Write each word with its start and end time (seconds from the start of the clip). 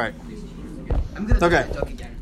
All 0.00 0.06
right. 0.06 0.14
I'm 1.14 1.26
gonna 1.26 1.44
Okay. 1.44 1.66
try 1.70 1.74
Doug 1.74 1.90
again. 1.90 2.16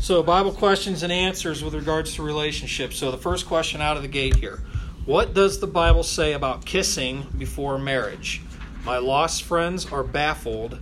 So, 0.00 0.24
Bible 0.24 0.50
questions 0.50 1.04
and 1.04 1.12
answers 1.12 1.62
with 1.62 1.72
regards 1.72 2.14
to 2.14 2.24
relationships. 2.24 2.96
So, 2.96 3.12
the 3.12 3.16
first 3.16 3.46
question 3.46 3.80
out 3.80 3.96
of 3.96 4.02
the 4.02 4.08
gate 4.08 4.34
here 4.36 4.58
What 5.04 5.32
does 5.32 5.60
the 5.60 5.68
Bible 5.68 6.02
say 6.02 6.32
about 6.32 6.64
kissing 6.66 7.26
before 7.38 7.78
marriage? 7.78 8.42
My 8.84 8.98
lost 8.98 9.44
friends 9.44 9.86
are 9.92 10.02
baffled 10.02 10.80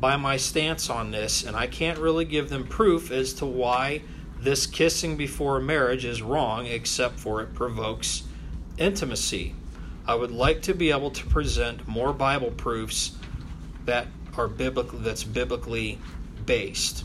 by 0.00 0.16
my 0.16 0.38
stance 0.38 0.88
on 0.88 1.10
this, 1.10 1.44
and 1.44 1.54
I 1.54 1.66
can't 1.66 1.98
really 1.98 2.24
give 2.24 2.48
them 2.48 2.64
proof 2.66 3.10
as 3.10 3.34
to 3.34 3.44
why 3.44 4.00
this 4.40 4.66
kissing 4.66 5.18
before 5.18 5.60
marriage 5.60 6.06
is 6.06 6.22
wrong, 6.22 6.64
except 6.64 7.20
for 7.20 7.42
it 7.42 7.52
provokes 7.52 8.22
intimacy. 8.78 9.54
I 10.06 10.14
would 10.14 10.32
like 10.32 10.62
to 10.62 10.72
be 10.74 10.90
able 10.90 11.10
to 11.10 11.26
present 11.26 11.86
more 11.86 12.14
Bible 12.14 12.52
proofs 12.52 13.12
that 13.84 14.06
are 14.36 14.48
biblical 14.48 14.98
that's 14.98 15.24
biblically 15.24 15.98
based. 16.46 17.04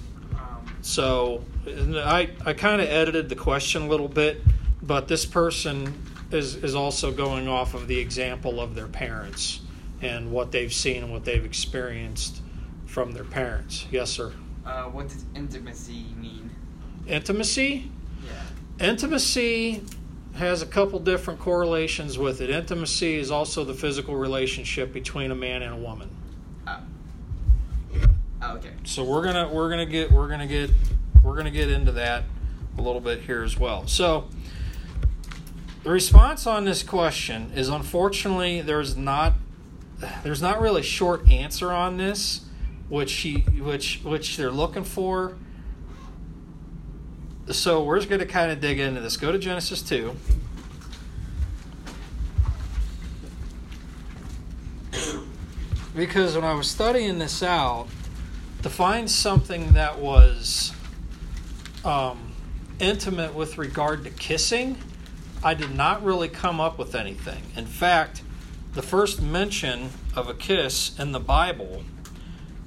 So 0.81 1.43
and 1.65 1.97
I, 1.97 2.29
I 2.45 2.53
kind 2.53 2.81
of 2.81 2.87
edited 2.87 3.29
the 3.29 3.35
question 3.35 3.83
a 3.83 3.87
little 3.87 4.07
bit, 4.07 4.41
but 4.81 5.07
this 5.07 5.25
person 5.25 6.01
is, 6.31 6.55
is 6.55 6.75
also 6.75 7.11
going 7.11 7.47
off 7.47 7.73
of 7.73 7.87
the 7.87 7.99
example 7.99 8.61
of 8.61 8.75
their 8.75 8.87
parents 8.87 9.61
and 10.01 10.31
what 10.31 10.51
they've 10.51 10.73
seen 10.73 11.03
and 11.03 11.11
what 11.11 11.25
they've 11.25 11.43
experienced 11.43 12.41
from 12.85 13.11
their 13.11 13.23
parents. 13.23 13.85
Yes, 13.91 14.11
sir. 14.11 14.31
Uh, 14.65 14.83
what 14.83 15.09
does 15.09 15.25
intimacy 15.35 16.05
mean? 16.17 16.49
Intimacy? 17.07 17.89
Yeah. 18.79 18.87
Intimacy 18.87 19.83
has 20.35 20.61
a 20.61 20.65
couple 20.65 20.99
different 20.99 21.39
correlations 21.39 22.17
with 22.17 22.41
it. 22.41 22.49
Intimacy 22.49 23.15
is 23.15 23.31
also 23.31 23.63
the 23.63 23.73
physical 23.73 24.15
relationship 24.15 24.93
between 24.93 25.31
a 25.31 25.35
man 25.35 25.63
and 25.63 25.73
a 25.73 25.77
woman. 25.77 26.09
Oh. 28.41 28.55
Okay. 28.55 28.71
So 28.83 29.03
we're 29.03 29.23
gonna 29.23 29.49
we're 29.49 29.69
gonna 29.69 29.85
get 29.85 30.11
we're 30.11 30.27
gonna 30.27 30.47
get 30.47 30.69
we're 31.23 31.35
gonna 31.35 31.51
get 31.51 31.69
into 31.69 31.91
that 31.93 32.23
a 32.77 32.81
little 32.81 33.01
bit 33.01 33.21
here 33.21 33.43
as 33.43 33.57
well. 33.57 33.87
So 33.87 34.29
the 35.83 35.89
response 35.89 36.45
on 36.45 36.65
this 36.65 36.83
question 36.83 37.51
is 37.55 37.69
unfortunately 37.69 38.61
there's 38.61 38.95
not 38.95 39.33
there's 40.23 40.41
not 40.41 40.61
really 40.61 40.81
a 40.81 40.83
short 40.83 41.29
answer 41.31 41.71
on 41.71 41.97
this, 41.97 42.41
which 42.89 43.09
she 43.09 43.39
which 43.39 44.01
which 44.03 44.37
they're 44.37 44.51
looking 44.51 44.83
for. 44.83 45.35
So 47.49 47.83
we're 47.83 47.97
just 47.97 48.09
gonna 48.09 48.25
kind 48.25 48.51
of 48.51 48.59
dig 48.59 48.79
into 48.79 49.01
this. 49.01 49.17
Go 49.17 49.31
to 49.31 49.39
Genesis 49.39 49.81
two. 49.81 50.15
Because 55.95 56.35
when 56.35 56.43
I 56.43 56.53
was 56.53 56.69
studying 56.69 57.17
this 57.17 57.41
out, 57.41 57.87
to 58.63 58.69
find 58.69 59.09
something 59.09 59.73
that 59.73 59.99
was 59.99 60.73
um, 61.85 62.31
intimate 62.79 63.33
with 63.33 63.57
regard 63.57 64.03
to 64.03 64.09
kissing, 64.09 64.77
I 65.43 65.53
did 65.53 65.75
not 65.75 66.03
really 66.03 66.27
come 66.27 66.59
up 66.59 66.77
with 66.77 66.95
anything. 66.95 67.43
In 67.55 67.65
fact, 67.65 68.23
the 68.73 68.81
first 68.81 69.21
mention 69.21 69.89
of 70.15 70.27
a 70.27 70.33
kiss 70.33 70.97
in 70.99 71.11
the 71.11 71.19
Bible 71.19 71.83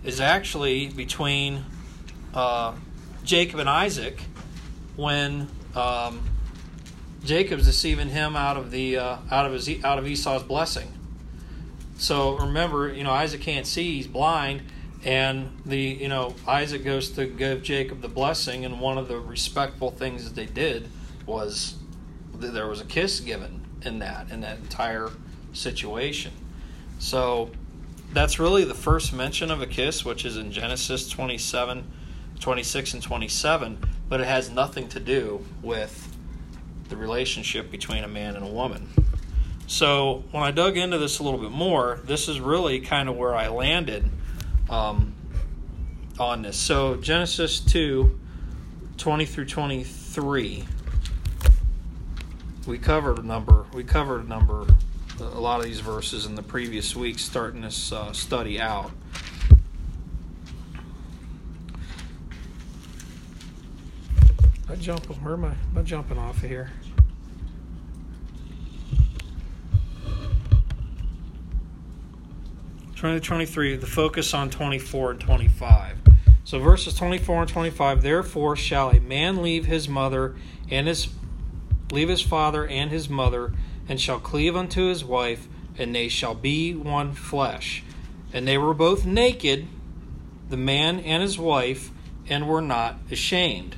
is 0.05 0.20
actually 0.20 0.88
between 0.88 1.64
uh, 2.34 2.74
Jacob 3.24 3.61
and 3.61 3.68
Isaac 3.68 4.22
when 4.96 5.48
um, 5.74 6.22
Jacob's 7.24 7.66
deceiving 7.66 8.08
him 8.08 8.36
out 8.36 8.56
of 8.56 8.70
the 8.70 8.96
uh, 8.96 9.16
out 9.30 9.46
of 9.46 9.52
his 9.52 9.68
out 9.84 9.98
of 9.98 10.06
Esau's 10.06 10.42
blessing. 10.42 10.92
So 11.98 12.38
remember, 12.38 12.92
you 12.92 13.05
know 13.05 13.11
Isaac 13.11 13.41
can't 13.41 13.66
see; 13.66 13.96
he's 13.96 14.06
blind 14.06 14.62
and 15.05 15.51
the 15.65 15.79
you 15.79 16.09
know 16.09 16.34
Isaac 16.47 16.84
goes 16.84 17.11
to 17.11 17.27
give 17.27 17.62
Jacob 17.62 18.03
the 18.03 18.09
blessing, 18.09 18.65
and 18.65 18.81
one 18.81 18.98
of 18.98 19.09
the 19.09 19.19
respectful 19.19 19.91
things 19.91 20.25
that 20.25 20.34
they 20.34 20.47
did 20.47 20.89
was 21.27 21.77
that 22.34 22.53
there 22.53 22.67
was 22.67 22.81
a 22.81 22.84
kiss 22.84 23.20
given 23.20 23.67
in 23.83 23.98
that 24.01 24.30
in 24.30 24.41
that 24.41 24.58
entire 24.58 25.11
situation. 25.52 26.33
So 26.98 27.51
that's 28.13 28.39
really 28.39 28.64
the 28.64 28.74
first 28.74 29.13
mention 29.13 29.51
of 29.51 29.63
a 29.63 29.67
kiss, 29.67 30.05
which 30.05 30.24
is 30.24 30.36
in 30.36 30.52
Genesis 30.52 31.08
27, 31.08 31.91
26, 32.41 32.95
and 32.95 33.03
27, 33.03 33.79
but 34.08 34.20
it 34.20 34.27
has 34.27 34.51
nothing 34.51 34.89
to 34.89 35.01
do 35.01 35.45
with 35.63 36.14
the 36.89 36.97
relationship 36.97 37.70
between 37.70 38.05
a 38.05 38.08
man 38.08 38.36
and 38.36 38.45
a 38.45 38.51
woman. 38.51 38.89
So 39.67 40.24
when 40.33 40.42
I 40.42 40.51
dug 40.51 40.77
into 40.77 40.98
this 40.98 41.20
a 41.20 41.23
little 41.23 41.39
bit 41.39 41.53
more, 41.53 42.01
this 42.05 42.29
is 42.29 42.41
really 42.41 42.80
kind 42.80 43.08
of 43.08 43.17
where 43.17 43.36
I 43.36 43.48
landed 43.48 44.11
um, 44.70 45.13
on 46.19 46.42
this. 46.42 46.57
So 46.57 46.97
Genesis 46.97 47.61
2, 47.61 48.19
20 48.97 49.27
through 49.27 49.47
23. 49.47 50.64
We 52.67 52.79
covered 52.79 53.19
a 53.19 53.23
number. 53.23 53.67
We 53.75 53.85
covered 53.85 54.25
a 54.25 54.29
number, 54.29 54.67
a 55.19 55.25
lot 55.25 55.59
of 55.61 55.67
these 55.67 55.80
verses 55.80 56.25
in 56.25 56.36
the 56.36 56.42
previous 56.42 56.95
week, 56.95 57.19
starting 57.19 57.63
this 57.63 57.92
uh, 57.92 58.13
study 58.13 58.61
out. 58.61 58.92
I 64.69 64.77
jump. 64.77 65.05
Where 65.07 65.35
am 65.35 65.47
I? 65.47 65.48
Am 65.48 65.79
I 65.79 65.83
jumping 65.83 66.17
off 66.17 66.36
of 66.45 66.48
here? 66.48 66.70
Twenty 73.00 73.20
twenty 73.20 73.46
three. 73.46 73.77
The 73.77 73.86
focus 73.86 74.34
on 74.34 74.50
twenty 74.50 74.78
four 74.78 75.11
and 75.12 75.18
twenty 75.18 75.48
five. 75.48 75.96
So 76.44 76.58
verses 76.58 76.92
twenty 76.92 77.16
four 77.16 77.40
and 77.40 77.48
twenty 77.48 77.70
five. 77.70 78.02
Therefore 78.02 78.56
shall 78.56 78.90
a 78.90 79.00
man 79.00 79.40
leave 79.40 79.64
his 79.64 79.88
mother 79.88 80.36
and 80.70 80.86
his 80.86 81.08
leave 81.90 82.11
his 82.11 82.20
father 82.20 82.66
and 82.66 82.90
his 82.90 83.08
mother, 83.08 83.55
and 83.88 83.98
shall 83.98 84.20
cleave 84.20 84.55
unto 84.55 84.88
his 84.88 85.02
wife, 85.02 85.48
and 85.78 85.94
they 85.94 86.08
shall 86.08 86.34
be 86.34 86.74
one 86.74 87.14
flesh. 87.14 87.83
And 88.34 88.46
they 88.46 88.58
were 88.58 88.74
both 88.74 89.06
naked, 89.06 89.67
the 90.50 90.58
man 90.58 91.00
and 91.00 91.22
his 91.22 91.38
wife, 91.38 91.90
and 92.28 92.46
were 92.46 92.61
not 92.61 92.98
ashamed. 93.11 93.77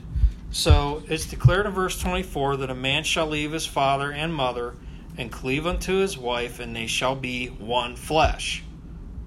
So 0.51 1.05
it's 1.07 1.27
declared 1.27 1.67
in 1.67 1.73
verse 1.73 1.97
24 1.97 2.57
that 2.57 2.71
a 2.71 2.75
man 2.75 3.05
shall 3.05 3.29
leave 3.29 3.53
his 3.53 3.67
father 3.67 4.11
and 4.11 4.35
mother 4.35 4.75
and 5.17 5.31
cleave 5.31 5.65
unto 5.65 5.99
his 5.99 6.19
wife, 6.19 6.59
and 6.59 6.75
they 6.75 6.89
shall 6.89 7.15
be 7.15 7.47
one 7.47 7.95
flesh. 7.95 8.65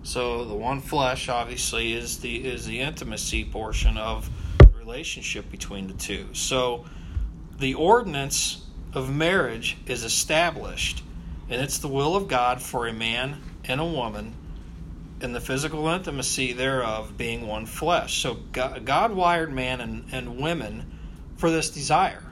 So 0.06 0.46
the 0.46 0.54
one 0.54 0.82
flesh 0.82 1.30
obviously 1.30 1.94
is 1.94 2.20
the 2.20 2.46
is 2.46 2.68
the 2.68 2.80
intimacy 2.82 3.44
portion 3.44 3.98
of 3.98 4.30
the 4.60 4.68
relationship 4.78 5.50
between 5.50 5.88
the 5.88 5.96
two. 5.96 6.28
So 6.34 6.86
the 7.58 7.74
ordinance 7.74 8.64
of 8.94 9.12
marriage 9.12 9.78
is 9.88 10.04
established, 10.04 11.02
and 11.50 11.60
it's 11.60 11.80
the 11.80 11.88
will 11.88 12.16
of 12.16 12.28
God 12.28 12.62
for 12.62 12.88
a 12.88 12.94
man 12.94 13.42
and 13.64 13.82
a 13.82 13.86
woman 13.86 14.36
and 15.22 15.34
the 15.34 15.42
physical 15.42 15.88
intimacy 15.88 16.54
thereof 16.54 17.18
being 17.18 17.48
one 17.48 17.66
flesh. 17.66 18.22
So 18.22 18.36
God, 18.52 18.86
God 18.86 19.12
wired 19.12 19.52
man 19.52 19.82
and, 19.82 20.06
and 20.12 20.40
women 20.40 21.00
for 21.38 21.50
this 21.50 21.72
desire. 21.72 22.24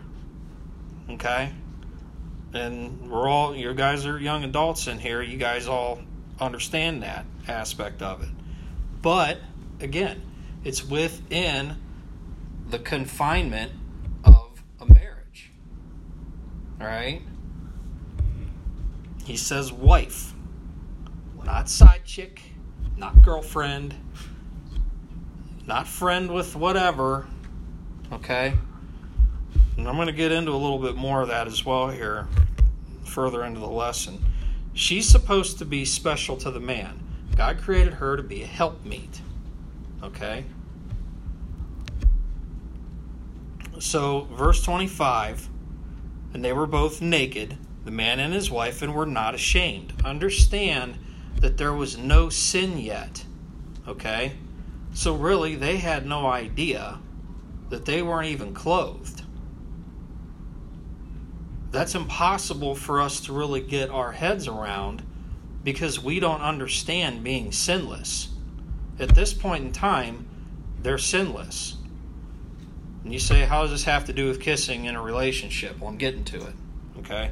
Okay? 1.10 1.52
And 2.54 3.10
we're 3.10 3.28
all, 3.28 3.56
you 3.56 3.74
guys 3.74 4.06
are 4.06 4.20
young 4.20 4.44
adults 4.44 4.86
in 4.86 5.00
here, 5.00 5.24
you 5.24 5.38
guys 5.38 5.68
all 5.68 6.02
understand 6.40 7.04
that 7.04 7.26
aspect 7.48 8.02
of 8.02 8.24
it. 8.24 8.30
But, 9.02 9.40
again, 9.80 10.22
it's 10.64 10.84
within 10.86 11.78
the 12.70 12.80
confinement 12.80 13.72
of 14.24 14.64
a 14.80 14.86
marriage. 14.86 15.52
All 16.80 16.88
right? 16.88 17.22
He 19.26 19.38
says 19.38 19.72
wife, 19.72 20.34
not 21.44 21.70
side 21.70 22.04
chick, 22.06 22.42
not 22.98 23.24
girlfriend, 23.24 23.96
not 25.66 25.88
friend 25.88 26.32
with 26.32 26.56
whatever. 26.56 27.28
Okay? 28.12 28.54
And 29.78 29.88
I'm 29.88 29.96
going 29.96 30.08
to 30.08 30.14
get 30.14 30.32
into 30.32 30.52
a 30.52 30.58
little 30.58 30.80
bit 30.80 30.96
more 30.96 31.22
of 31.22 31.30
that 31.30 31.48
as 31.48 31.66
well 31.66 31.90
here, 31.90 32.28
further 33.06 33.44
into 33.44 33.60
the 33.60 33.68
lesson. 33.68 34.24
She's 34.74 35.08
supposed 35.08 35.60
to 35.60 35.66
be 35.66 35.86
special 35.86 36.38
to 36.38 36.52
the 36.52 36.60
man. 36.60 37.00
God 37.36 37.60
created 37.60 37.96
her 37.96 38.18
to 38.18 38.24
be 38.24 38.44
a 38.44 38.48
helpmeet. 38.48 39.22
Okay? 40.02 40.46
So, 43.80 44.28
verse 44.32 44.64
25 44.64 45.50
and 46.34 46.44
they 46.44 46.54
were 46.54 46.66
both 46.66 47.02
naked, 47.02 47.58
the 47.86 47.92
man 47.92 48.20
and 48.20 48.34
his 48.34 48.50
wife, 48.50 48.82
and 48.82 48.96
were 48.96 49.06
not 49.06 49.36
ashamed. 49.36 49.94
Understand 50.04 50.98
that 51.40 51.58
there 51.58 51.74
was 51.74 51.98
no 51.98 52.30
sin 52.30 52.80
yet. 52.80 53.24
Okay? 53.88 54.34
So, 54.94 55.16
really, 55.16 55.56
they 55.56 55.78
had 55.78 56.06
no 56.06 56.28
idea 56.28 57.00
that 57.70 57.86
they 57.86 58.02
weren't 58.02 58.30
even 58.30 58.54
clothed. 58.54 59.23
That's 61.74 61.96
impossible 61.96 62.76
for 62.76 63.02
us 63.02 63.20
to 63.22 63.34
really 63.34 63.60
get 63.60 63.90
our 63.90 64.12
heads 64.12 64.48
around 64.48 65.02
because 65.64 66.00
we 66.00 66.20
don't 66.20 66.42
understand 66.42 67.24
being 67.24 67.52
sinless. 67.52 68.30
At 69.00 69.16
this 69.16 69.34
point 69.34 69.66
in 69.66 69.72
time, 69.72 70.28
they're 70.84 71.00
sinless. 71.00 71.78
And 73.04 73.12
you 73.12 73.18
say, 73.18 73.42
how 73.42 73.64
does 73.64 73.72
this 73.72 73.86
have 73.86 74.06
to 74.06 74.14
do 74.14 74.28
with 74.28 74.40
kissing 74.40 74.86
in 74.86 74.96
a 74.96 75.02
relationship? 75.02 75.80
Well, 75.80 75.90
I'm 75.90 75.98
getting 75.98 76.24
to 76.26 76.46
it. 76.46 76.54
Okay? 77.00 77.32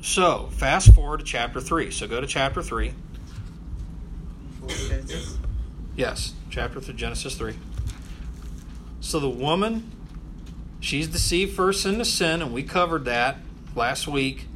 So, 0.00 0.50
fast 0.52 0.94
forward 0.94 1.18
to 1.18 1.26
chapter 1.26 1.60
3. 1.60 1.90
So, 1.90 2.06
go 2.06 2.20
to 2.20 2.28
chapter 2.28 2.62
3. 2.62 2.92
Genesis. 4.68 5.36
Yes, 5.96 6.34
chapter 6.48 6.80
3, 6.80 6.94
Genesis 6.94 7.34
3. 7.34 7.56
So, 9.00 9.18
the 9.18 9.28
woman, 9.28 9.90
she's 10.80 11.08
deceived 11.08 11.54
first 11.54 11.86
into 11.86 12.04
sin, 12.04 12.42
and 12.42 12.52
we 12.52 12.62
covered 12.62 13.04
that 13.06 13.38
last 13.74 14.08
week. 14.08 14.46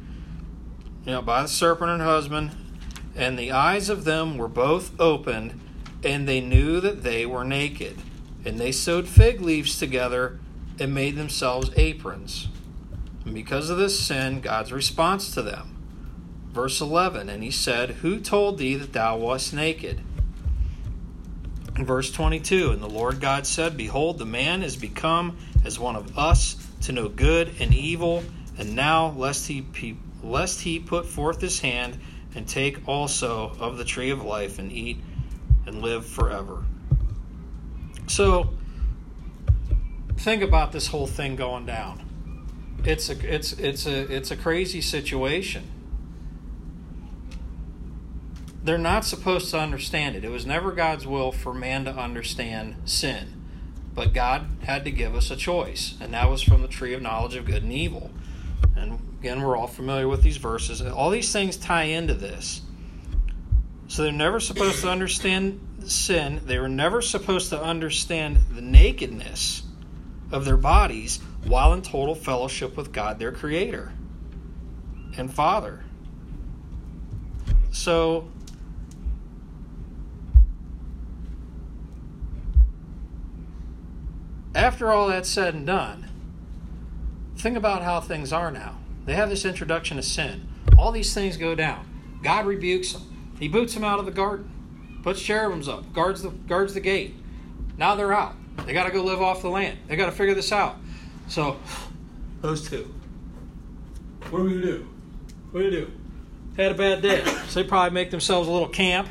You 1.05 1.13
know, 1.13 1.21
by 1.21 1.41
the 1.41 1.47
serpent 1.47 1.91
and 1.91 2.01
husband. 2.01 2.51
And 3.15 3.37
the 3.37 3.51
eyes 3.51 3.89
of 3.89 4.05
them 4.05 4.37
were 4.37 4.47
both 4.47 4.99
opened, 4.99 5.59
and 6.03 6.27
they 6.27 6.41
knew 6.41 6.79
that 6.79 7.03
they 7.03 7.25
were 7.25 7.43
naked. 7.43 7.97
And 8.45 8.59
they 8.59 8.71
sewed 8.71 9.07
fig 9.07 9.41
leaves 9.41 9.77
together 9.77 10.39
and 10.79 10.93
made 10.93 11.15
themselves 11.15 11.69
aprons. 11.75 12.47
And 13.25 13.33
because 13.33 13.69
of 13.69 13.77
this 13.77 13.99
sin, 13.99 14.41
God's 14.41 14.73
response 14.73 15.33
to 15.33 15.41
them. 15.41 15.77
Verse 16.51 16.81
11 16.81 17.29
And 17.29 17.43
he 17.43 17.51
said, 17.51 17.91
Who 18.01 18.19
told 18.19 18.57
thee 18.57 18.75
that 18.75 18.93
thou 18.93 19.17
wast 19.17 19.53
naked? 19.53 20.01
Verse 21.73 22.11
22 22.11 22.71
And 22.71 22.81
the 22.81 22.89
Lord 22.89 23.19
God 23.19 23.47
said, 23.47 23.77
Behold, 23.77 24.19
the 24.19 24.25
man 24.25 24.61
is 24.61 24.75
become 24.75 25.37
as 25.65 25.79
one 25.79 25.95
of 25.95 26.17
us 26.17 26.55
to 26.81 26.91
know 26.91 27.09
good 27.09 27.51
and 27.59 27.73
evil. 27.73 28.23
And 28.57 28.75
now, 28.75 29.13
lest 29.17 29.47
he, 29.47 29.97
lest 30.21 30.61
he 30.61 30.79
put 30.79 31.05
forth 31.05 31.41
his 31.41 31.59
hand 31.59 31.97
and 32.35 32.47
take 32.47 32.87
also 32.87 33.55
of 33.59 33.77
the 33.77 33.85
tree 33.85 34.09
of 34.09 34.23
life 34.23 34.59
and 34.59 34.71
eat 34.71 34.97
and 35.65 35.81
live 35.81 36.05
forever. 36.05 36.63
So, 38.07 38.53
think 40.17 40.43
about 40.43 40.71
this 40.71 40.87
whole 40.87 41.07
thing 41.07 41.35
going 41.35 41.65
down. 41.65 42.01
It's 42.85 43.09
a 43.09 43.33
it's 43.33 43.53
it's 43.53 43.85
a 43.85 44.13
it's 44.13 44.29
a 44.29 44.35
crazy 44.35 44.81
situation. 44.81 45.69
They're 48.63 48.77
not 48.77 49.05
supposed 49.05 49.51
to 49.51 49.59
understand 49.59 50.15
it. 50.15 50.23
It 50.23 50.29
was 50.29 50.45
never 50.45 50.71
God's 50.71 51.05
will 51.05 51.31
for 51.31 51.53
man 51.53 51.85
to 51.85 51.91
understand 51.91 52.75
sin. 52.85 53.42
But 53.93 54.13
God 54.13 54.47
had 54.63 54.85
to 54.85 54.91
give 54.91 55.15
us 55.15 55.29
a 55.29 55.35
choice, 55.35 55.95
and 56.01 56.13
that 56.13 56.29
was 56.29 56.41
from 56.41 56.61
the 56.61 56.67
tree 56.67 56.93
of 56.93 57.01
knowledge 57.01 57.35
of 57.35 57.45
good 57.45 57.63
and 57.63 57.71
evil. 57.71 58.11
And 58.75 58.99
again, 59.19 59.41
we're 59.41 59.55
all 59.55 59.67
familiar 59.67 60.07
with 60.07 60.23
these 60.23 60.37
verses. 60.37 60.81
All 60.81 61.09
these 61.09 61.31
things 61.31 61.57
tie 61.57 61.83
into 61.83 62.13
this. 62.13 62.61
So 63.87 64.03
they're 64.03 64.11
never 64.11 64.39
supposed 64.39 64.81
to 64.81 64.89
understand 64.89 65.59
sin. 65.85 66.41
They 66.45 66.57
were 66.57 66.69
never 66.69 67.01
supposed 67.01 67.49
to 67.49 67.61
understand 67.61 68.37
the 68.55 68.61
nakedness 68.61 69.63
of 70.31 70.45
their 70.45 70.57
bodies 70.57 71.19
while 71.45 71.73
in 71.73 71.81
total 71.81 72.15
fellowship 72.15 72.75
with 72.75 72.91
God, 72.91 73.19
their 73.19 73.31
Creator 73.31 73.93
and 75.17 75.31
Father. 75.31 75.83
So, 77.71 78.29
after 84.55 84.91
all 84.91 85.07
that's 85.07 85.29
said 85.29 85.53
and 85.53 85.65
done, 85.65 86.09
think 87.37 87.57
about 87.57 87.83
how 87.83 87.99
things 87.99 88.31
are 88.31 88.51
now. 88.51 88.77
They 89.05 89.13
have 89.13 89.29
this 89.29 89.45
introduction 89.45 89.97
to 89.97 90.03
sin. 90.03 90.47
All 90.77 90.91
these 90.91 91.13
things 91.13 91.37
go 91.37 91.55
down. 91.55 91.87
God 92.23 92.45
rebukes 92.45 92.93
them. 92.93 93.35
He 93.39 93.47
boots 93.47 93.73
them 93.73 93.83
out 93.83 93.99
of 93.99 94.05
the 94.05 94.11
garden, 94.11 94.99
puts 95.03 95.21
cherubims 95.21 95.67
up, 95.67 95.91
guards 95.93 96.21
the 96.21 96.29
guards 96.29 96.73
the 96.73 96.79
gate. 96.79 97.15
Now 97.77 97.95
they're 97.95 98.13
out. 98.13 98.35
They 98.65 98.73
got 98.73 98.85
to 98.85 98.91
go 98.91 99.03
live 99.03 99.21
off 99.21 99.41
the 99.41 99.49
land. 99.49 99.79
They 99.87 99.95
got 99.95 100.05
to 100.05 100.11
figure 100.11 100.35
this 100.35 100.51
out. 100.51 100.77
So, 101.27 101.59
those 102.41 102.69
two. 102.69 102.93
What 104.29 104.41
are 104.41 104.45
we 104.45 104.61
do? 104.61 104.87
What 105.51 105.61
do 105.61 105.65
you 105.65 105.71
do? 105.71 105.91
Had 106.55 106.71
a 106.71 106.75
bad 106.75 107.01
day. 107.01 107.23
So 107.49 107.61
they 107.61 107.67
probably 107.67 107.91
make 107.91 108.11
themselves 108.11 108.47
a 108.47 108.51
little 108.51 108.69
camp. 108.69 109.09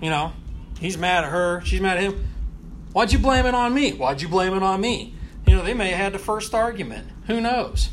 You 0.00 0.10
know, 0.10 0.32
he's 0.80 0.98
mad 0.98 1.24
at 1.24 1.30
her. 1.30 1.62
She's 1.64 1.80
mad 1.80 1.98
at 1.98 2.02
him. 2.02 2.28
Why'd 2.92 3.12
you 3.12 3.18
blame 3.18 3.46
it 3.46 3.54
on 3.54 3.74
me? 3.74 3.92
Why'd 3.92 4.22
you 4.22 4.28
blame 4.28 4.54
it 4.54 4.62
on 4.62 4.80
me? 4.80 5.14
You 5.46 5.56
know, 5.56 5.62
they 5.62 5.74
may 5.74 5.90
have 5.90 5.98
had 5.98 6.12
the 6.12 6.18
first 6.18 6.54
argument. 6.54 7.08
Who 7.26 7.40
knows? 7.40 7.90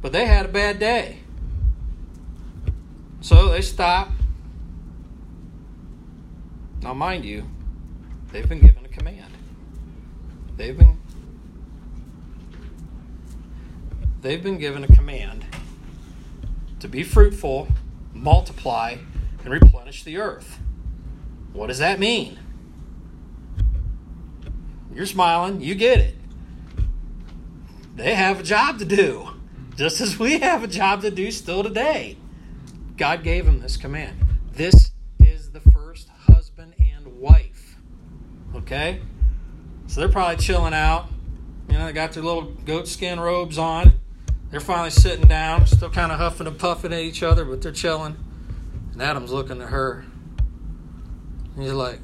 But 0.00 0.12
they 0.12 0.26
had 0.26 0.46
a 0.46 0.48
bad 0.48 0.78
day. 0.78 1.20
So 3.20 3.48
they 3.48 3.62
stop. 3.62 4.10
Now, 6.82 6.94
mind 6.94 7.24
you, 7.24 7.44
they've 8.32 8.48
been 8.48 8.60
given 8.60 8.84
a 8.84 8.88
command. 8.88 9.32
They've 10.56 10.76
been 10.76 10.98
they've 14.22 14.42
been 14.42 14.58
given 14.58 14.84
a 14.84 14.88
command 14.88 15.44
to 16.80 16.88
be 16.88 17.02
fruitful, 17.02 17.68
multiply, 18.12 18.96
and 19.44 19.52
replenish 19.52 20.04
the 20.04 20.16
earth. 20.16 20.58
What 21.52 21.68
does 21.68 21.78
that 21.78 21.98
mean? 21.98 22.38
You're 24.98 25.06
smiling, 25.06 25.60
you 25.60 25.76
get 25.76 26.00
it. 26.00 26.16
They 27.94 28.16
have 28.16 28.40
a 28.40 28.42
job 28.42 28.80
to 28.80 28.84
do, 28.84 29.28
just 29.76 30.00
as 30.00 30.18
we 30.18 30.40
have 30.40 30.64
a 30.64 30.66
job 30.66 31.02
to 31.02 31.10
do 31.12 31.30
still 31.30 31.62
today. 31.62 32.16
God 32.96 33.22
gave 33.22 33.46
them 33.46 33.60
this 33.60 33.76
command. 33.76 34.18
This 34.50 34.90
is 35.20 35.52
the 35.52 35.60
first 35.60 36.08
husband 36.08 36.74
and 36.80 37.20
wife. 37.20 37.76
Okay? 38.56 39.00
So 39.86 40.00
they're 40.00 40.08
probably 40.08 40.42
chilling 40.42 40.74
out. 40.74 41.06
You 41.68 41.78
know, 41.78 41.86
they 41.86 41.92
got 41.92 42.10
their 42.10 42.24
little 42.24 42.50
goat 42.66 42.88
skin 42.88 43.20
robes 43.20 43.56
on. 43.56 43.92
They're 44.50 44.58
finally 44.58 44.90
sitting 44.90 45.28
down, 45.28 45.64
still 45.68 45.90
kind 45.90 46.10
of 46.10 46.18
huffing 46.18 46.48
and 46.48 46.58
puffing 46.58 46.92
at 46.92 46.98
each 46.98 47.22
other, 47.22 47.44
but 47.44 47.62
they're 47.62 47.70
chilling. 47.70 48.16
And 48.94 49.00
Adam's 49.00 49.30
looking 49.30 49.62
at 49.62 49.68
her. 49.68 50.04
And 51.54 51.62
he's 51.62 51.72
like, 51.72 52.00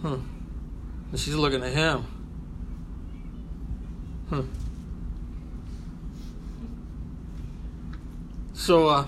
hmm. 0.00 0.35
And 1.10 1.20
she's 1.20 1.34
looking 1.34 1.62
at 1.62 1.72
him. 1.72 2.02
Hmm. 4.28 4.42
So, 8.54 8.88
uh, 8.88 9.06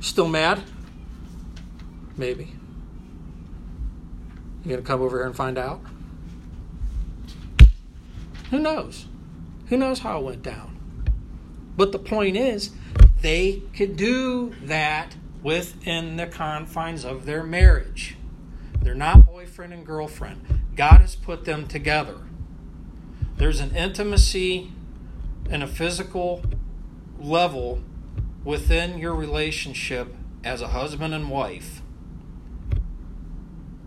still 0.00 0.28
mad? 0.28 0.62
Maybe. 2.16 2.52
You 4.64 4.70
gonna 4.70 4.82
come 4.82 5.00
over 5.00 5.18
here 5.18 5.26
and 5.26 5.36
find 5.36 5.56
out? 5.56 5.80
Who 8.50 8.58
knows? 8.58 9.06
Who 9.68 9.76
knows 9.76 10.00
how 10.00 10.18
it 10.18 10.24
went 10.24 10.42
down? 10.42 10.76
But 11.76 11.92
the 11.92 11.98
point 11.98 12.36
is, 12.36 12.70
they 13.20 13.62
could 13.74 13.96
do 13.96 14.54
that 14.64 15.16
within 15.42 16.16
the 16.16 16.26
confines 16.26 17.04
of 17.04 17.24
their 17.24 17.44
marriage. 17.44 18.16
They're 18.82 18.94
not 18.94 19.26
boyfriend 19.26 19.72
and 19.72 19.86
girlfriend. 19.86 20.57
God 20.78 21.00
has 21.00 21.16
put 21.16 21.44
them 21.44 21.66
together. 21.66 22.18
There's 23.36 23.58
an 23.58 23.74
intimacy 23.74 24.70
and 25.50 25.64
a 25.64 25.66
physical 25.66 26.44
level 27.18 27.82
within 28.44 28.96
your 28.96 29.12
relationship 29.12 30.14
as 30.44 30.62
a 30.62 30.68
husband 30.68 31.14
and 31.14 31.28
wife 31.28 31.82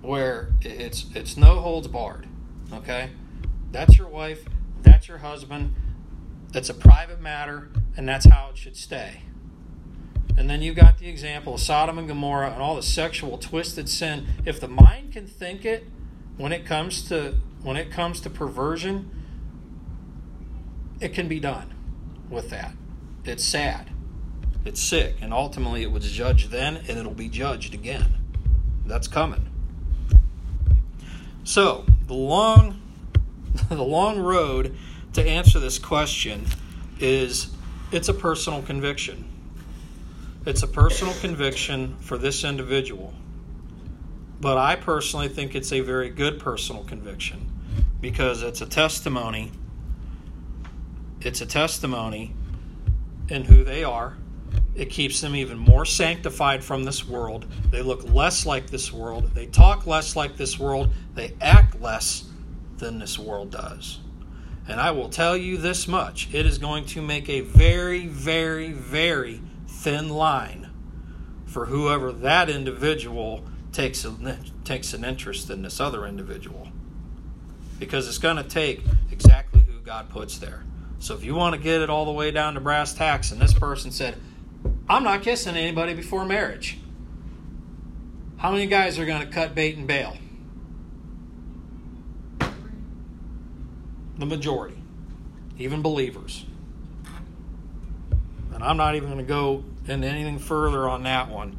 where 0.02 0.52
it's 0.60 1.06
it's 1.16 1.38
no 1.38 1.62
holds 1.62 1.88
barred. 1.88 2.28
Okay? 2.74 3.12
That's 3.72 3.98
your 3.98 4.10
wife, 4.10 4.44
that's 4.82 5.08
your 5.08 5.20
husband. 5.20 5.74
It's 6.54 6.70
a 6.70 6.74
private 6.74 7.22
matter, 7.22 7.70
and 7.96 8.06
that's 8.06 8.26
how 8.26 8.50
it 8.50 8.58
should 8.58 8.76
stay. 8.76 9.22
And 10.38 10.50
then 10.50 10.62
you've 10.62 10.76
got 10.76 10.98
the 10.98 11.08
example 11.08 11.54
of 11.54 11.62
Sodom 11.62 11.98
and 11.98 12.10
Gomorrah 12.10 12.52
and 12.52 12.62
all 12.62 12.76
the 12.76 12.84
sexual 12.84 13.38
twisted 13.38 13.88
sin. 13.88 14.28
If 14.44 14.60
the 14.60 14.68
mind 14.68 15.14
can 15.14 15.26
think 15.26 15.64
it 15.64 15.86
when 16.42 16.52
it 16.52 16.66
comes 16.66 17.04
to 17.04 17.36
when 17.62 17.78
it 17.78 17.92
comes 17.92 18.20
to 18.22 18.30
perversion, 18.30 19.12
it 21.00 21.14
can 21.14 21.28
be 21.28 21.40
done 21.40 21.74
with 22.30 22.50
that. 22.50 22.74
It's 23.24 23.44
sad. 23.44 23.92
It's 24.66 24.82
sick, 24.82 25.18
and 25.22 25.34
ultimately 25.34 25.84
it 25.84 25.92
was 25.92 26.12
judged 26.12 26.50
then 26.50 26.78
and 26.78 26.98
it'll 26.98 27.14
be 27.14 27.30
judged 27.30 27.74
again. 27.76 28.14
That's 28.86 29.08
coming. 29.08 29.48
So, 31.44 31.86
the 32.08 32.16
long 32.16 32.82
the 33.70 33.84
long 33.84 34.20
road 34.20 34.76
to 35.14 35.24
answer 35.24 35.60
this 35.60 35.78
question 35.78 36.46
is 37.00 37.52
it's 37.92 38.10
a 38.10 38.14
personal 38.14 38.64
conviction. 38.64 39.28
It's 40.46 40.64
a 40.64 40.68
personal 40.68 41.14
conviction 41.16 41.98
for 42.00 42.18
this 42.18 42.44
individual. 42.44 43.14
But 44.42 44.58
I 44.58 44.76
personally 44.76 45.30
think 45.30 45.56
it's 45.56 45.72
a 45.72 45.80
very 45.82 46.10
good 46.10 46.40
personal 46.40 46.84
conviction 46.84 47.50
because 48.02 48.42
it's 48.42 48.60
a 48.60 48.66
testimony. 48.66 49.52
It's 51.22 51.40
a 51.42 51.46
testimony 51.46 52.34
in 53.30 53.44
who 53.46 53.64
they 53.64 53.84
are 53.84 54.18
It 54.74 54.90
keeps 54.90 55.20
them 55.22 55.36
even 55.36 55.58
more 55.58 55.86
sanctified 55.86 56.64
from 56.64 56.84
this 56.84 57.06
world. 57.08 57.46
They 57.72 57.82
look 57.82 58.10
less 58.14 58.46
like 58.46 58.68
this 58.68 58.92
world. 58.92 59.32
They 59.36 59.46
talk 59.48 59.86
less 59.86 60.16
like 60.16 60.38
this 60.38 60.58
world. 60.58 60.92
They 61.14 61.34
act 61.42 61.80
less 61.82 62.26
than 62.78 63.00
this 63.00 63.20
world 63.20 63.52
does. 63.52 64.00
And 64.68 64.80
I 64.80 64.92
will 64.92 65.10
tell 65.10 65.36
you 65.36 65.58
this 65.58 65.88
much 65.88 66.34
it 66.34 66.46
is 66.46 66.58
going 66.58 66.86
to 66.88 67.02
make 67.02 67.28
a 67.30 67.42
very, 67.42 68.08
very, 68.08 68.72
very 68.72 69.42
thin 69.68 70.10
line 70.10 70.70
for 71.46 71.66
whoever 71.66 72.12
that 72.14 72.50
individual 72.50 73.44
takes, 73.74 74.06
a, 74.06 74.38
takes 74.64 74.94
an 74.94 75.04
interest 75.04 75.50
in 75.50 75.62
this 75.62 75.80
other 75.80 76.06
individual. 76.06 76.70
Because 77.80 78.08
it's 78.08 78.18
going 78.18 78.38
to 78.38 78.44
take 78.44 78.82
exactly 79.12 79.62
who 79.62 79.80
God 79.80 80.10
puts 80.10 80.38
there. 80.38 80.64
So 81.00 81.16
if 81.16 81.24
you 81.24 81.34
want 81.34 81.56
to 81.56 81.62
get 81.62 81.82
it 81.82 81.90
all 81.90 82.06
the 82.06 82.12
way 82.12 82.30
down 82.32 82.54
to 82.54 82.60
brass 82.60 82.94
tacks, 82.94 83.32
and 83.32 83.42
this 83.42 83.54
person 83.54 83.92
said, 83.92 84.18
I'm 84.88 85.04
not 85.04 85.24
kissing 85.24 85.56
anybody 85.56 85.94
before 85.94 86.26
marriage. 86.26 86.78
How 88.38 88.52
many 88.52 88.68
guys 88.68 89.00
are 89.00 89.06
going 89.06 89.22
to 89.22 89.28
cut 89.28 89.56
bait 89.56 89.78
and 89.78 89.88
bail? 89.88 90.18
The 94.18 94.26
majority, 94.26 94.78
even 95.58 95.82
believers. 95.82 96.46
And 98.54 98.64
I'm 98.64 98.78
not 98.78 98.96
even 98.96 99.10
going 99.10 99.26
to 99.26 99.28
go 99.28 99.64
into 99.88 100.08
anything 100.08 100.38
further 100.38 100.88
on 100.88 101.04
that 101.04 101.30
one. 101.30 101.58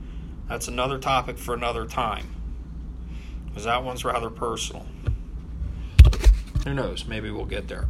That's 0.48 0.68
another 0.68 0.98
topic 0.98 1.38
for 1.38 1.54
another 1.54 1.86
time. 1.86 2.34
Because 3.46 3.64
that 3.64 3.84
one's 3.84 4.04
rather 4.04 4.30
personal. 4.30 4.86
Who 6.64 6.74
knows? 6.74 7.06
Maybe 7.06 7.30
we'll 7.30 7.44
get 7.44 7.68
there. 7.68 7.88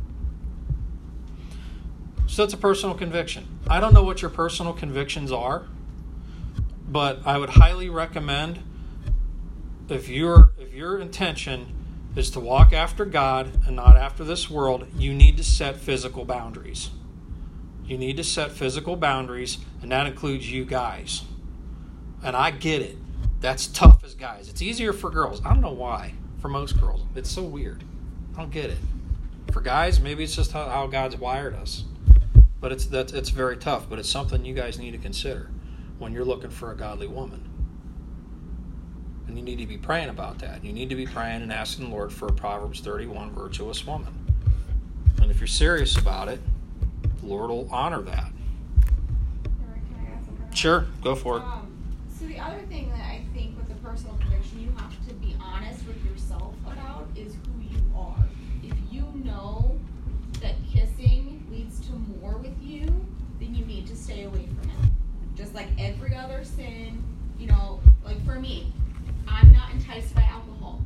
So 2.26 2.44
it's 2.44 2.54
a 2.54 2.58
personal 2.58 2.94
conviction. 2.94 3.46
I 3.68 3.78
don't 3.78 3.92
know 3.92 4.02
what 4.02 4.22
your 4.22 4.30
personal 4.30 4.72
convictions 4.72 5.30
are, 5.30 5.66
but 6.88 7.20
I 7.26 7.36
would 7.36 7.50
highly 7.50 7.90
recommend 7.90 8.62
if 9.88 10.08
your 10.08 10.52
if 10.58 10.72
your 10.72 10.98
intention 10.98 11.74
is 12.16 12.30
to 12.30 12.40
walk 12.40 12.72
after 12.72 13.04
God 13.04 13.66
and 13.66 13.76
not 13.76 13.96
after 13.96 14.24
this 14.24 14.50
world, 14.50 14.86
you 14.96 15.12
need 15.12 15.36
to 15.36 15.44
set 15.44 15.76
physical 15.76 16.24
boundaries. 16.24 16.90
You 17.84 17.98
need 17.98 18.16
to 18.16 18.24
set 18.24 18.52
physical 18.52 18.96
boundaries, 18.96 19.58
and 19.82 19.92
that 19.92 20.06
includes 20.06 20.50
you 20.50 20.64
guys. 20.64 21.22
And 22.22 22.36
I 22.36 22.50
get 22.50 22.82
it. 22.82 22.96
That's 23.40 23.66
tough 23.66 24.04
as 24.04 24.14
guys. 24.14 24.48
It's 24.48 24.62
easier 24.62 24.92
for 24.92 25.10
girls. 25.10 25.42
I 25.44 25.48
don't 25.50 25.60
know 25.60 25.72
why. 25.72 26.14
For 26.38 26.48
most 26.48 26.80
girls, 26.80 27.04
it's 27.14 27.30
so 27.30 27.42
weird. 27.42 27.84
I 28.34 28.38
don't 28.38 28.50
get 28.50 28.70
it. 28.70 28.78
For 29.52 29.60
guys, 29.60 30.00
maybe 30.00 30.24
it's 30.24 30.34
just 30.34 30.52
how, 30.52 30.68
how 30.68 30.86
God's 30.86 31.16
wired 31.16 31.54
us. 31.54 31.84
But 32.60 32.72
it's 32.72 32.86
that's 32.86 33.12
it's 33.12 33.30
very 33.30 33.56
tough. 33.56 33.88
But 33.90 33.98
it's 33.98 34.08
something 34.08 34.44
you 34.44 34.54
guys 34.54 34.78
need 34.78 34.92
to 34.92 34.98
consider 34.98 35.50
when 35.98 36.12
you're 36.12 36.24
looking 36.24 36.50
for 36.50 36.72
a 36.72 36.76
godly 36.76 37.08
woman. 37.08 37.48
And 39.26 39.36
you 39.36 39.42
need 39.42 39.58
to 39.58 39.66
be 39.66 39.78
praying 39.78 40.08
about 40.08 40.38
that. 40.40 40.64
You 40.64 40.72
need 40.72 40.88
to 40.90 40.96
be 40.96 41.06
praying 41.06 41.42
and 41.42 41.52
asking 41.52 41.86
the 41.86 41.90
Lord 41.90 42.12
for 42.12 42.26
a 42.28 42.32
Proverbs 42.32 42.80
31 42.80 43.32
virtuous 43.32 43.86
woman. 43.86 44.14
And 45.20 45.30
if 45.30 45.38
you're 45.40 45.46
serious 45.46 45.96
about 45.96 46.28
it, 46.28 46.40
the 47.20 47.26
Lord 47.26 47.50
will 47.50 47.68
honor 47.70 48.02
that. 48.02 48.30
Can 49.44 50.06
I 50.06 50.16
ask 50.16 50.26
something? 50.26 50.52
Sure, 50.52 50.86
go 51.02 51.14
for 51.14 51.38
it. 51.38 51.42
Um, 51.42 51.71
So 52.22 52.28
the 52.28 52.38
other 52.38 52.60
thing 52.68 52.88
that 52.90 53.00
I 53.00 53.24
think 53.34 53.56
with 53.58 53.66
the 53.66 53.74
personal 53.84 54.16
conviction 54.18 54.62
you 54.62 54.72
have 54.76 54.94
to 55.08 55.14
be 55.14 55.34
honest 55.40 55.84
with 55.88 56.04
yourself 56.04 56.54
about 56.64 57.08
is 57.16 57.34
who 57.34 57.60
you 57.60 57.82
are. 57.96 58.24
If 58.62 58.74
you 58.92 59.02
know 59.24 59.76
that 60.40 60.54
kissing 60.72 61.44
leads 61.50 61.80
to 61.88 61.92
more 61.92 62.36
with 62.36 62.54
you, 62.62 62.86
then 63.40 63.56
you 63.56 63.64
need 63.64 63.88
to 63.88 63.96
stay 63.96 64.22
away 64.22 64.46
from 64.46 64.70
it. 64.70 64.90
Just 65.34 65.52
like 65.52 65.66
every 65.80 66.14
other 66.14 66.44
sin, 66.44 67.02
you 67.40 67.48
know, 67.48 67.80
like 68.04 68.24
for 68.24 68.38
me, 68.38 68.72
I'm 69.26 69.52
not 69.52 69.72
enticed 69.72 70.14
by 70.14 70.22
alcohol. 70.22 70.80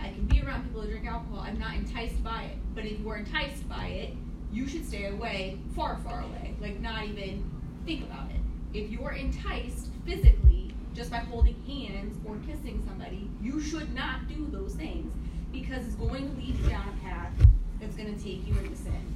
I 0.00 0.08
can 0.08 0.24
be 0.24 0.40
around 0.40 0.62
people 0.64 0.80
who 0.80 0.88
drink 0.88 1.06
alcohol. 1.06 1.40
I'm 1.40 1.58
not 1.58 1.74
enticed 1.74 2.24
by 2.24 2.44
it. 2.44 2.56
But 2.74 2.86
if 2.86 2.98
you 2.98 3.10
are 3.10 3.18
enticed 3.18 3.68
by 3.68 3.88
it, 3.88 4.14
you 4.50 4.66
should 4.66 4.88
stay 4.88 5.08
away, 5.08 5.58
far, 5.76 5.98
far 5.98 6.20
away. 6.20 6.54
Like 6.62 6.80
not 6.80 7.04
even 7.04 7.44
think 7.84 8.04
about 8.04 8.30
it. 8.30 8.40
If 8.72 8.90
you 8.90 9.04
are 9.04 9.12
enticed 9.12 9.88
physically 10.06 10.61
just 10.94 11.10
by 11.10 11.18
holding 11.18 11.56
hands 11.66 12.18
or 12.24 12.36
kissing 12.46 12.82
somebody, 12.86 13.28
you 13.40 13.60
should 13.60 13.94
not 13.94 14.28
do 14.28 14.48
those 14.50 14.74
things 14.74 15.12
because 15.52 15.86
it's 15.86 15.94
going 15.96 16.30
to 16.30 16.36
lead 16.36 16.56
you 16.58 16.68
down 16.68 16.88
a 16.88 17.04
path 17.04 17.32
that's 17.80 17.96
going 17.96 18.14
to 18.14 18.22
take 18.22 18.46
you 18.46 18.54
into 18.58 18.76
sin. 18.76 19.14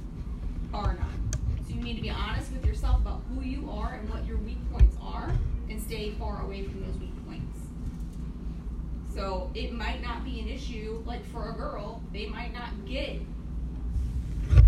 Bar 0.71 0.97
none. 0.99 1.31
So 1.67 1.73
you 1.73 1.81
need 1.81 1.95
to 1.95 2.01
be 2.01 2.09
honest 2.09 2.51
with 2.51 2.65
yourself 2.65 3.01
about 3.01 3.21
who 3.29 3.41
you 3.41 3.69
are 3.69 3.95
and 3.95 4.09
what 4.09 4.25
your 4.25 4.37
weak 4.37 4.57
points 4.71 4.95
are 5.01 5.31
and 5.69 5.81
stay 5.81 6.11
far 6.11 6.43
away 6.43 6.63
from 6.63 6.81
those 6.85 6.97
weak 6.99 7.13
points. 7.27 7.59
So 9.13 9.49
it 9.53 9.73
might 9.73 10.01
not 10.01 10.23
be 10.23 10.39
an 10.39 10.47
issue, 10.47 11.03
like 11.05 11.25
for 11.25 11.49
a 11.49 11.53
girl, 11.53 12.01
they 12.13 12.27
might 12.27 12.53
not 12.53 12.69
get 12.87 13.19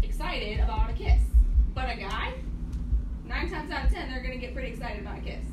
excited 0.03 0.59
about 0.59 0.89
a 0.89 0.93
kiss. 0.93 1.21
But 1.73 1.89
a 1.89 1.95
guy, 1.99 2.33
nine 3.25 3.49
times 3.49 3.71
out 3.71 3.85
of 3.85 3.93
ten, 3.93 4.09
they're 4.09 4.23
gonna 4.23 4.37
get 4.37 4.53
pretty 4.53 4.69
excited 4.69 5.01
about 5.01 5.19
a 5.19 5.21
kiss. 5.21 5.45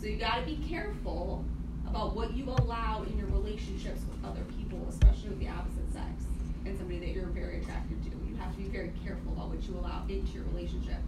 So 0.00 0.06
you 0.06 0.16
gotta 0.16 0.42
be 0.42 0.56
careful 0.68 1.44
about 1.86 2.14
what 2.14 2.32
you 2.34 2.44
allow 2.58 3.02
in 3.02 3.18
your 3.18 3.26
relationships 3.28 4.02
with 4.08 4.24
other 4.24 4.44
people, 4.56 4.86
especially 4.88 5.30
with 5.30 5.40
the 5.40 5.48
opposite 5.48 5.92
sex 5.92 6.24
and 6.64 6.78
somebody 6.78 7.00
that 7.00 7.08
you're 7.08 7.26
very 7.26 7.60
attracted 7.60 8.02
to. 8.04 8.10
You 8.28 8.36
have 8.36 8.54
to 8.54 8.62
be 8.62 8.68
very 8.68 8.92
careful 9.04 9.32
about 9.32 9.48
what 9.48 9.62
you 9.64 9.76
allow 9.76 10.04
into 10.08 10.32
your 10.32 10.44
relationship 10.52 10.98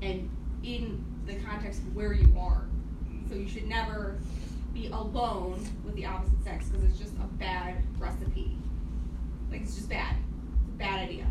and 0.00 0.30
in 0.62 1.04
the 1.26 1.34
context 1.36 1.80
of 1.80 1.94
where 1.94 2.14
you 2.14 2.34
are. 2.38 2.64
So 3.28 3.34
you 3.34 3.48
should 3.48 3.68
never 3.68 4.18
be 4.72 4.86
alone 4.86 5.66
with 5.84 5.94
the 5.94 6.06
opposite 6.06 6.42
sex 6.44 6.66
because 6.68 6.84
it's 6.84 6.98
just 6.98 7.14
a 7.14 7.26
bad 7.38 7.76
recipe. 7.98 8.56
Like 9.50 9.62
it's 9.62 9.74
just 9.74 9.88
bad. 9.88 10.16
It's 10.62 10.74
a 10.74 10.78
bad 10.78 11.08
idea. 11.08 11.26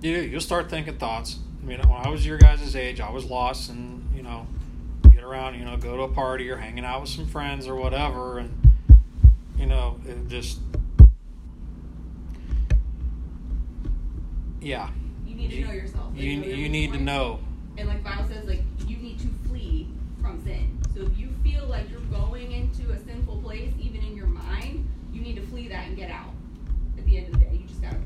Yeah, 0.00 0.18
you'll 0.18 0.40
start 0.40 0.70
thinking 0.70 0.96
thoughts. 0.96 1.38
I 1.62 1.66
mean, 1.66 1.80
when 1.80 1.90
I 1.90 2.08
was 2.08 2.26
your 2.26 2.38
guys' 2.38 2.74
age, 2.74 3.00
I 3.00 3.10
was 3.10 3.24
lost 3.26 3.70
and 3.70 4.08
you 4.14 4.22
know, 4.22 4.46
get 5.24 5.30
around, 5.30 5.58
you 5.58 5.64
know, 5.64 5.76
go 5.76 5.96
to 5.96 6.02
a 6.02 6.08
party 6.08 6.50
or 6.50 6.56
hanging 6.56 6.84
out 6.84 7.02
with 7.02 7.10
some 7.10 7.26
friends 7.26 7.66
or 7.66 7.74
whatever, 7.74 8.38
and 8.38 8.50
you 9.58 9.66
know, 9.66 9.98
it 10.06 10.28
just 10.28 10.58
yeah. 14.60 14.90
You 15.26 15.34
need 15.34 15.50
to 15.50 15.60
know 15.64 15.72
yourself. 15.72 16.06
Like, 16.12 16.22
You 16.22 16.36
know 16.38 16.46
you 16.46 16.68
need 16.68 16.92
to 16.92 17.00
know. 17.00 17.40
And 17.76 17.88
like 17.88 18.04
Bible 18.04 18.24
says, 18.28 18.46
like 18.46 18.62
you 18.86 18.96
need 18.96 19.18
to 19.20 19.28
flee 19.48 19.88
from 20.20 20.42
sin. 20.44 20.78
So 20.94 21.02
if 21.02 21.18
you 21.18 21.30
feel 21.42 21.66
like 21.66 21.90
you're 21.90 22.00
going 22.00 22.52
into 22.52 22.92
a 22.92 22.98
sinful 22.98 23.40
place, 23.42 23.72
even 23.80 24.02
in 24.02 24.16
your 24.16 24.26
mind, 24.26 24.88
you 25.12 25.20
need 25.20 25.36
to 25.36 25.46
flee 25.46 25.68
that 25.68 25.88
and 25.88 25.96
get 25.96 26.10
out. 26.10 26.30
At 26.98 27.06
the 27.06 27.18
end 27.18 27.26
of 27.28 27.32
the 27.40 27.46
day, 27.46 27.58
you 27.60 27.66
just 27.66 27.82
gotta 27.82 27.96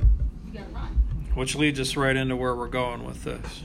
you 0.46 0.52
gotta 0.52 0.70
run. 0.70 0.90
which 1.34 1.54
leads 1.54 1.80
us 1.80 1.96
right 1.96 2.16
into 2.16 2.36
where 2.36 2.54
we're 2.54 2.68
going 2.68 3.04
with 3.04 3.24
this. 3.24 3.62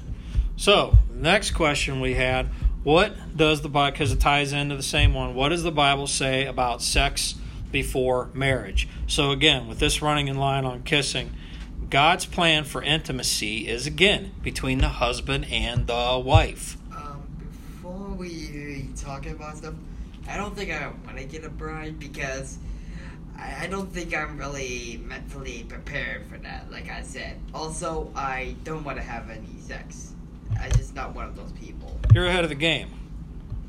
So, 0.56 0.98
next 1.12 1.52
question 1.52 2.00
we 2.00 2.14
had 2.14 2.48
what 2.84 3.16
does 3.36 3.62
the 3.62 3.70
Bible, 3.70 3.92
because 3.92 4.12
it 4.12 4.20
ties 4.20 4.54
into 4.54 4.76
the 4.76 4.84
same 4.84 5.14
one, 5.14 5.36
what 5.36 5.50
does 5.50 5.64
the 5.64 5.72
Bible 5.72 6.08
say 6.08 6.46
about 6.46 6.82
sex 6.82 7.36
before 7.72 8.30
marriage? 8.34 8.88
So, 9.08 9.32
again, 9.32 9.68
with 9.68 9.80
this 9.80 10.02
running 10.02 10.28
in 10.28 10.38
line 10.38 10.66
on 10.66 10.84
kissing, 10.84 11.32
God's 11.90 12.26
plan 12.26 12.64
for 12.64 12.82
intimacy 12.82 13.68
is 13.68 13.86
again 13.86 14.32
between 14.42 14.80
the 14.80 14.90
husband 14.90 15.46
and 15.52 15.86
the 15.86 16.22
wife. 16.24 16.76
Um, 16.92 17.24
before 17.38 18.10
we 18.18 18.90
talk 18.98 19.28
about 19.28 19.58
stuff, 19.58 19.76
I 20.28 20.38
don't 20.38 20.56
think 20.56 20.72
I 20.72 20.88
want 21.06 21.18
to 21.18 21.26
get 21.26 21.44
a 21.44 21.50
bride 21.50 22.00
because 22.00 22.58
I, 23.38 23.66
I 23.66 23.68
don't 23.68 23.94
think 23.94 24.16
I'm 24.16 24.38
really 24.38 25.02
mentally 25.06 25.66
prepared 25.68 26.26
for 26.28 26.38
that. 26.40 26.72
Like 26.72 26.90
I 26.90 27.04
said. 27.04 27.40
Also, 27.54 28.12
I 28.16 28.56
don't 28.64 28.84
want 28.84 28.98
to 28.98 29.04
have 29.04 29.30
any 29.30 29.60
sex. 29.60 30.13
I'm 30.60 30.72
just 30.74 30.96
not 30.96 31.16
one 31.16 31.26
of 31.26 31.36
those 31.36 31.52
people. 31.54 32.00
You're 32.14 32.26
ahead 32.28 32.44
of 32.44 32.50
the 32.50 32.56
game. 32.56 32.90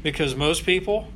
Because 0.02 0.34
most 0.34 0.66
people, 0.66 1.08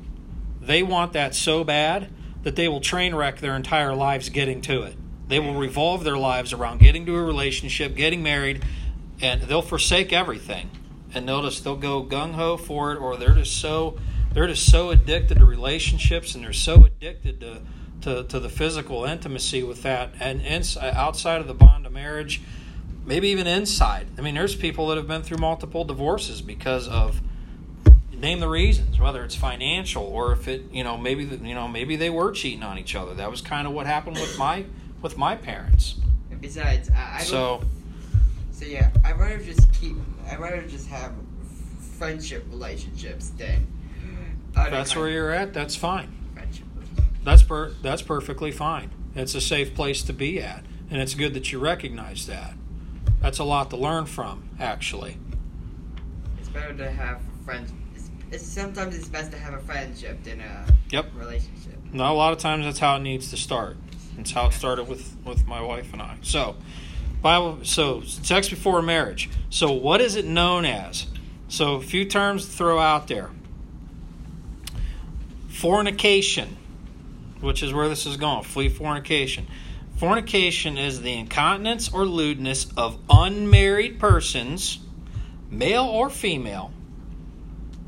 they 0.61 0.83
want 0.83 1.13
that 1.13 1.35
so 1.35 1.65
bad 1.65 2.11
that 2.43 2.57
they 2.57 2.69
will 2.69 2.81
train 2.81 3.15
wreck 3.15 3.39
their 3.39 3.55
entire 3.55 3.95
lives 3.95 4.29
getting 4.31 4.61
to 4.63 4.83
it. 4.83 4.97
They 5.29 5.39
will 5.39 5.55
revolve 5.55 6.05
their 6.05 6.17
lives 6.17 6.53
around 6.53 6.81
getting 6.81 7.05
to 7.07 7.17
a 7.17 7.23
relationship, 7.23 7.95
getting 7.95 8.23
married, 8.23 8.65
and 9.21 9.43
they'll 9.43 9.61
forsake 9.63 10.13
everything. 10.13 10.71
And 11.15 11.29
they'll 11.29 11.43
they'll 11.51 11.77
go 11.77 12.03
gung 12.03 12.33
ho 12.33 12.57
for 12.57 12.93
it, 12.93 12.97
or 12.97 13.17
they're 13.17 13.35
just 13.35 13.61
so 13.61 13.99
they're 14.33 14.47
just 14.47 14.71
so 14.71 14.91
addicted 14.91 15.39
to 15.39 15.45
relationships, 15.45 16.35
and 16.35 16.45
they're 16.45 16.53
so 16.53 16.85
addicted 16.85 17.41
to 17.41 17.61
to, 18.03 18.25
to 18.25 18.41
the 18.41 18.49
physical 18.49 19.05
intimacy 19.05 19.63
with 19.63 19.83
that, 19.83 20.11
and 20.21 20.41
outside 20.81 21.41
of 21.41 21.47
the 21.47 21.55
bond 21.55 21.87
of 21.87 21.93
marriage, 21.93 22.41
maybe 23.09 23.29
even 23.29 23.47
inside. 23.47 24.07
I 24.19 24.21
mean, 24.21 24.35
there's 24.35 24.55
people 24.55 24.89
that 24.89 24.99
have 24.99 25.09
been 25.09 25.23
through 25.23 25.39
multiple 25.39 25.83
divorces 25.85 26.43
because 26.43 26.87
of 26.87 27.21
name 28.13 28.41
the 28.41 28.49
reasons, 28.49 29.01
whether 29.01 29.25
it's 29.25 29.35
financial 29.35 30.03
or 30.03 30.33
if 30.33 30.47
it, 30.47 30.71
you 30.71 30.85
know, 30.85 30.97
maybe 30.97 31.25
you 31.25 31.55
know 31.55 31.67
maybe 31.67 31.97
they 31.97 32.11
were 32.11 32.31
cheating 32.31 32.63
on 32.63 32.79
each 32.79 32.95
other. 32.95 33.15
That 33.15 33.31
was 33.31 33.41
kind 33.41 33.67
of 33.67 33.73
what 33.73 33.87
happened 33.87 34.17
with 34.17 34.39
my 34.39 34.67
with 35.03 35.17
my 35.17 35.35
parents. 35.35 35.97
Besides, 36.41 36.91
I, 36.91 37.17
I 37.17 37.23
So 37.23 37.63
So 38.53 38.67
yeah, 38.67 38.91
I'd 39.05 39.19
rather 39.19 39.39
just 39.39 39.73
keep. 39.73 39.97
I'd 40.31 40.39
rather 40.39 40.63
just 40.63 40.89
have 40.89 41.13
friendship 41.97 42.45
relationships 42.51 43.31
than. 43.31 43.67
That's 44.55 44.97
where 44.97 45.09
you're 45.09 45.31
at. 45.31 45.55
That's 45.55 45.77
fine. 45.77 46.13
friendship. 46.35 46.65
That's 47.23 47.43
per, 47.45 47.71
that's 47.81 48.03
perfectly 48.03 48.51
fine. 48.51 48.91
It's 49.15 49.35
a 49.35 49.41
safe 49.41 49.75
place 49.75 50.03
to 50.03 50.13
be 50.13 50.43
at, 50.43 50.65
and 50.91 51.01
it's 51.01 51.15
good 51.15 51.33
that 51.35 51.53
you 51.53 51.61
recognize 51.61 52.27
that. 52.27 52.55
That's 53.21 53.39
a 53.39 53.45
lot 53.45 53.71
to 53.71 53.77
learn 53.77 54.07
from, 54.07 54.49
actually. 54.61 55.17
It's 56.39 56.49
better 56.49 56.75
to 56.75 56.91
have 56.91 57.21
friends. 57.45 57.73
It's, 57.95 58.11
it's 58.31 58.47
sometimes 58.47 58.97
it's 58.97 59.09
best 59.09 59.33
to 59.33 59.39
have 59.39 59.55
a 59.55 59.59
friendship 59.59 60.23
than 60.23 60.41
a 60.41 60.67
Yep. 60.91 61.11
relationship. 61.17 61.79
Now, 61.93 62.13
a 62.13 62.17
lot 62.17 62.33
of 62.33 62.39
times 62.39 62.65
that's 62.65 62.79
how 62.79 62.97
it 62.97 63.01
needs 63.01 63.31
to 63.31 63.37
start. 63.37 63.77
It's 64.19 64.31
how 64.33 64.47
it 64.47 64.53
started 64.53 64.89
with 64.89 65.17
with 65.25 65.47
my 65.47 65.61
wife 65.61 65.93
and 65.93 66.03
I. 66.03 66.17
So, 66.23 66.57
Bible. 67.23 67.61
So, 67.63 68.03
sex 68.03 68.49
before 68.49 68.83
marriage. 68.83 69.31
So, 69.51 69.73
what 69.73 70.01
is 70.01 70.17
it 70.17 70.25
known 70.25 70.65
as? 70.65 71.07
So, 71.49 71.75
a 71.75 71.81
few 71.83 72.05
terms 72.05 72.45
to 72.47 72.51
throw 72.53 72.79
out 72.79 73.09
there. 73.09 73.31
Fornication, 75.49 76.57
which 77.41 77.63
is 77.63 77.73
where 77.73 77.89
this 77.89 78.07
is 78.07 78.17
going. 78.17 78.45
Flee 78.45 78.69
fornication. 78.69 79.47
Fornication 79.99 80.79
is 80.79 81.03
the 81.03 81.13
incontinence 81.13 81.93
or 81.93 82.07
lewdness 82.07 82.69
of 82.77 83.01
unmarried 83.11 83.99
persons, 83.99 84.79
male 85.51 85.87
or 85.87 86.09
female. 86.09 86.71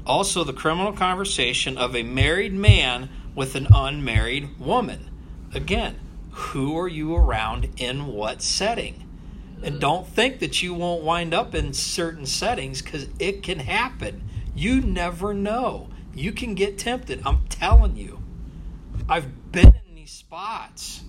Also, 0.05 0.43
the 0.43 0.53
criminal 0.53 0.93
conversation 0.93 1.79
of 1.79 1.95
a 1.95 2.03
married 2.03 2.53
man 2.53 3.09
with 3.37 3.55
an 3.55 3.69
unmarried 3.73 4.59
woman. 4.59 5.09
Again, 5.55 6.01
who 6.33 6.77
are 6.77 6.89
you 6.89 7.15
around 7.15 7.69
in 7.77 8.09
what 8.09 8.43
setting? 8.43 9.07
And 9.63 9.81
don't 9.81 10.05
think 10.05 10.41
that 10.41 10.65
you 10.65 10.75
won't 10.75 11.05
wind 11.05 11.33
up 11.33 11.55
in 11.55 11.73
certain 11.73 12.27
settings 12.27 12.83
because 12.83 13.07
it 13.21 13.45
can 13.45 13.61
happen. 13.61 14.29
You 14.57 14.81
never 14.81 15.33
know. 15.33 15.91
You 16.13 16.33
can 16.33 16.57
get 16.57 16.77
tempted. 16.77 17.23
I'm 17.25 17.47
telling 17.47 17.95
you. 17.95 18.19
I've 19.09 19.53
been 19.53 19.75
in 19.87 19.95
these 19.95 20.11
spots. 20.11 21.05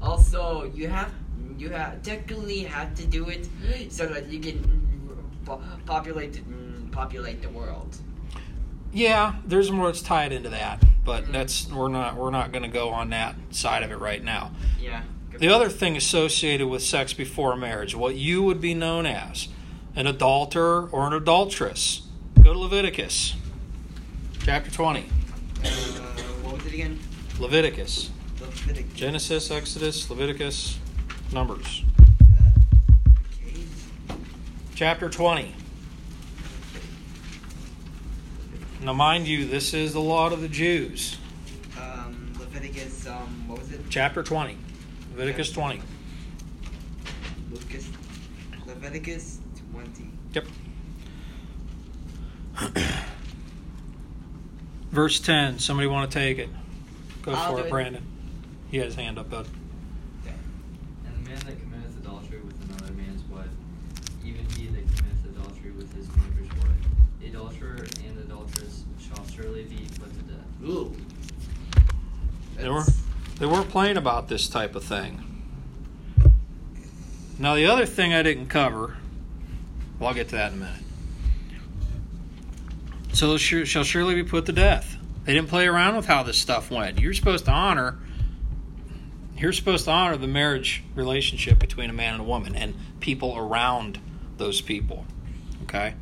Also, 0.00 0.70
you 0.74 0.88
have 0.88 1.12
you 1.56 1.70
have 1.70 2.02
technically 2.02 2.60
have 2.60 2.94
to 2.94 3.04
do 3.04 3.28
it 3.28 3.48
so 3.90 4.06
that 4.06 4.28
you 4.28 4.40
can 4.40 4.62
po- 5.44 5.60
populate 5.86 6.34
mm, 6.48 6.90
populate 6.92 7.42
the 7.42 7.48
world. 7.48 7.96
Yeah, 8.92 9.34
there's 9.44 9.70
more 9.70 9.86
that's 9.86 10.00
tied 10.00 10.32
into 10.32 10.48
that, 10.50 10.82
but 11.04 11.30
that's 11.32 11.68
we're 11.70 11.88
not 11.88 12.16
we're 12.16 12.30
not 12.30 12.52
going 12.52 12.62
to 12.62 12.68
go 12.68 12.90
on 12.90 13.10
that 13.10 13.34
side 13.50 13.82
of 13.82 13.90
it 13.90 13.98
right 13.98 14.22
now. 14.22 14.52
Yeah. 14.80 15.02
The 15.38 15.48
other 15.48 15.68
thing 15.68 15.96
associated 15.96 16.66
with 16.66 16.82
sex 16.82 17.12
before 17.12 17.54
marriage, 17.56 17.94
what 17.94 18.16
you 18.16 18.42
would 18.42 18.60
be 18.60 18.74
known 18.74 19.06
as 19.06 19.48
an 19.94 20.06
adulterer 20.06 20.88
or 20.90 21.06
an 21.06 21.12
adulteress. 21.12 22.02
Go 22.42 22.52
to 22.52 22.58
Leviticus 22.58 23.34
chapter 24.44 24.70
20. 24.70 25.00
Uh, 25.00 25.68
what 26.42 26.56
was 26.56 26.66
it 26.66 26.74
again? 26.74 26.98
Leviticus. 27.38 28.10
Leviticus. 28.40 28.92
Genesis, 28.94 29.50
Exodus, 29.50 30.08
Leviticus, 30.10 30.78
Numbers. 31.32 31.84
Uh, 32.00 32.04
okay. 33.44 33.60
Chapter 34.74 35.08
20. 35.08 35.54
Now, 38.82 38.92
mind 38.92 39.26
you, 39.26 39.44
this 39.46 39.74
is 39.74 39.92
the 39.92 40.00
law 40.00 40.30
of 40.30 40.40
the 40.40 40.48
Jews. 40.48 41.18
Um, 41.76 42.32
Leviticus. 42.38 43.06
Um, 43.06 43.48
what 43.48 43.58
was 43.58 43.72
it? 43.72 43.80
Chapter 43.90 44.22
20. 44.22 44.56
Leviticus 45.16 45.50
20. 45.50 45.82
Lucas. 47.50 47.88
Leviticus 48.66 49.40
twenty. 49.72 50.10
Yep. 50.34 50.46
Verse 54.90 55.20
10. 55.20 55.58
Somebody 55.58 55.88
want 55.88 56.10
to 56.10 56.18
take 56.18 56.38
it? 56.38 56.48
Go 57.22 57.32
I'll 57.32 57.56
for 57.56 57.60
it, 57.60 57.94
it. 57.94 58.02
Brandon. 58.68 58.70
He 58.70 58.76
had 58.78 58.86
his 58.86 58.94
hand 58.94 59.18
up, 59.18 59.30
bud. 59.30 59.46
And 61.06 61.24
the 61.24 61.30
man 61.30 61.38
that 61.40 61.60
committeth 61.60 61.96
adultery 61.98 62.40
with 62.40 62.62
another 62.68 62.92
man's 62.92 63.22
wife, 63.24 63.46
even 64.24 64.44
he 64.56 64.66
that 64.66 64.96
committeth 64.96 65.24
adultery 65.36 65.70
with 65.72 65.92
his 65.94 66.08
neighbor's 66.08 66.48
wife, 66.58 66.70
the 67.20 67.28
adulterer 67.28 67.86
and 68.04 68.18
adulteress 68.18 68.84
shall 69.00 69.26
surely 69.28 69.64
be 69.64 69.86
put 69.98 70.12
to 70.12 70.22
death. 70.32 70.68
Ooh. 70.68 70.94
They 72.56 72.68
were 72.68 72.80
That's- 72.80 73.02
they 73.38 73.46
weren't 73.46 73.68
playing 73.70 73.96
about 73.96 74.28
this 74.28 74.48
type 74.48 74.74
of 74.74 74.82
thing. 74.82 75.24
Now 77.38 77.54
the 77.54 77.66
other 77.66 77.86
thing 77.86 78.12
I 78.12 78.22
didn't 78.22 78.48
cover, 78.48 78.96
well, 79.98 80.08
I'll 80.08 80.14
get 80.14 80.28
to 80.30 80.36
that 80.36 80.52
in 80.52 80.58
a 80.58 80.64
minute. 80.64 80.82
So 83.12 83.30
they 83.30 83.38
sure- 83.38 83.64
shall 83.66 83.84
surely 83.84 84.14
be 84.16 84.24
put 84.24 84.46
to 84.46 84.52
death. 84.52 84.96
They 85.24 85.34
didn't 85.34 85.48
play 85.48 85.66
around 85.68 85.94
with 85.96 86.06
how 86.06 86.22
this 86.24 86.36
stuff 86.38 86.70
went. 86.70 86.98
You're 86.98 87.14
supposed 87.14 87.44
to 87.44 87.52
honor. 87.52 87.98
You're 89.38 89.52
supposed 89.52 89.84
to 89.84 89.92
honor 89.92 90.16
the 90.16 90.26
marriage 90.26 90.82
relationship 90.96 91.60
between 91.60 91.90
a 91.90 91.92
man 91.92 92.14
and 92.14 92.22
a 92.22 92.24
woman 92.24 92.56
and 92.56 92.74
people 92.98 93.36
around 93.36 94.00
those 94.36 94.60
people. 94.60 95.06
Okay. 95.62 95.94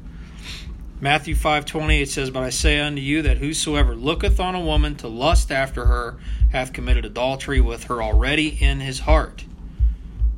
Matthew 1.01 1.35
5:28 1.35 2.09
says, 2.09 2.31
"But 2.31 2.43
I 2.43 2.49
say 2.49 2.81
unto 2.81 3.03
you 3.03 3.21
that 3.21 3.37
whosoever 3.37 3.95
looketh 3.95 4.41
on 4.41 4.55
a 4.55 4.61
woman 4.61 4.95
to 4.97 5.09
lust 5.09 5.53
after 5.53 5.85
her 5.85 6.17
hath 6.53 6.73
committed 6.73 7.05
adultery 7.05 7.61
with 7.61 7.85
her 7.85 8.03
already 8.03 8.49
in 8.49 8.81
his 8.81 9.01
heart." 9.01 9.45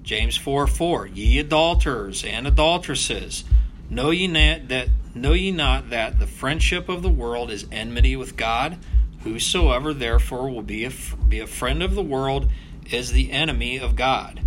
James 0.02 0.36
4 0.36 0.66
4, 0.66 1.06
Ye 1.06 1.38
adulterers 1.38 2.24
and 2.24 2.48
adulteresses, 2.48 3.44
know 3.88 4.10
ye 4.10 4.26
not 4.26 4.66
that 4.68 4.88
know 5.14 5.34
ye 5.34 5.52
not 5.52 5.90
that 5.90 6.18
the 6.18 6.26
friendship 6.26 6.88
of 6.88 7.02
the 7.02 7.08
world 7.08 7.50
is 7.50 7.66
enmity 7.70 8.16
with 8.16 8.36
God? 8.36 8.78
Whosoever 9.22 9.94
therefore 9.94 10.50
will 10.50 10.62
be 10.62 10.84
a, 10.84 10.92
be 11.28 11.38
a 11.38 11.46
friend 11.46 11.82
of 11.82 11.94
the 11.94 12.02
world 12.02 12.50
is 12.90 13.12
the 13.12 13.30
enemy 13.30 13.78
of 13.78 13.96
God. 13.96 14.40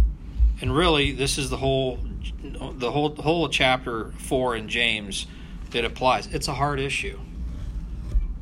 And 0.62 0.76
really, 0.76 1.12
this 1.12 1.38
is 1.38 1.50
the 1.50 1.58
whole 1.58 2.00
the 2.44 2.92
whole 2.92 3.16
whole 3.16 3.50
chapter 3.50 4.12
four 4.18 4.56
in 4.56 4.68
James 4.68 5.28
that 5.72 5.86
applies. 5.86 6.28
It's 6.28 6.48
a 6.48 6.54
hard 6.54 6.80
issue. 6.80 7.20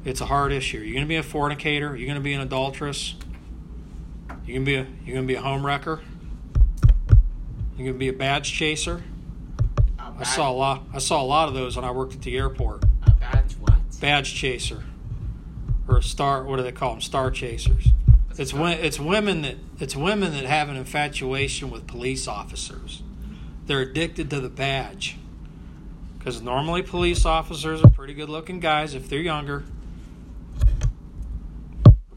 It's 0.05 0.21
a 0.21 0.25
hard 0.25 0.51
issue. 0.51 0.79
You're 0.79 0.93
going 0.93 1.05
to 1.05 1.09
be 1.09 1.17
a 1.17 1.23
fornicator. 1.23 1.95
You're 1.95 2.07
going 2.07 2.15
to 2.15 2.23
be 2.23 2.33
an 2.33 2.41
adulteress. 2.41 3.15
You're 4.45 4.63
going 4.63 4.65
to 4.65 4.71
be 4.71 4.75
a 4.75 4.87
you're 5.05 5.15
going 5.15 5.27
to 5.27 5.33
be 5.33 5.35
a 5.35 5.41
home 5.41 5.65
wrecker. 5.65 6.01
You're 7.77 7.85
going 7.85 7.93
to 7.93 7.99
be 7.99 8.09
a 8.09 8.13
badge 8.13 8.51
chaser. 8.51 9.03
A 9.97 10.13
I 10.19 10.23
saw 10.23 10.51
a 10.51 10.53
lot. 10.53 10.83
I 10.93 10.99
saw 10.99 11.21
a 11.21 11.23
lot 11.23 11.47
of 11.47 11.53
those 11.53 11.75
when 11.75 11.85
I 11.85 11.91
worked 11.91 12.15
at 12.15 12.21
the 12.21 12.37
airport. 12.37 12.83
A 13.03 13.11
badge 13.11 13.53
what? 13.53 13.75
Badge 14.01 14.33
chaser, 14.33 14.83
or 15.87 15.97
a 15.97 16.03
star. 16.03 16.43
What 16.43 16.57
do 16.57 16.63
they 16.63 16.71
call 16.71 16.91
them? 16.91 17.01
Star 17.01 17.31
chasers. 17.31 17.89
It's 18.39 18.53
wo- 18.53 18.67
it's 18.67 18.97
women 18.99 19.41
that 19.41 19.57
it's 19.79 19.97
women 19.97 20.31
that 20.31 20.45
have 20.45 20.69
an 20.69 20.77
infatuation 20.77 21.69
with 21.69 21.87
police 21.87 22.25
officers. 22.25 23.03
They're 23.65 23.81
addicted 23.81 24.29
to 24.29 24.39
the 24.39 24.47
badge. 24.49 25.17
Because 26.17 26.41
normally 26.41 26.81
police 26.81 27.25
officers 27.25 27.83
are 27.83 27.89
pretty 27.89 28.13
good 28.13 28.29
looking 28.29 28.61
guys 28.61 28.93
if 28.93 29.09
they're 29.09 29.19
younger. 29.19 29.65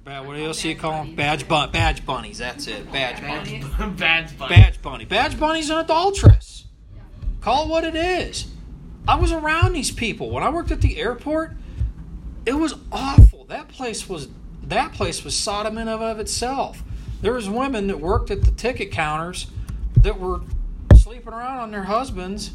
Bad, 0.04 0.26
what 0.26 0.38
else 0.38 0.62
do 0.62 0.68
you 0.68 0.76
call 0.76 1.04
them? 1.04 1.16
Badge 1.16 1.48
bun- 1.48 1.72
badge 1.72 2.06
bunnies. 2.06 2.38
That's 2.38 2.68
it. 2.68 2.90
Badge 2.92 3.20
bunnies. 3.20 3.64
Badge, 3.78 3.96
badge, 3.98 4.38
bunny. 4.38 4.54
Badge 4.54 4.82
bunny. 4.82 5.04
Badge 5.04 5.38
bunny's 5.38 5.70
an 5.70 5.78
adulteress. 5.78 6.66
Call 7.40 7.64
it 7.64 7.68
what 7.68 7.82
it 7.84 7.96
is. 7.96 8.46
I 9.08 9.16
was 9.16 9.32
around 9.32 9.72
these 9.72 9.90
people 9.90 10.30
when 10.30 10.44
I 10.44 10.50
worked 10.50 10.70
at 10.70 10.80
the 10.80 10.98
airport. 10.98 11.56
It 12.46 12.54
was 12.54 12.74
awful. 12.92 13.44
That 13.46 13.66
place 13.68 14.08
was 14.08 14.28
that 14.64 14.92
place 14.92 15.24
was 15.24 15.36
Sodom 15.36 15.78
in 15.78 15.88
of, 15.88 16.00
of 16.00 16.18
itself. 16.18 16.82
There 17.20 17.32
was 17.32 17.48
women 17.48 17.86
that 17.88 18.00
worked 18.00 18.30
at 18.30 18.42
the 18.42 18.50
ticket 18.50 18.90
counters 18.90 19.46
that 19.98 20.18
were 20.18 20.40
sleeping 20.96 21.32
around 21.32 21.58
on 21.60 21.70
their 21.70 21.84
husbands 21.84 22.52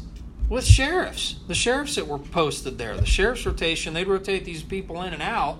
with 0.48 0.64
sheriffs. 0.64 1.36
The 1.46 1.54
sheriffs 1.54 1.94
that 1.96 2.06
were 2.06 2.18
posted 2.18 2.78
there. 2.78 2.96
The 2.96 3.06
sheriff's 3.06 3.44
rotation, 3.46 3.94
they'd 3.94 4.06
rotate 4.08 4.44
these 4.44 4.62
people 4.62 5.02
in 5.02 5.12
and 5.12 5.22
out 5.22 5.58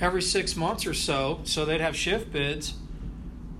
every 0.00 0.22
six 0.22 0.56
months 0.56 0.86
or 0.86 0.94
so, 0.94 1.40
so 1.44 1.64
they'd 1.64 1.80
have 1.80 1.96
shift 1.96 2.32
bids. 2.32 2.74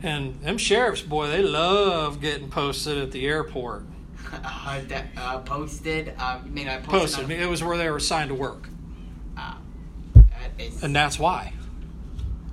And 0.02 0.40
them 0.42 0.58
sheriffs, 0.58 1.00
boy, 1.02 1.28
they 1.28 1.42
love 1.42 2.20
getting 2.20 2.48
posted 2.50 2.98
at 2.98 3.10
the 3.10 3.26
airport. 3.26 3.84
uh, 4.32 4.80
that, 4.88 5.06
uh, 5.16 5.38
posted. 5.40 6.12
Uh, 6.18 6.40
you 6.44 6.50
mean 6.50 6.68
I 6.68 6.76
posted? 6.78 6.90
Posted. 6.90 7.24
on- 7.24 7.30
It 7.30 7.48
was 7.48 7.62
where 7.62 7.76
they 7.78 7.88
were 7.88 7.96
assigned 7.96 8.28
to 8.28 8.34
work. 8.34 8.68
Uh, 9.36 9.54
that 10.14 10.50
is- 10.58 10.82
And 10.82 10.94
that's 10.94 11.18
why. 11.18 11.52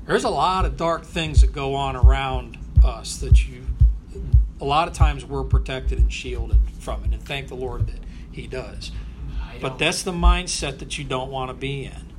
There's 0.06 0.24
a 0.24 0.30
lot 0.30 0.66
of 0.66 0.78
dark 0.78 1.06
things 1.06 1.42
that 1.42 1.54
go 1.54 1.76
on 1.76 1.96
around 1.96 2.58
us 2.84 3.18
that 3.18 3.48
you, 3.48 3.66
a 4.60 4.66
lot 4.66 4.88
of 4.88 4.94
times 4.94 5.24
we're 5.24 5.44
protected 5.44 6.00
and 6.00 6.12
shielded 6.12 6.60
from 6.80 7.04
it. 7.04 7.14
And 7.14 7.24
thank 7.24 7.48
the 7.48 7.56
Lord 7.56 7.88
that 7.88 8.00
He 8.32 8.48
does. 8.48 8.92
But 9.62 9.78
that's 9.78 10.02
the 10.02 10.12
mindset 10.12 10.80
that 10.80 10.98
you 10.98 11.04
don't 11.04 11.30
want 11.30 11.50
to 11.50 11.54
be 11.54 11.86
in. 11.86 12.12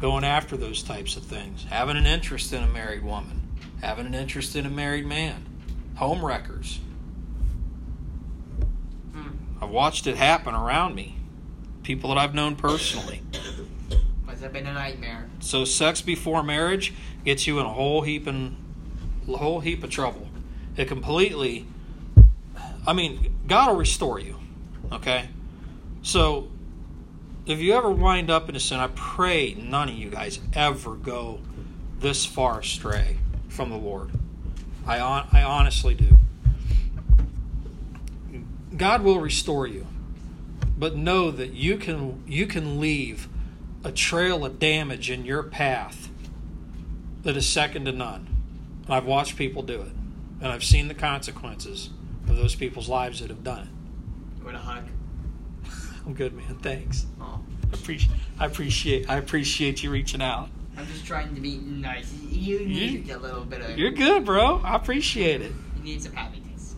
Going 0.00 0.24
after 0.24 0.56
those 0.56 0.82
types 0.82 1.16
of 1.16 1.22
things. 1.22 1.64
Having 1.68 1.98
an 1.98 2.06
interest 2.06 2.52
in 2.52 2.62
a 2.62 2.66
married 2.66 3.04
woman. 3.04 3.42
Having 3.82 4.06
an 4.06 4.14
interest 4.14 4.56
in 4.56 4.64
a 4.64 4.70
married 4.70 5.06
man. 5.06 5.44
Home 5.96 6.24
wreckers. 6.24 6.80
Hmm. 9.12 9.28
I've 9.62 9.70
watched 9.70 10.06
it 10.06 10.16
happen 10.16 10.54
around 10.54 10.94
me. 10.94 11.18
People 11.82 12.08
that 12.10 12.18
I've 12.18 12.34
known 12.34 12.56
personally. 12.56 13.22
Have 14.40 14.52
been 14.52 14.66
a 14.66 14.74
nightmare. 14.74 15.28
So 15.40 15.64
sex 15.64 16.02
before 16.02 16.42
marriage 16.42 16.92
gets 17.24 17.46
you 17.46 17.58
in 17.60 17.66
a 17.66 17.72
whole 17.72 18.02
heap 18.02 18.26
and 18.26 18.56
whole 19.26 19.60
heap 19.60 19.82
of 19.82 19.90
trouble. 19.90 20.28
It 20.76 20.86
completely 20.86 21.66
I 22.86 22.92
mean, 22.92 23.34
God 23.46 23.70
will 23.70 23.76
restore 23.76 24.18
you. 24.18 24.36
Okay? 24.92 25.28
So 26.02 26.50
if 27.46 27.58
you 27.58 27.74
ever 27.74 27.90
wind 27.90 28.30
up 28.30 28.48
in 28.48 28.56
a 28.56 28.60
sin, 28.60 28.78
I 28.78 28.88
pray 28.88 29.54
none 29.54 29.88
of 29.88 29.94
you 29.94 30.10
guys 30.10 30.40
ever 30.52 30.94
go 30.94 31.40
this 31.98 32.26
far 32.26 32.60
astray 32.60 33.18
from 33.48 33.70
the 33.70 33.76
Lord. 33.76 34.10
I 34.86 35.00
on, 35.00 35.28
I 35.32 35.42
honestly 35.42 35.94
do. 35.94 36.18
God 38.76 39.02
will 39.02 39.20
restore 39.20 39.66
you. 39.66 39.86
But 40.76 40.96
know 40.96 41.30
that 41.30 41.52
you 41.52 41.76
can 41.76 42.24
you 42.26 42.46
can 42.46 42.80
leave 42.80 43.28
a 43.84 43.92
trail 43.92 44.44
of 44.44 44.58
damage 44.58 45.10
in 45.10 45.24
your 45.24 45.42
path 45.42 46.08
that 47.22 47.36
is 47.36 47.46
second 47.48 47.84
to 47.84 47.92
none. 47.92 48.26
And 48.86 48.94
I've 48.94 49.04
watched 49.04 49.36
people 49.36 49.62
do 49.62 49.82
it. 49.82 49.92
And 50.40 50.48
I've 50.48 50.64
seen 50.64 50.88
the 50.88 50.94
consequences 50.94 51.90
of 52.28 52.36
those 52.36 52.54
people's 52.54 52.88
lives 52.88 53.20
that 53.20 53.28
have 53.28 53.44
done 53.44 53.62
it. 53.62 54.38
You 54.38 54.44
want 54.44 54.56
a 54.56 54.60
hug? 54.60 54.84
I'm 56.06 56.14
good, 56.14 56.34
man. 56.34 56.56
Thanks. 56.56 57.06
Oh, 57.20 57.40
I 57.72 57.74
appreciate 57.74 58.16
I 58.38 58.46
appreciate 58.46 59.08
I 59.08 59.16
appreciate 59.16 59.82
you 59.82 59.90
reaching 59.90 60.20
out. 60.20 60.48
I'm 60.76 60.86
just 60.86 61.06
trying 61.06 61.34
to 61.34 61.40
be 61.40 61.56
nice. 61.58 62.12
You 62.30 62.60
need 62.60 63.10
a 63.10 63.18
little 63.18 63.44
bit 63.44 63.60
of. 63.60 63.78
You're 63.78 63.92
good, 63.92 64.24
bro. 64.24 64.60
I 64.64 64.74
appreciate 64.74 65.40
it. 65.40 65.52
You 65.78 65.84
need 65.84 66.02
some 66.02 66.12
happiness. 66.12 66.74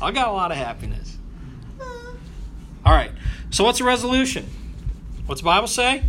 I 0.00 0.12
got 0.12 0.28
a 0.28 0.32
lot 0.32 0.50
of 0.50 0.56
happiness. 0.56 1.18
All 2.86 2.92
right. 2.92 3.10
So 3.50 3.64
what's 3.64 3.80
a 3.80 3.84
resolution? 3.84 4.48
What's 5.30 5.42
the 5.42 5.44
Bible 5.44 5.68
say? 5.68 6.02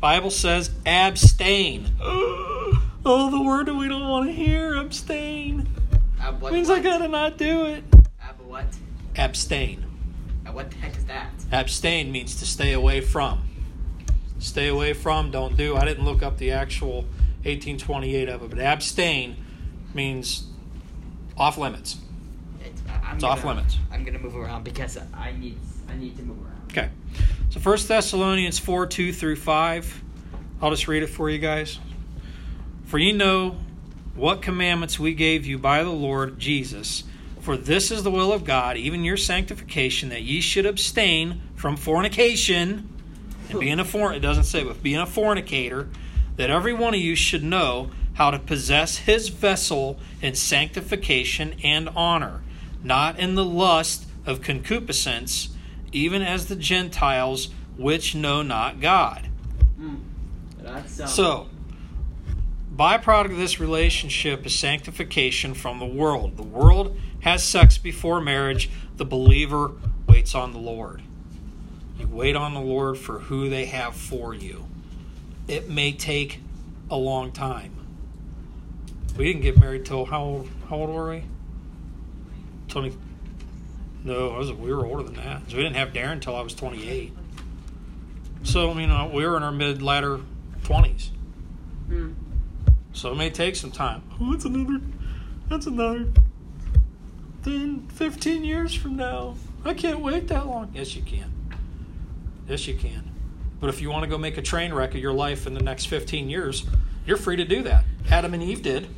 Bible 0.00 0.30
says 0.30 0.70
abstain. 0.84 1.92
Oh, 3.08 3.30
the 3.30 3.40
word 3.40 3.66
that 3.66 3.74
we 3.74 3.88
don't 3.88 4.08
want 4.08 4.26
to 4.26 4.32
hear, 4.32 4.74
abstain. 4.74 5.68
Uh, 6.20 6.32
what, 6.32 6.52
Means 6.52 6.68
what? 6.68 6.80
I 6.80 6.82
gotta 6.82 7.06
not 7.06 7.38
do 7.38 7.66
it. 7.66 7.88
But 7.88 8.44
what? 8.44 8.64
Abstain. 9.16 9.86
Uh, 10.44 10.50
what 10.50 10.72
the 10.72 10.76
heck 10.78 10.96
is 10.96 11.04
that? 11.04 11.30
Abstain 11.52 12.10
means 12.10 12.34
to 12.40 12.46
stay 12.46 12.72
away 12.72 13.00
from. 13.00 13.48
Stay 14.40 14.66
away 14.66 14.92
from, 14.92 15.30
don't 15.30 15.56
do. 15.56 15.76
I 15.76 15.84
didn't 15.84 16.04
look 16.04 16.24
up 16.24 16.36
the 16.36 16.50
actual 16.50 17.02
1828 17.44 18.28
of 18.28 18.42
it, 18.42 18.50
but 18.50 18.58
abstain 18.58 19.36
means 19.94 20.48
off 21.38 21.56
limits. 21.56 21.98
It's, 22.60 22.82
I'm 23.04 23.14
It's 23.14 23.22
gonna, 23.22 23.32
off 23.34 23.44
limits. 23.44 23.78
I'm 23.92 24.02
gonna 24.02 24.18
move 24.18 24.36
around 24.36 24.64
because 24.64 24.98
I 25.14 25.30
need 25.30 25.56
I 25.88 25.94
need 25.96 26.16
to 26.16 26.24
move 26.24 26.44
around. 26.44 26.55
Okay. 26.70 26.90
So 27.50 27.60
First 27.60 27.88
Thessalonians 27.88 28.58
4 28.58 28.86
2 28.86 29.12
through 29.12 29.36
5. 29.36 30.02
I'll 30.60 30.70
just 30.70 30.88
read 30.88 31.02
it 31.02 31.08
for 31.08 31.28
you 31.28 31.38
guys. 31.38 31.78
For 32.84 32.98
ye 32.98 33.12
know 33.12 33.56
what 34.14 34.40
commandments 34.40 34.98
we 34.98 35.14
gave 35.14 35.44
you 35.44 35.58
by 35.58 35.82
the 35.82 35.90
Lord 35.90 36.38
Jesus. 36.38 37.04
For 37.40 37.56
this 37.56 37.90
is 37.90 38.02
the 38.02 38.10
will 38.10 38.32
of 38.32 38.44
God, 38.44 38.76
even 38.76 39.04
your 39.04 39.16
sanctification, 39.16 40.08
that 40.08 40.22
ye 40.22 40.40
should 40.40 40.66
abstain 40.66 41.42
from 41.54 41.76
fornication. 41.76 42.88
And 43.50 43.60
being 43.60 43.78
a 43.78 43.84
for 43.84 44.12
it 44.12 44.20
doesn't 44.20 44.44
say, 44.44 44.64
but 44.64 44.82
being 44.82 44.98
a 44.98 45.06
fornicator, 45.06 45.88
that 46.36 46.50
every 46.50 46.72
one 46.72 46.94
of 46.94 47.00
you 47.00 47.14
should 47.14 47.44
know 47.44 47.90
how 48.14 48.30
to 48.30 48.38
possess 48.38 48.98
his 48.98 49.28
vessel 49.28 49.98
in 50.22 50.34
sanctification 50.34 51.54
and 51.62 51.88
honor, 51.90 52.42
not 52.82 53.18
in 53.18 53.34
the 53.34 53.44
lust 53.44 54.06
of 54.24 54.40
concupiscence, 54.40 55.50
even 55.96 56.20
as 56.20 56.46
the 56.46 56.56
Gentiles 56.56 57.48
which 57.78 58.14
know 58.14 58.42
not 58.42 58.80
God. 58.80 59.28
Mm. 59.80 61.08
So, 61.08 61.46
byproduct 62.74 63.32
of 63.32 63.38
this 63.38 63.58
relationship 63.58 64.44
is 64.44 64.54
sanctification 64.54 65.54
from 65.54 65.78
the 65.78 65.86
world. 65.86 66.36
The 66.36 66.42
world 66.42 66.98
has 67.20 67.42
sex 67.42 67.78
before 67.78 68.20
marriage. 68.20 68.68
The 68.96 69.06
believer 69.06 69.72
waits 70.06 70.34
on 70.34 70.52
the 70.52 70.58
Lord. 70.58 71.02
You 71.98 72.08
wait 72.08 72.36
on 72.36 72.52
the 72.52 72.60
Lord 72.60 72.98
for 72.98 73.20
who 73.20 73.48
they 73.48 73.66
have 73.66 73.96
for 73.96 74.34
you. 74.34 74.66
It 75.48 75.70
may 75.70 75.92
take 75.92 76.40
a 76.90 76.96
long 76.96 77.32
time. 77.32 77.72
We 79.16 79.24
didn't 79.24 79.42
get 79.42 79.58
married 79.58 79.86
till 79.86 80.04
how 80.04 80.22
old? 80.22 80.48
How 80.68 80.76
old 80.76 80.90
were 80.90 81.10
we? 81.10 81.24
Twenty. 82.68 82.94
No, 84.06 84.30
I 84.30 84.38
was. 84.38 84.52
We 84.52 84.72
were 84.72 84.86
older 84.86 85.02
than 85.02 85.14
that. 85.16 85.42
So 85.50 85.56
we 85.56 85.64
didn't 85.64 85.74
have 85.76 85.88
Darren 85.92 86.12
until 86.12 86.36
I 86.36 86.40
was 86.42 86.54
twenty-eight. 86.54 87.12
So 88.44 88.78
you 88.78 88.86
know 88.86 89.10
we 89.12 89.26
were 89.26 89.36
in 89.36 89.42
our 89.42 89.50
mid 89.50 89.82
latter 89.82 90.20
twenties. 90.62 91.10
mm. 91.88 92.14
So 92.92 93.12
it 93.12 93.16
may 93.16 93.30
take 93.30 93.56
some 93.56 93.72
time. 93.72 94.02
Oh, 94.20 94.30
that's 94.32 94.44
another. 94.44 94.80
That's 95.50 95.66
another. 95.66 96.06
10, 97.44 97.88
15 97.88 98.42
years 98.42 98.74
from 98.74 98.96
now. 98.96 99.34
I 99.64 99.74
can't 99.74 100.00
wait 100.00 100.28
that 100.28 100.46
long. 100.46 100.70
Yes, 100.74 100.96
you 100.96 101.02
can. 101.02 101.32
Yes, 102.48 102.66
you 102.66 102.74
can. 102.74 103.10
But 103.60 103.68
if 103.68 103.80
you 103.80 103.90
want 103.90 104.04
to 104.04 104.08
go 104.08 104.18
make 104.18 104.36
a 104.38 104.42
train 104.42 104.72
wreck 104.72 104.94
of 104.94 105.00
your 105.00 105.12
life 105.12 105.46
in 105.46 105.54
the 105.54 105.62
next 105.62 105.86
15 105.86 106.28
years, 106.30 106.66
you're 107.06 107.16
free 107.16 107.36
to 107.36 107.44
do 107.44 107.62
that. 107.64 107.84
Adam 108.10 108.34
and 108.34 108.42
Eve 108.42 108.62
did. 108.62 108.88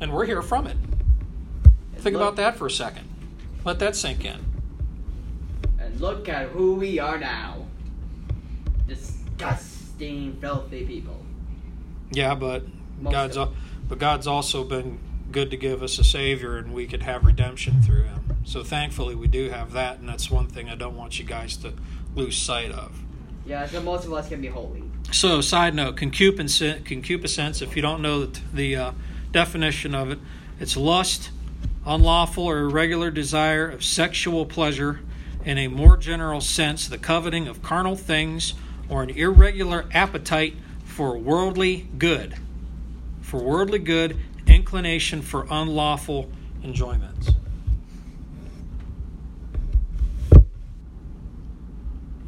And 0.00 0.12
we're 0.12 0.26
here 0.26 0.42
from 0.42 0.66
it. 0.66 0.76
Think 1.96 2.16
about 2.16 2.36
that 2.36 2.56
for 2.56 2.66
a 2.66 2.70
second. 2.70 3.08
Let 3.64 3.78
that 3.78 3.96
sink 3.96 4.24
in. 4.24 4.44
And 5.78 6.00
look 6.00 6.28
at 6.28 6.48
who 6.48 6.74
we 6.74 6.98
are 6.98 7.18
now. 7.18 7.66
Disgusting, 8.86 10.36
filthy 10.40 10.84
people. 10.84 11.24
Yeah, 12.10 12.34
but 12.34 12.64
Most 13.00 13.12
God's 13.12 13.36
al- 13.36 13.54
but 13.88 13.98
God's 13.98 14.26
also 14.26 14.64
been 14.64 14.98
good 15.30 15.50
to 15.50 15.56
give 15.56 15.82
us 15.82 15.98
a 15.98 16.04
savior 16.04 16.56
and 16.56 16.72
we 16.74 16.86
could 16.86 17.02
have 17.02 17.24
redemption 17.24 17.82
through 17.82 18.04
him. 18.04 18.36
So 18.44 18.62
thankfully 18.62 19.14
we 19.14 19.28
do 19.28 19.50
have 19.50 19.72
that 19.72 19.98
and 19.98 20.08
that's 20.08 20.30
one 20.30 20.46
thing 20.46 20.68
I 20.68 20.74
don't 20.74 20.96
want 20.96 21.18
you 21.18 21.24
guys 21.24 21.56
to 21.58 21.72
lose 22.14 22.36
sight 22.36 22.70
of. 22.70 23.02
Yeah, 23.46 23.66
so 23.66 23.80
most 23.80 24.04
of 24.04 24.12
us 24.12 24.28
can 24.28 24.40
be 24.40 24.48
holy. 24.48 24.82
So 25.10 25.40
side 25.40 25.74
note, 25.74 25.96
concupiscence, 25.96 26.86
concupiscence 26.86 27.62
if 27.62 27.74
you 27.76 27.82
don't 27.82 28.02
know 28.02 28.26
the, 28.26 28.40
the 28.52 28.76
uh, 28.76 28.92
definition 29.32 29.94
of 29.94 30.10
it, 30.10 30.18
it's 30.60 30.76
lust, 30.76 31.30
unlawful 31.86 32.44
or 32.44 32.58
irregular 32.58 33.10
desire 33.10 33.68
of 33.68 33.84
sexual 33.84 34.46
pleasure 34.46 35.00
in 35.44 35.58
a 35.58 35.68
more 35.68 35.96
general 35.96 36.40
sense, 36.40 36.86
the 36.86 36.98
coveting 36.98 37.48
of 37.48 37.62
carnal 37.62 37.96
things 37.96 38.54
or 38.88 39.02
an 39.02 39.10
irregular 39.10 39.86
appetite 39.92 40.54
for 40.84 41.16
worldly 41.16 41.88
good. 41.98 42.36
For 43.20 43.42
worldly 43.42 43.78
good, 43.78 44.16
inclination 44.46 45.22
for 45.22 45.46
unlawful 45.50 46.30
enjoyments. 46.62 47.30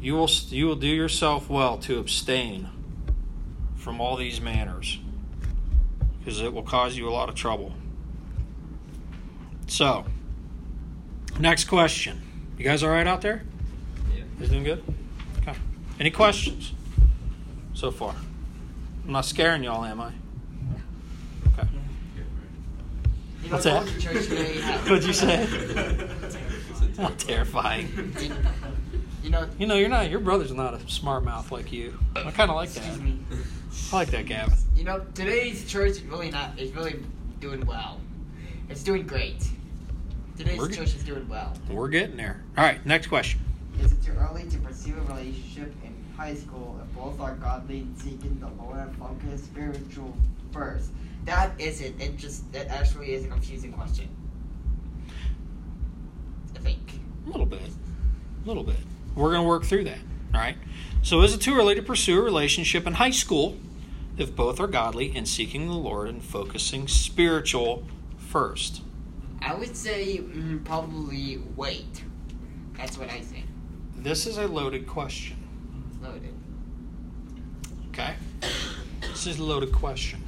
You 0.01 0.13
will, 0.15 0.29
you 0.49 0.67
will 0.67 0.75
do 0.75 0.87
yourself 0.87 1.49
well 1.49 1.77
to 1.79 1.97
abstain 1.97 2.69
from 3.75 3.99
all 3.99 4.17
these 4.17 4.39
manners 4.39 4.99
because 6.19 6.41
it 6.41 6.53
will 6.53 6.63
cause 6.63 6.97
you 6.97 7.07
a 7.07 7.11
lot 7.11 7.29
of 7.29 7.35
trouble. 7.35 7.73
So, 9.67 10.05
next 11.39 11.65
question. 11.65 12.21
You 12.57 12.63
guys 12.63 12.83
all 12.83 12.89
right 12.89 13.07
out 13.07 13.21
there? 13.21 13.43
Yeah. 14.15 14.23
You 14.39 14.47
doing 14.47 14.63
good? 14.63 14.83
Okay. 15.41 15.53
Any 15.99 16.11
questions 16.11 16.71
so 17.73 17.91
far? 17.91 18.15
I'm 19.05 19.11
not 19.11 19.25
scaring 19.25 19.63
y'all, 19.63 19.83
am 19.83 20.01
I? 20.01 20.11
Okay. 21.57 21.67
You 23.43 23.51
What's 23.51 23.65
going 23.65 23.85
that? 23.85 23.91
to 23.93 23.99
church 23.99 24.27
today, 24.27 24.61
uh, 24.63 24.77
What'd 24.79 25.03
you 25.03 25.13
say? 25.13 26.07
Not 26.97 27.19
terrifying. 27.19 28.15
You 29.21 29.29
know, 29.29 29.49
You 29.57 29.67
know, 29.67 29.75
you're 29.75 29.89
not. 29.89 30.09
Your 30.09 30.21
brother's 30.21 30.53
not 30.53 30.75
a 30.75 30.89
smart 30.89 31.25
mouth 31.25 31.51
like 31.51 31.73
you. 31.73 31.99
I 32.15 32.31
kind 32.31 32.49
of 32.49 32.55
like 32.55 32.69
that. 32.69 32.85
excuse 32.85 33.01
me. 33.01 33.19
I 33.91 33.95
like 33.97 34.07
that, 34.11 34.27
Gavin. 34.27 34.53
You 34.77 34.85
know, 34.85 34.99
today's 35.13 35.65
church 35.69 35.91
is 35.91 36.01
really 36.03 36.31
not. 36.31 36.57
Is 36.57 36.71
really 36.73 37.03
doing 37.41 37.65
well. 37.65 37.99
It's 38.69 38.83
doing 38.83 39.05
great. 39.05 39.47
Today's 40.37 40.57
We're- 40.59 40.73
church 40.75 40.95
is 40.95 41.03
doing 41.03 41.27
well. 41.29 41.53
We're 41.69 41.87
getting 41.87 42.17
there. 42.17 42.43
All 42.57 42.63
right, 42.63 42.83
next 42.85 43.07
question. 43.07 43.39
Is 43.79 43.91
it 43.91 44.03
too 44.03 44.13
early 44.13 44.43
to 44.43 44.57
pursue 44.59 44.95
a 44.97 45.01
relationship 45.13 45.71
in 45.83 45.93
high 46.17 46.33
school 46.33 46.79
if 46.81 46.95
both 46.95 47.19
are 47.19 47.35
godly 47.35 47.79
and 47.79 47.97
seeking 47.97 48.39
the 48.39 48.49
Lord 48.61 48.77
and 48.79 48.95
focus 48.97 49.43
spiritual 49.43 50.15
first? 50.51 50.89
That 51.25 51.51
isn't. 51.59 51.99
It 52.01 52.17
just 52.17 52.51
that 52.53 52.67
actually 52.67 53.13
is 53.13 53.25
a 53.25 53.27
confusing 53.27 53.71
question. 53.73 54.09
I 56.55 56.59
think. 56.59 56.99
A 57.25 57.29
little 57.29 57.45
bit. 57.45 57.61
A 57.61 58.47
little 58.47 58.63
bit. 58.63 58.77
We're 59.15 59.31
going 59.31 59.41
to 59.43 59.47
work 59.47 59.63
through 59.65 59.85
that. 59.85 59.99
All 60.33 60.39
right. 60.41 60.57
So, 61.01 61.21
is 61.21 61.33
it 61.33 61.41
too 61.41 61.55
early 61.55 61.75
to 61.75 61.81
pursue 61.81 62.19
a 62.19 62.21
relationship 62.21 62.85
in 62.85 62.93
high 62.93 63.11
school 63.11 63.57
if 64.17 64.35
both 64.35 64.59
are 64.59 64.67
godly 64.67 65.15
and 65.15 65.27
seeking 65.27 65.67
the 65.67 65.73
Lord 65.73 66.07
and 66.09 66.23
focusing 66.23 66.87
spiritual 66.87 67.85
first? 68.35 68.81
I 69.41 69.53
would 69.53 69.77
say 69.77 70.17
mm, 70.17 70.65
probably 70.65 71.41
wait. 71.55 72.03
That's 72.73 72.97
what 72.97 73.09
I 73.09 73.21
think. 73.21 73.45
This 73.95 74.27
is 74.27 74.37
a 74.37 74.45
loaded 74.45 74.87
question. 74.87 75.37
Loaded. 76.03 76.33
Okay? 77.87 78.15
This 78.99 79.25
is 79.25 79.39
a 79.39 79.43
loaded 79.43 79.71
question. 79.71 80.21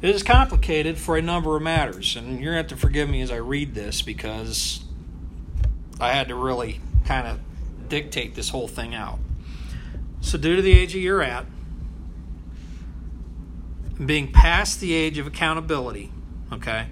It 0.00 0.14
is 0.14 0.22
complicated 0.22 0.96
for 0.96 1.18
a 1.18 1.22
number 1.22 1.54
of 1.54 1.60
matters, 1.60 2.16
and 2.16 2.40
you're 2.40 2.54
going 2.54 2.64
to 2.64 2.68
have 2.68 2.68
to 2.68 2.76
forgive 2.76 3.10
me 3.10 3.20
as 3.20 3.30
I 3.30 3.36
read 3.36 3.74
this 3.74 4.00
because 4.00 4.82
I 6.00 6.12
had 6.12 6.28
to 6.28 6.34
really 6.34 6.80
kind 7.04 7.26
of 7.26 7.40
dictate 7.90 8.36
this 8.36 8.48
whole 8.48 8.68
thing 8.68 8.94
out. 8.94 9.18
So, 10.22 10.38
due 10.38 10.56
to 10.56 10.62
the 10.62 10.72
age 10.72 10.94
you're 10.94 11.20
at, 11.20 11.44
being 14.02 14.32
past 14.32 14.80
the 14.80 14.94
age 14.94 15.18
of 15.18 15.26
accountability, 15.26 16.10
okay, 16.54 16.88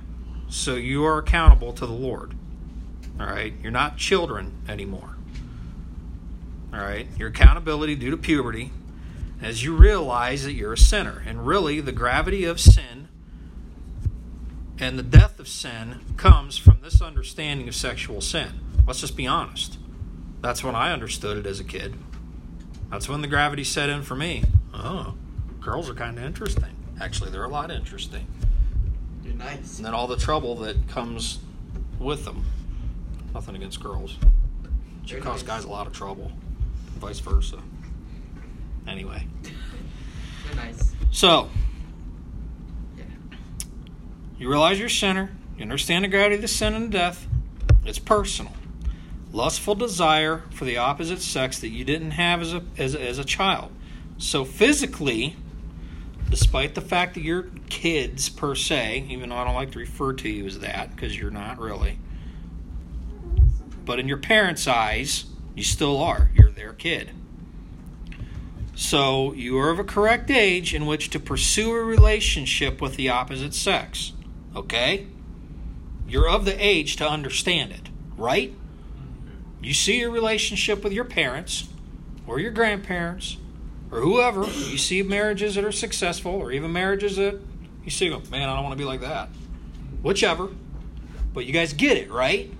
so 0.48 0.74
you 0.74 1.04
are 1.04 1.18
accountable 1.18 1.72
to 1.72 1.86
the 1.86 1.92
Lord, 1.92 2.34
all 3.18 3.26
right? 3.26 3.54
You're 3.62 3.72
not 3.72 3.96
children 3.96 4.52
anymore, 4.68 5.16
all 6.72 6.80
right? 6.80 7.06
Your 7.18 7.28
accountability 7.28 7.94
due 7.94 8.10
to 8.10 8.16
puberty 8.16 8.70
as 9.40 9.64
you 9.64 9.74
realize 9.74 10.44
that 10.44 10.52
you're 10.52 10.72
a 10.72 10.78
sinner. 10.78 11.22
And 11.26 11.46
really, 11.46 11.80
the 11.80 11.92
gravity 11.92 12.44
of 12.44 12.60
sin 12.60 13.08
and 14.78 14.98
the 14.98 15.02
death 15.02 15.38
of 15.38 15.48
sin 15.48 16.00
comes 16.16 16.56
from 16.56 16.78
this 16.82 17.02
understanding 17.02 17.68
of 17.68 17.74
sexual 17.74 18.20
sin. 18.20 18.60
Let's 18.86 19.00
just 19.00 19.16
be 19.16 19.26
honest. 19.26 19.78
That's 20.40 20.64
when 20.64 20.74
I 20.74 20.92
understood 20.92 21.36
it 21.36 21.46
as 21.46 21.60
a 21.60 21.64
kid. 21.64 21.94
That's 22.90 23.08
when 23.08 23.20
the 23.20 23.28
gravity 23.28 23.64
set 23.64 23.88
in 23.88 24.02
for 24.02 24.16
me. 24.16 24.44
Oh, 24.74 25.14
girls 25.60 25.88
are 25.88 25.94
kind 25.94 26.18
of 26.18 26.24
interesting. 26.24 26.76
Actually, 27.00 27.30
they're 27.30 27.44
a 27.44 27.48
lot 27.48 27.70
interesting. 27.70 28.26
You're 29.24 29.34
nice. 29.34 29.76
And 29.78 29.86
then 29.86 29.94
all 29.94 30.06
the 30.06 30.16
trouble 30.16 30.56
that 30.56 30.88
comes 30.88 31.38
with 31.98 32.24
them. 32.24 32.44
Nothing 33.34 33.56
against 33.56 33.80
girls. 33.82 34.18
She 35.06 35.14
They're 35.14 35.22
cause 35.22 35.42
guys 35.42 35.64
a 35.64 35.68
lot 35.68 35.86
of 35.86 35.92
trouble. 35.92 36.30
Vice 36.98 37.20
versa. 37.20 37.58
Anyway. 38.86 39.26
You're 40.46 40.56
nice. 40.56 40.92
So, 41.10 41.48
Yeah. 42.96 43.04
you 44.38 44.48
realize 44.48 44.78
you're 44.78 44.86
a 44.88 44.90
sinner. 44.90 45.30
You 45.56 45.62
understand 45.62 46.04
the 46.04 46.08
gravity 46.08 46.36
of 46.36 46.42
the 46.42 46.48
sin 46.48 46.74
and 46.74 46.90
death. 46.90 47.26
It's 47.84 47.98
personal. 47.98 48.52
Lustful 49.32 49.74
desire 49.74 50.42
for 50.50 50.64
the 50.64 50.76
opposite 50.76 51.20
sex 51.20 51.58
that 51.60 51.68
you 51.68 51.84
didn't 51.84 52.12
have 52.12 52.42
as 52.42 52.52
a, 52.54 52.62
as 52.76 52.94
a, 52.94 53.00
as 53.00 53.18
a 53.18 53.24
child. 53.24 53.70
So, 54.18 54.44
physically, 54.44 55.36
despite 56.32 56.74
the 56.74 56.80
fact 56.80 57.12
that 57.12 57.20
you're 57.20 57.50
kids 57.68 58.30
per 58.30 58.54
se, 58.54 59.04
even 59.10 59.28
though 59.28 59.36
I 59.36 59.44
don't 59.44 59.54
like 59.54 59.72
to 59.72 59.78
refer 59.78 60.14
to 60.14 60.30
you 60.30 60.46
as 60.46 60.60
that 60.60 60.90
because 60.90 61.14
you're 61.18 61.30
not 61.30 61.58
really, 61.58 61.98
but 63.84 63.98
in 63.98 64.08
your 64.08 64.16
parents' 64.16 64.66
eyes, 64.66 65.26
you 65.54 65.62
still 65.62 65.98
are. 65.98 66.30
You're 66.34 66.50
their 66.50 66.72
kid. 66.72 67.10
So 68.74 69.34
you 69.34 69.58
are 69.58 69.68
of 69.68 69.78
a 69.78 69.84
correct 69.84 70.30
age 70.30 70.72
in 70.72 70.86
which 70.86 71.10
to 71.10 71.20
pursue 71.20 71.70
a 71.70 71.84
relationship 71.84 72.80
with 72.80 72.96
the 72.96 73.10
opposite 73.10 73.52
sex. 73.52 74.14
Okay? 74.56 75.08
You're 76.08 76.30
of 76.30 76.46
the 76.46 76.56
age 76.58 76.96
to 76.96 77.06
understand 77.06 77.72
it, 77.72 77.90
right? 78.16 78.54
You 79.60 79.74
see 79.74 80.00
your 80.00 80.10
relationship 80.10 80.82
with 80.82 80.94
your 80.94 81.04
parents 81.04 81.68
or 82.26 82.40
your 82.40 82.52
grandparents 82.52 83.36
or 83.92 84.00
whoever. 84.00 84.44
You 84.44 84.78
see 84.78 85.02
marriages 85.02 85.54
that 85.54 85.64
are 85.64 85.70
successful 85.70 86.32
or 86.32 86.50
even 86.50 86.72
marriages 86.72 87.16
that 87.16 87.38
you 87.84 87.90
see, 87.90 88.08
them, 88.08 88.22
man, 88.30 88.48
I 88.48 88.54
don't 88.54 88.64
want 88.64 88.72
to 88.72 88.78
be 88.78 88.84
like 88.84 89.00
that. 89.00 89.28
Whichever. 90.02 90.50
But 91.32 91.46
you 91.46 91.52
guys 91.52 91.72
get 91.72 91.96
it, 91.96 92.10
right? 92.10 92.52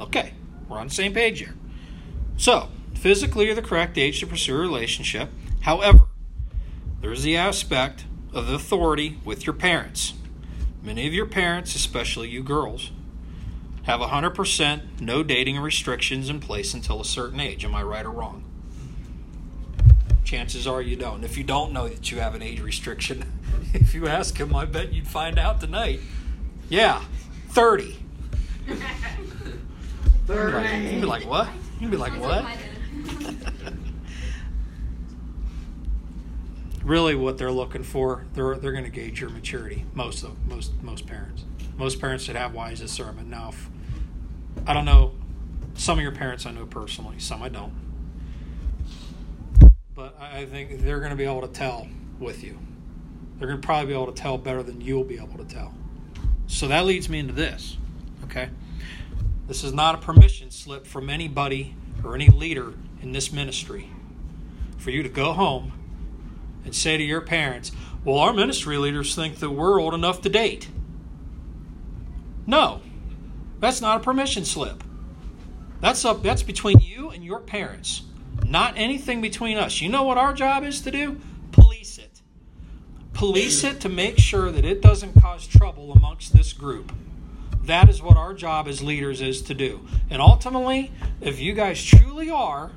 Okay, 0.00 0.34
we're 0.68 0.78
on 0.78 0.88
the 0.88 0.94
same 0.94 1.14
page 1.14 1.38
here. 1.38 1.54
So, 2.36 2.68
physically, 2.94 3.46
you're 3.46 3.54
the 3.54 3.62
correct 3.62 3.96
age 3.96 4.20
to 4.20 4.26
pursue 4.26 4.56
a 4.56 4.60
relationship. 4.60 5.30
However, 5.60 6.06
there's 7.00 7.22
the 7.22 7.36
aspect 7.36 8.04
of 8.32 8.48
the 8.48 8.54
authority 8.54 9.18
with 9.24 9.46
your 9.46 9.54
parents. 9.54 10.14
Many 10.82 11.06
of 11.06 11.14
your 11.14 11.26
parents, 11.26 11.74
especially 11.74 12.28
you 12.28 12.42
girls, 12.42 12.90
have 13.84 14.00
100% 14.00 15.00
no 15.00 15.22
dating 15.22 15.58
restrictions 15.58 16.28
in 16.28 16.40
place 16.40 16.74
until 16.74 17.00
a 17.00 17.04
certain 17.04 17.40
age. 17.40 17.64
Am 17.64 17.74
I 17.74 17.82
right 17.82 18.04
or 18.04 18.10
wrong? 18.10 18.44
Chances 20.24 20.66
are 20.66 20.82
you 20.82 20.96
don't. 20.96 21.22
If 21.22 21.36
you 21.36 21.44
don't 21.44 21.72
know 21.72 21.88
that 21.88 22.10
you 22.10 22.18
have 22.18 22.34
an 22.34 22.42
age 22.42 22.60
restriction, 22.60 23.24
if 23.74 23.94
you 23.94 24.08
ask 24.08 24.38
him, 24.38 24.54
I 24.54 24.64
bet 24.64 24.92
you'd 24.92 25.06
find 25.06 25.38
out 25.38 25.60
tonight. 25.60 26.00
Yeah, 26.68 27.04
30. 27.50 27.98
You'd 28.66 28.78
be 30.26 30.34
like, 30.34 30.82
you'd 30.82 31.00
be 31.00 31.06
like 31.06 31.26
what? 31.26 31.48
You'd 31.78 31.90
be 31.90 31.96
like, 31.96 32.18
what? 32.18 32.44
really 36.84 37.14
what 37.14 37.38
they're 37.38 37.50
looking 37.50 37.82
for 37.82 38.24
they're 38.34 38.56
they're 38.56 38.72
going 38.72 38.84
to 38.84 38.90
gauge 38.90 39.20
your 39.20 39.30
maturity 39.30 39.86
most 39.94 40.22
of 40.22 40.46
most 40.46 40.70
most 40.82 41.06
parents 41.06 41.44
most 41.78 41.98
parents 41.98 42.26
that 42.26 42.36
have 42.36 42.52
wise 42.52 42.80
discernment 42.80 43.26
now 43.26 43.48
if, 43.48 43.70
i 44.66 44.74
don't 44.74 44.84
know 44.84 45.12
some 45.72 45.98
of 45.98 46.02
your 46.02 46.12
parents 46.12 46.44
i 46.44 46.50
know 46.52 46.66
personally 46.66 47.18
some 47.18 47.42
i 47.42 47.48
don't 47.48 47.72
but 49.94 50.16
i 50.20 50.44
think 50.44 50.80
they're 50.80 50.98
going 50.98 51.10
to 51.10 51.16
be 51.16 51.24
able 51.24 51.40
to 51.40 51.48
tell 51.48 51.86
with 52.18 52.42
you 52.42 52.58
they're 53.38 53.48
going 53.48 53.60
to 53.60 53.66
probably 53.66 53.86
be 53.86 53.92
able 53.92 54.10
to 54.10 54.20
tell 54.20 54.38
better 54.38 54.62
than 54.62 54.80
you'll 54.80 55.04
be 55.04 55.16
able 55.16 55.38
to 55.38 55.44
tell 55.44 55.74
so 56.46 56.68
that 56.68 56.84
leads 56.84 57.08
me 57.08 57.18
into 57.18 57.32
this 57.32 57.76
okay 58.22 58.48
this 59.46 59.62
is 59.62 59.72
not 59.72 59.94
a 59.94 59.98
permission 59.98 60.50
slip 60.50 60.86
from 60.86 61.10
anybody 61.10 61.74
or 62.02 62.14
any 62.14 62.28
leader 62.28 62.72
in 63.02 63.12
this 63.12 63.32
ministry 63.32 63.90
for 64.78 64.90
you 64.90 65.02
to 65.02 65.08
go 65.08 65.32
home 65.32 65.72
and 66.64 66.74
say 66.74 66.96
to 66.96 67.02
your 67.02 67.20
parents, 67.20 67.72
Well, 68.04 68.18
our 68.18 68.32
ministry 68.32 68.78
leaders 68.78 69.14
think 69.14 69.36
that 69.36 69.50
we're 69.50 69.80
old 69.80 69.94
enough 69.94 70.22
to 70.22 70.28
date. 70.28 70.68
No, 72.46 72.80
that's 73.60 73.80
not 73.80 74.00
a 74.00 74.04
permission 74.04 74.44
slip. 74.44 74.82
That's 75.80 76.04
up 76.04 76.22
that's 76.22 76.42
between 76.42 76.80
you 76.80 77.10
and 77.10 77.24
your 77.24 77.40
parents. 77.40 78.02
Not 78.44 78.74
anything 78.76 79.20
between 79.20 79.56
us. 79.56 79.80
You 79.80 79.88
know 79.88 80.02
what 80.04 80.18
our 80.18 80.34
job 80.34 80.64
is 80.64 80.80
to 80.82 80.90
do? 80.90 81.20
Police 81.52 81.98
it. 81.98 82.20
Police 83.12 83.64
it 83.64 83.80
to 83.80 83.88
make 83.88 84.18
sure 84.18 84.50
that 84.50 84.64
it 84.64 84.80
doesn't 84.82 85.20
cause 85.20 85.46
trouble 85.46 85.92
amongst 85.92 86.32
this 86.32 86.52
group. 86.52 86.92
That 87.64 87.88
is 87.88 88.02
what 88.02 88.16
our 88.16 88.34
job 88.34 88.68
as 88.68 88.82
leaders 88.82 89.20
is 89.20 89.40
to 89.42 89.54
do. 89.54 89.86
And 90.10 90.20
ultimately, 90.20 90.92
if 91.20 91.40
you 91.40 91.54
guys 91.54 91.82
truly 91.82 92.30
are 92.30 92.72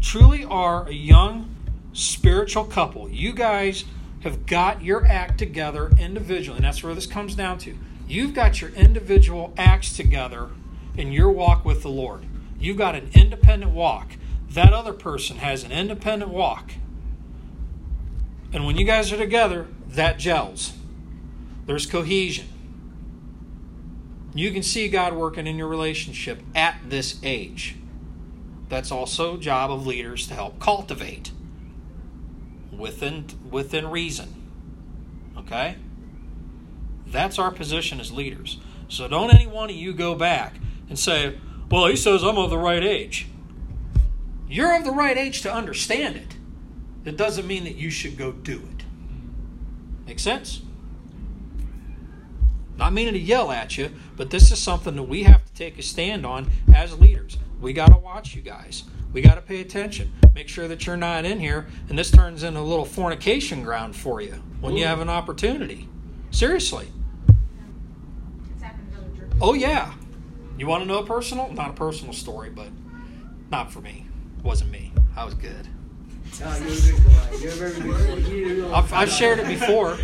truly 0.00 0.44
are 0.44 0.88
a 0.88 0.92
young 0.92 1.54
spiritual 1.92 2.64
couple. 2.64 3.08
You 3.08 3.32
guys 3.32 3.84
have 4.20 4.46
got 4.46 4.82
your 4.82 5.06
act 5.06 5.38
together 5.38 5.90
individually, 5.98 6.56
and 6.56 6.64
that's 6.64 6.82
where 6.82 6.94
this 6.94 7.06
comes 7.06 7.34
down 7.34 7.58
to. 7.58 7.78
You've 8.06 8.34
got 8.34 8.60
your 8.60 8.70
individual 8.70 9.52
acts 9.56 9.96
together 9.96 10.50
in 10.96 11.12
your 11.12 11.30
walk 11.30 11.64
with 11.64 11.82
the 11.82 11.88
Lord. 11.88 12.24
You've 12.58 12.76
got 12.76 12.94
an 12.94 13.10
independent 13.14 13.72
walk. 13.72 14.12
That 14.50 14.72
other 14.72 14.92
person 14.92 15.36
has 15.36 15.62
an 15.62 15.72
independent 15.72 16.32
walk. 16.32 16.72
And 18.52 18.66
when 18.66 18.76
you 18.76 18.84
guys 18.84 19.12
are 19.12 19.16
together, 19.16 19.68
that 19.88 20.18
gels. 20.18 20.72
There's 21.66 21.86
cohesion. 21.86 22.48
You 24.34 24.50
can 24.50 24.62
see 24.62 24.88
God 24.88 25.14
working 25.14 25.46
in 25.46 25.56
your 25.56 25.68
relationship 25.68 26.40
at 26.54 26.78
this 26.88 27.20
age. 27.22 27.76
That's 28.68 28.90
also 28.90 29.36
job 29.36 29.70
of 29.70 29.86
leaders 29.86 30.26
to 30.28 30.34
help 30.34 30.60
cultivate 30.60 31.32
within 32.76 33.26
within 33.50 33.88
reason. 33.88 34.34
Okay? 35.36 35.76
That's 37.06 37.38
our 37.38 37.50
position 37.50 38.00
as 38.00 38.12
leaders. 38.12 38.58
So 38.88 39.08
don't 39.08 39.34
any 39.34 39.46
one 39.46 39.70
of 39.70 39.76
you 39.76 39.92
go 39.92 40.14
back 40.14 40.56
and 40.88 40.98
say, 40.98 41.38
"Well, 41.70 41.86
he 41.86 41.96
says 41.96 42.22
I'm 42.22 42.38
of 42.38 42.50
the 42.50 42.58
right 42.58 42.82
age." 42.82 43.26
You're 44.50 44.76
of 44.76 44.84
the 44.84 44.90
right 44.90 45.16
age 45.16 45.42
to 45.42 45.52
understand 45.52 46.16
it. 46.16 46.34
It 47.04 47.16
doesn't 47.16 47.46
mean 47.46 47.62
that 47.64 47.76
you 47.76 47.88
should 47.88 48.18
go 48.18 48.32
do 48.32 48.56
it. 48.56 48.84
Make 50.06 50.18
sense? 50.18 50.62
Not 52.76 52.92
meaning 52.92 53.14
to 53.14 53.20
yell 53.20 53.52
at 53.52 53.78
you, 53.78 53.90
but 54.16 54.30
this 54.30 54.50
is 54.50 54.58
something 54.58 54.96
that 54.96 55.04
we 55.04 55.22
have 55.22 55.44
to 55.44 55.52
take 55.54 55.78
a 55.78 55.82
stand 55.82 56.26
on 56.26 56.50
as 56.74 56.98
leaders. 56.98 57.38
We 57.60 57.72
got 57.72 57.92
to 57.92 57.98
watch 57.98 58.34
you 58.34 58.42
guys. 58.42 58.82
We 59.12 59.20
got 59.20 59.36
to 59.36 59.40
pay 59.40 59.60
attention. 59.60 60.12
Make 60.34 60.48
sure 60.48 60.66
that 60.66 60.84
you're 60.84 60.96
not 60.96 61.24
in 61.24 61.38
here 61.38 61.68
and 61.88 61.96
this 61.96 62.10
turns 62.10 62.42
into 62.42 62.58
a 62.58 62.62
little 62.62 62.84
fornication 62.84 63.62
ground 63.62 63.94
for 63.94 64.20
you 64.20 64.42
when 64.60 64.76
you 64.76 64.84
have 64.84 64.98
an 64.98 65.08
opportunity. 65.08 65.88
Seriously. 66.32 66.88
It's 68.52 68.62
happened 68.62 68.88
in 68.90 68.98
other 68.98 69.16
churches. 69.16 69.38
Oh, 69.40 69.54
yeah. 69.54 69.94
You 70.58 70.66
want 70.66 70.82
to 70.82 70.88
know 70.88 70.98
a 70.98 71.06
personal? 71.06 71.52
Not 71.52 71.70
a 71.70 71.74
personal 71.74 72.12
story, 72.12 72.50
but 72.50 72.68
not 73.52 73.70
for 73.70 73.80
me. 73.80 74.06
Wasn't 74.42 74.70
me. 74.70 74.92
I 75.16 75.24
was 75.24 75.34
good. 75.34 75.66
You're 76.38 76.48
a 76.48 76.60
good 76.60 77.04
boy. 77.04 77.38
You're 77.40 77.50
very 77.52 77.80
good. 77.80 78.26
You- 78.28 78.72
I've, 78.72 78.92
I've 78.92 79.10
shared 79.10 79.38
it 79.40 79.46
before, 79.46 79.98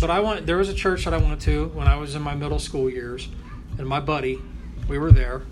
but 0.00 0.10
I 0.10 0.20
went. 0.20 0.46
There 0.46 0.56
was 0.56 0.68
a 0.68 0.74
church 0.74 1.04
that 1.04 1.12
I 1.14 1.18
went 1.18 1.40
to 1.42 1.66
when 1.68 1.86
I 1.88 1.96
was 1.96 2.14
in 2.14 2.22
my 2.22 2.34
middle 2.34 2.58
school 2.58 2.88
years, 2.88 3.28
and 3.76 3.86
my 3.86 4.00
buddy, 4.00 4.38
we 4.88 4.98
were 4.98 5.12
there, 5.12 5.42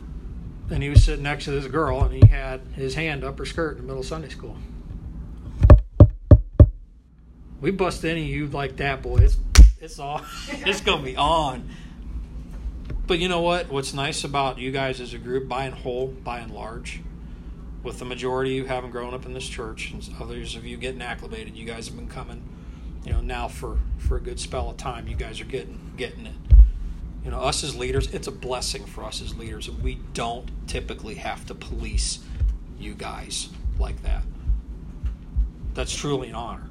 and 0.70 0.83
he 0.83 0.88
was 0.88 1.02
sitting 1.05 1.24
next 1.24 1.44
to 1.46 1.50
this 1.50 1.66
girl, 1.66 2.02
and 2.05 2.14
he 2.22 2.26
had 2.29 2.61
his 2.74 2.94
hand 2.94 3.24
up 3.24 3.38
her 3.38 3.44
skirt 3.44 3.72
in 3.72 3.79
the 3.79 3.83
middle 3.85 4.00
of 4.00 4.07
Sunday 4.07 4.29
school. 4.29 4.57
We 7.61 7.70
bust 7.70 8.05
any 8.05 8.22
of 8.22 8.29
you 8.29 8.46
like 8.48 8.76
that, 8.76 9.02
boy. 9.02 9.18
It's 9.18 9.37
it's 9.81 9.98
all 9.98 10.20
it's 10.48 10.81
gonna 10.81 11.02
be 11.02 11.16
on. 11.16 11.68
But 13.07 13.18
you 13.18 13.29
know 13.29 13.40
what? 13.40 13.68
What's 13.70 13.92
nice 13.94 14.24
about 14.24 14.59
you 14.59 14.70
guys 14.72 15.00
as 15.00 15.14
a 15.14 15.18
group, 15.18 15.48
by 15.48 15.64
and 15.64 15.74
whole, 15.74 16.09
by 16.09 16.40
and 16.40 16.52
large, 16.52 17.00
with 17.87 18.01
the 18.01 18.05
majority 18.05 18.59
of 18.59 18.64
you 18.64 18.68
having 18.68 18.90
grown 18.90 19.14
up 19.14 19.25
in 19.25 19.33
this 19.33 19.49
church, 19.49 19.92
and 19.92 20.07
others 20.20 20.57
of 20.57 20.66
you 20.66 20.77
getting 20.77 21.01
acclimated, 21.01 21.57
you 21.57 21.64
guys 21.64 21.87
have 21.87 21.96
been 21.96 22.09
coming, 22.09 22.42
you 23.05 23.12
know, 23.12 23.20
now 23.20 23.46
for 23.46 23.79
for 23.96 24.16
a 24.16 24.20
good 24.20 24.40
spell 24.40 24.68
of 24.68 24.77
time. 24.77 25.07
You 25.07 25.14
guys 25.14 25.40
are 25.40 25.44
getting 25.44 25.92
getting 25.96 26.27
it. 26.27 26.35
You 27.25 27.31
know, 27.31 27.38
us 27.38 27.62
as 27.62 27.77
leaders, 27.77 28.12
it's 28.12 28.27
a 28.27 28.33
blessing 28.33 28.85
for 28.85 29.05
us 29.05 29.22
as 29.22 29.37
leaders. 29.37 29.68
And 29.68 29.83
we 29.83 30.01
don't 30.14 30.51
typically 30.66 31.14
have 31.14 31.46
to 31.46 31.55
police 31.55 32.18
you 32.79 32.94
guys 32.94 33.51
like 33.79 34.03
that. 34.03 34.22
That's 35.75 35.94
truly 35.94 36.29
an 36.29 36.35
honor. 36.35 36.68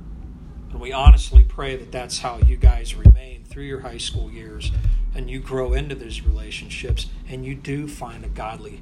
And 0.72 0.82
we 0.82 0.92
honestly 0.92 1.44
pray 1.44 1.78
that 1.78 1.92
that's 1.94 2.20
how 2.20 2.40
you 2.40 2.58
guys 2.58 2.94
remain 2.94 3.46
through 3.46 3.64
your 3.64 3.82
high 3.82 3.98
school 3.98 4.30
years 4.32 4.72
and 5.14 5.30
you 5.30 5.40
grow 5.40 5.74
into 5.74 5.96
these 5.96 6.26
relationships 6.26 7.08
and 7.30 7.46
you 7.46 7.56
do 7.56 7.88
find 7.88 8.26
a 8.26 8.30
godly 8.30 8.82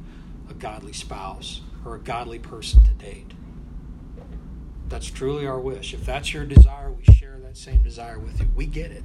a 0.49 0.53
godly 0.53 0.93
spouse 0.93 1.61
or 1.85 1.95
a 1.95 1.99
godly 1.99 2.39
person 2.39 2.83
to 2.83 2.91
date. 2.91 3.31
That's 4.89 5.07
truly 5.07 5.47
our 5.47 5.59
wish. 5.59 5.93
If 5.93 6.05
that's 6.05 6.33
your 6.33 6.45
desire, 6.45 6.91
we 6.91 7.03
share 7.13 7.39
that 7.39 7.57
same 7.57 7.81
desire 7.83 8.19
with 8.19 8.39
you. 8.39 8.47
We 8.55 8.65
get 8.65 8.91
it. 8.91 9.03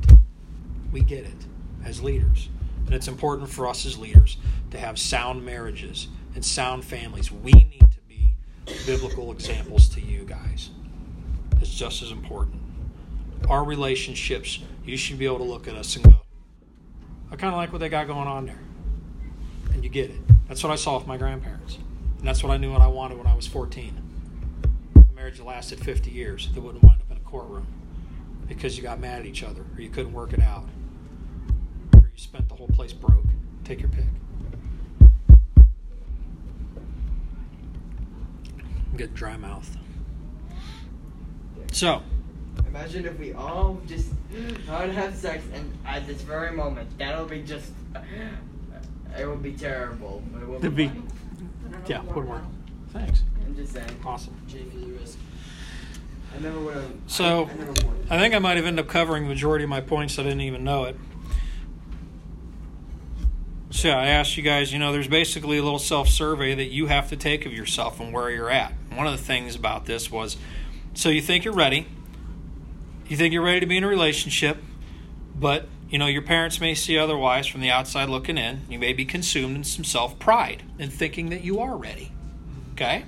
We 0.92 1.00
get 1.00 1.24
it 1.24 1.46
as 1.84 2.02
leaders. 2.02 2.48
And 2.86 2.94
it's 2.94 3.08
important 3.08 3.48
for 3.48 3.66
us 3.66 3.86
as 3.86 3.98
leaders 3.98 4.38
to 4.70 4.78
have 4.78 4.98
sound 4.98 5.44
marriages 5.44 6.08
and 6.34 6.44
sound 6.44 6.84
families. 6.84 7.30
We 7.32 7.52
need 7.52 7.80
to 7.80 8.00
be 8.06 8.34
biblical 8.86 9.32
examples 9.32 9.88
to 9.90 10.00
you 10.00 10.24
guys. 10.24 10.70
It's 11.60 11.74
just 11.74 12.02
as 12.02 12.10
important. 12.10 12.60
Our 13.48 13.64
relationships, 13.64 14.60
you 14.84 14.96
should 14.96 15.18
be 15.18 15.26
able 15.26 15.38
to 15.38 15.44
look 15.44 15.68
at 15.68 15.74
us 15.74 15.96
and 15.96 16.04
go, 16.04 16.14
I 17.30 17.36
kind 17.36 17.52
of 17.52 17.58
like 17.58 17.72
what 17.72 17.78
they 17.78 17.88
got 17.88 18.06
going 18.06 18.28
on 18.28 18.46
there. 18.46 18.60
And 19.72 19.84
you 19.84 19.90
get 19.90 20.10
it. 20.10 20.20
That's 20.48 20.62
what 20.62 20.72
I 20.72 20.76
saw 20.76 20.98
with 20.98 21.06
my 21.06 21.16
grandparents. 21.16 21.78
And 22.18 22.26
that's 22.26 22.42
what 22.42 22.52
I 22.52 22.56
knew 22.56 22.72
what 22.72 22.80
I 22.80 22.88
wanted 22.88 23.18
when 23.18 23.26
I 23.26 23.34
was 23.34 23.46
14. 23.46 24.02
A 24.96 25.12
marriage 25.14 25.38
that 25.38 25.44
lasted 25.46 25.78
50 25.80 26.10
years 26.10 26.48
that 26.52 26.60
wouldn't 26.60 26.82
wind 26.82 27.00
up 27.00 27.10
in 27.10 27.16
a 27.16 27.20
courtroom 27.20 27.66
because 28.48 28.76
you 28.76 28.82
got 28.82 28.98
mad 28.98 29.20
at 29.20 29.26
each 29.26 29.42
other 29.44 29.64
or 29.76 29.80
you 29.80 29.88
couldn't 29.88 30.12
work 30.12 30.32
it 30.32 30.40
out 30.40 30.64
or 31.94 32.00
you 32.00 32.06
spent 32.16 32.48
the 32.48 32.54
whole 32.54 32.68
place 32.68 32.92
broke. 32.92 33.24
Take 33.64 33.80
your 33.80 33.90
pick. 33.90 34.04
Get 38.96 39.14
dry 39.14 39.36
mouth. 39.36 39.76
So. 41.72 42.02
Imagine 42.66 43.06
if 43.06 43.18
we 43.18 43.32
all 43.32 43.80
just 43.86 44.10
not 44.66 44.88
have 44.88 45.14
sex 45.14 45.44
and 45.54 45.72
at 45.86 46.06
this 46.06 46.22
very 46.22 46.50
moment. 46.50 46.98
That'll 46.98 47.26
be 47.26 47.42
just. 47.42 47.70
It 49.16 49.26
would 49.26 49.42
be 49.42 49.52
terrible. 49.52 50.22
But 50.32 50.42
it 50.42 50.48
would 50.48 50.58
It'd 50.58 50.74
be. 50.74 50.90
Be 51.84 51.92
yeah, 51.92 52.02
would 52.02 52.28
work. 52.28 52.42
Thanks. 52.92 53.22
I'm 53.44 53.54
just 53.54 53.72
saying. 53.72 53.88
Awesome. 54.04 54.34
I 56.34 56.40
never 56.40 56.60
would 56.60 56.74
have. 56.74 56.92
So, 57.06 57.44
I, 57.44 57.50
I, 57.50 57.54
never. 57.54 57.74
I 58.10 58.18
think 58.18 58.34
I 58.34 58.38
might 58.38 58.56
have 58.56 58.66
ended 58.66 58.84
up 58.84 58.90
covering 58.90 59.24
the 59.24 59.28
majority 59.28 59.64
of 59.64 59.70
my 59.70 59.80
points. 59.80 60.18
I 60.18 60.22
didn't 60.22 60.42
even 60.42 60.64
know 60.64 60.84
it. 60.84 60.96
So 63.70 63.90
I 63.90 64.06
asked 64.06 64.36
you 64.36 64.42
guys, 64.42 64.72
you 64.72 64.78
know, 64.78 64.92
there's 64.92 65.08
basically 65.08 65.58
a 65.58 65.62
little 65.62 65.78
self 65.78 66.08
survey 66.08 66.54
that 66.54 66.64
you 66.64 66.86
have 66.86 67.08
to 67.10 67.16
take 67.16 67.44
of 67.46 67.52
yourself 67.52 68.00
and 68.00 68.12
where 68.12 68.30
you're 68.30 68.50
at. 68.50 68.72
One 68.94 69.06
of 69.06 69.12
the 69.12 69.22
things 69.22 69.54
about 69.54 69.86
this 69.86 70.10
was 70.10 70.36
so 70.94 71.10
you 71.10 71.20
think 71.20 71.44
you're 71.44 71.54
ready, 71.54 71.86
you 73.06 73.16
think 73.16 73.32
you're 73.32 73.44
ready 73.44 73.60
to 73.60 73.66
be 73.66 73.76
in 73.76 73.84
a 73.84 73.88
relationship, 73.88 74.58
but 75.36 75.68
you 75.88 75.98
know, 75.98 76.06
your 76.06 76.22
parents 76.22 76.60
may 76.60 76.74
see 76.74 76.98
otherwise 76.98 77.46
from 77.46 77.60
the 77.60 77.70
outside 77.70 78.08
looking 78.08 78.38
in. 78.38 78.62
You 78.68 78.78
may 78.78 78.92
be 78.92 79.04
consumed 79.04 79.56
in 79.56 79.64
some 79.64 79.84
self 79.84 80.18
pride 80.18 80.62
and 80.78 80.92
thinking 80.92 81.30
that 81.30 81.44
you 81.44 81.60
are 81.60 81.76
ready. 81.76 82.12
Okay? 82.72 83.04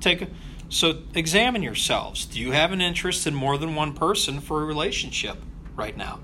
Take 0.00 0.22
a, 0.22 0.28
so 0.68 1.02
examine 1.14 1.62
yourselves. 1.62 2.24
Do 2.24 2.40
you 2.40 2.52
have 2.52 2.72
an 2.72 2.80
interest 2.80 3.26
in 3.26 3.34
more 3.34 3.58
than 3.58 3.74
one 3.74 3.92
person 3.92 4.40
for 4.40 4.62
a 4.62 4.64
relationship 4.64 5.38
right 5.74 5.96
now? 5.96 6.20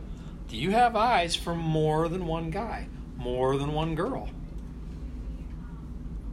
Do 0.49 0.57
you 0.57 0.71
have 0.71 0.97
eyes 0.97 1.35
for 1.35 1.55
more 1.55 2.09
than 2.09 2.27
one 2.27 2.51
guy? 2.51 2.89
more 3.23 3.57
than 3.57 3.73
one 3.73 3.95
girl. 3.95 4.29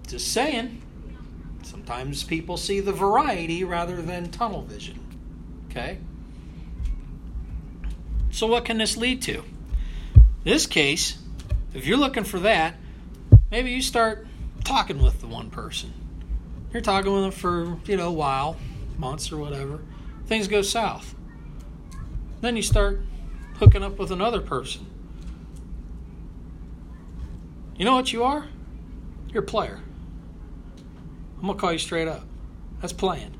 Just 0.08 0.34
saying. 0.34 0.82
Sometimes 1.64 2.24
people 2.24 2.58
see 2.58 2.80
the 2.80 2.92
variety 2.92 3.64
rather 3.64 4.02
than 4.02 4.32
tunnel 4.32 4.64
vision. 4.64 5.00
Okay? 5.70 6.00
So, 8.32 8.48
what 8.48 8.66
can 8.66 8.78
this 8.78 8.96
lead 8.98 9.22
to? 9.24 9.44
This 10.44 10.66
case, 10.66 11.18
if 11.74 11.86
you're 11.86 11.98
looking 11.98 12.24
for 12.24 12.40
that, 12.40 12.76
maybe 13.52 13.72
you 13.72 13.82
start 13.82 14.28
talking 14.64 15.02
with 15.02 15.20
the 15.22 15.28
one 15.28 15.50
person. 15.50 15.94
You're 16.72 16.82
talking 16.82 17.12
with 17.12 17.24
them 17.24 17.32
for, 17.32 17.78
you 17.90 17.98
know, 17.98 18.10
a 18.10 18.14
while, 18.14 18.58
months 18.98 19.32
or 19.32 19.38
whatever. 19.38 19.82
Things 20.28 20.48
go 20.48 20.62
south. 20.62 21.16
Then 22.42 22.56
you 22.56 22.62
start 22.62 23.02
hooking 23.56 23.84
up 23.84 23.98
with 23.98 24.12
another 24.12 24.40
person. 24.40 24.86
You 27.76 27.86
know 27.86 27.96
what 27.96 28.14
you 28.14 28.24
are? 28.24 28.46
You're 29.32 29.44
a 29.44 29.46
player. 29.46 29.80
I'm 31.38 31.48
gonna 31.48 31.58
call 31.58 31.72
you 31.72 31.80
straight 31.80 32.08
up. 32.08 32.24
That's 32.82 32.94
playing. 32.94 33.39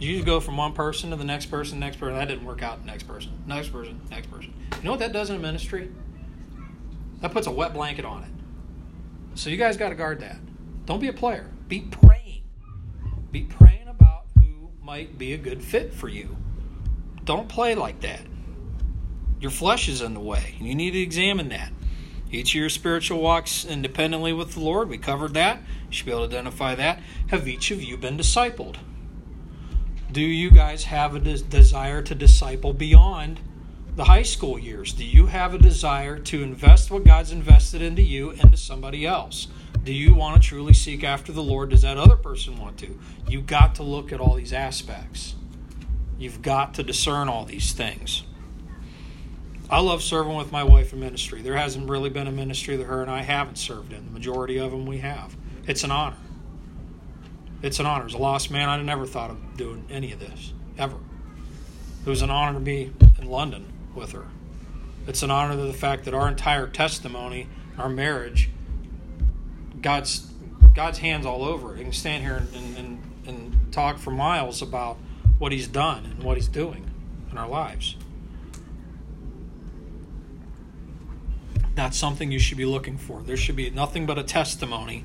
You 0.00 0.14
just 0.14 0.24
go 0.24 0.40
from 0.40 0.56
one 0.56 0.72
person 0.72 1.10
to 1.10 1.16
the 1.16 1.24
next 1.24 1.46
person, 1.46 1.78
next 1.78 1.98
person. 1.98 2.16
That 2.16 2.26
didn't 2.26 2.46
work 2.46 2.62
out. 2.62 2.84
Next 2.86 3.02
person, 3.02 3.32
next 3.46 3.68
person, 3.68 4.00
next 4.10 4.30
person. 4.30 4.54
You 4.76 4.82
know 4.82 4.92
what 4.92 5.00
that 5.00 5.12
does 5.12 5.28
in 5.28 5.36
a 5.36 5.38
ministry? 5.38 5.90
That 7.20 7.32
puts 7.32 7.46
a 7.46 7.50
wet 7.50 7.74
blanket 7.74 8.06
on 8.06 8.22
it. 8.24 8.30
So 9.38 9.50
you 9.50 9.58
guys 9.58 9.76
got 9.76 9.90
to 9.90 9.94
guard 9.94 10.20
that. 10.20 10.38
Don't 10.86 11.00
be 11.00 11.08
a 11.08 11.12
player. 11.12 11.50
Be 11.68 11.80
praying. 11.80 12.42
Be 13.30 13.42
praying 13.42 13.88
about 13.88 14.24
who 14.36 14.70
might 14.82 15.18
be 15.18 15.34
a 15.34 15.38
good 15.38 15.62
fit 15.62 15.92
for 15.92 16.08
you. 16.08 16.34
Don't 17.24 17.48
play 17.48 17.74
like 17.74 18.00
that. 18.00 18.22
Your 19.38 19.50
flesh 19.50 19.86
is 19.86 20.00
in 20.00 20.14
the 20.14 20.20
way. 20.20 20.54
and 20.58 20.66
You 20.66 20.74
need 20.74 20.92
to 20.92 20.98
examine 20.98 21.50
that. 21.50 21.72
Each 22.32 22.52
of 22.52 22.54
your 22.54 22.70
spiritual 22.70 23.20
walks 23.20 23.66
independently 23.66 24.32
with 24.32 24.54
the 24.54 24.60
Lord, 24.60 24.88
we 24.88 24.96
covered 24.96 25.34
that. 25.34 25.58
You 25.58 25.92
should 25.92 26.06
be 26.06 26.12
able 26.12 26.26
to 26.28 26.36
identify 26.36 26.74
that. 26.74 27.00
Have 27.28 27.46
each 27.46 27.70
of 27.70 27.82
you 27.82 27.98
been 27.98 28.16
discipled? 28.16 28.76
Do 30.12 30.22
you 30.22 30.50
guys 30.50 30.82
have 30.84 31.14
a 31.14 31.20
des- 31.20 31.44
desire 31.44 32.02
to 32.02 32.16
disciple 32.16 32.72
beyond 32.72 33.38
the 33.94 34.04
high 34.04 34.24
school 34.24 34.58
years? 34.58 34.92
Do 34.92 35.04
you 35.04 35.26
have 35.26 35.54
a 35.54 35.58
desire 35.58 36.18
to 36.18 36.42
invest 36.42 36.90
what 36.90 37.04
God's 37.04 37.30
invested 37.30 37.80
into 37.80 38.02
you 38.02 38.30
into 38.30 38.56
somebody 38.56 39.06
else? 39.06 39.46
Do 39.84 39.92
you 39.92 40.12
want 40.12 40.42
to 40.42 40.48
truly 40.48 40.72
seek 40.72 41.04
after 41.04 41.30
the 41.30 41.44
Lord? 41.44 41.70
Does 41.70 41.82
that 41.82 41.96
other 41.96 42.16
person 42.16 42.58
want 42.58 42.76
to? 42.78 42.98
You've 43.28 43.46
got 43.46 43.76
to 43.76 43.84
look 43.84 44.12
at 44.12 44.18
all 44.18 44.34
these 44.34 44.52
aspects. 44.52 45.36
You've 46.18 46.42
got 46.42 46.74
to 46.74 46.82
discern 46.82 47.28
all 47.28 47.44
these 47.44 47.72
things. 47.72 48.24
I 49.70 49.80
love 49.80 50.02
serving 50.02 50.34
with 50.34 50.50
my 50.50 50.64
wife 50.64 50.92
in 50.92 50.98
ministry. 50.98 51.40
There 51.40 51.56
hasn't 51.56 51.88
really 51.88 52.10
been 52.10 52.26
a 52.26 52.32
ministry 52.32 52.76
that 52.76 52.84
her 52.84 53.00
and 53.00 53.10
I 53.10 53.22
haven't 53.22 53.58
served 53.58 53.92
in. 53.92 54.06
The 54.06 54.10
majority 54.10 54.58
of 54.58 54.72
them 54.72 54.86
we 54.86 54.98
have. 54.98 55.36
It's 55.68 55.84
an 55.84 55.92
honor. 55.92 56.16
It's 57.62 57.78
an 57.78 57.86
honor. 57.86 58.06
As 58.06 58.14
a 58.14 58.18
lost 58.18 58.50
man, 58.50 58.68
I 58.68 58.80
never 58.82 59.06
thought 59.06 59.30
of 59.30 59.56
doing 59.56 59.84
any 59.90 60.12
of 60.12 60.20
this, 60.20 60.52
ever. 60.78 60.96
It 62.04 62.08
was 62.08 62.22
an 62.22 62.30
honor 62.30 62.58
to 62.58 62.64
be 62.64 62.92
in 63.18 63.26
London 63.26 63.70
with 63.94 64.12
her. 64.12 64.26
It's 65.06 65.22
an 65.22 65.30
honor 65.30 65.56
to 65.56 65.62
the 65.62 65.72
fact 65.72 66.04
that 66.04 66.14
our 66.14 66.28
entire 66.28 66.66
testimony, 66.66 67.48
our 67.76 67.88
marriage, 67.88 68.48
God's 69.80 70.30
God's 70.74 70.98
hands 70.98 71.26
all 71.26 71.44
over. 71.44 71.74
He 71.74 71.82
can 71.82 71.92
stand 71.92 72.22
here 72.22 72.46
and, 72.54 72.76
and, 72.76 73.02
and 73.26 73.72
talk 73.72 73.98
for 73.98 74.10
miles 74.10 74.62
about 74.62 74.98
what 75.38 75.52
He's 75.52 75.66
done 75.66 76.04
and 76.04 76.22
what 76.22 76.36
He's 76.36 76.48
doing 76.48 76.88
in 77.30 77.36
our 77.36 77.48
lives. 77.48 77.96
That's 81.74 81.96
something 81.96 82.30
you 82.30 82.38
should 82.38 82.58
be 82.58 82.66
looking 82.66 82.98
for. 82.98 83.22
There 83.22 83.36
should 83.36 83.56
be 83.56 83.70
nothing 83.70 84.06
but 84.06 84.18
a 84.18 84.22
testimony 84.22 85.02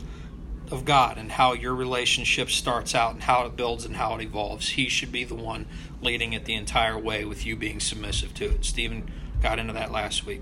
of 0.71 0.85
God 0.85 1.17
and 1.17 1.31
how 1.31 1.53
your 1.53 1.75
relationship 1.75 2.49
starts 2.49 2.95
out 2.95 3.13
and 3.13 3.23
how 3.23 3.45
it 3.45 3.55
builds 3.55 3.85
and 3.85 3.95
how 3.95 4.15
it 4.15 4.23
evolves. 4.23 4.69
He 4.69 4.89
should 4.89 5.11
be 5.11 5.23
the 5.23 5.35
one 5.35 5.67
leading 6.01 6.33
it 6.33 6.45
the 6.45 6.55
entire 6.55 6.97
way 6.97 7.25
with 7.25 7.45
you 7.45 7.55
being 7.55 7.79
submissive 7.79 8.33
to 8.35 8.45
it. 8.45 8.65
Stephen 8.65 9.11
got 9.41 9.59
into 9.59 9.73
that 9.73 9.91
last 9.91 10.25
week. 10.25 10.41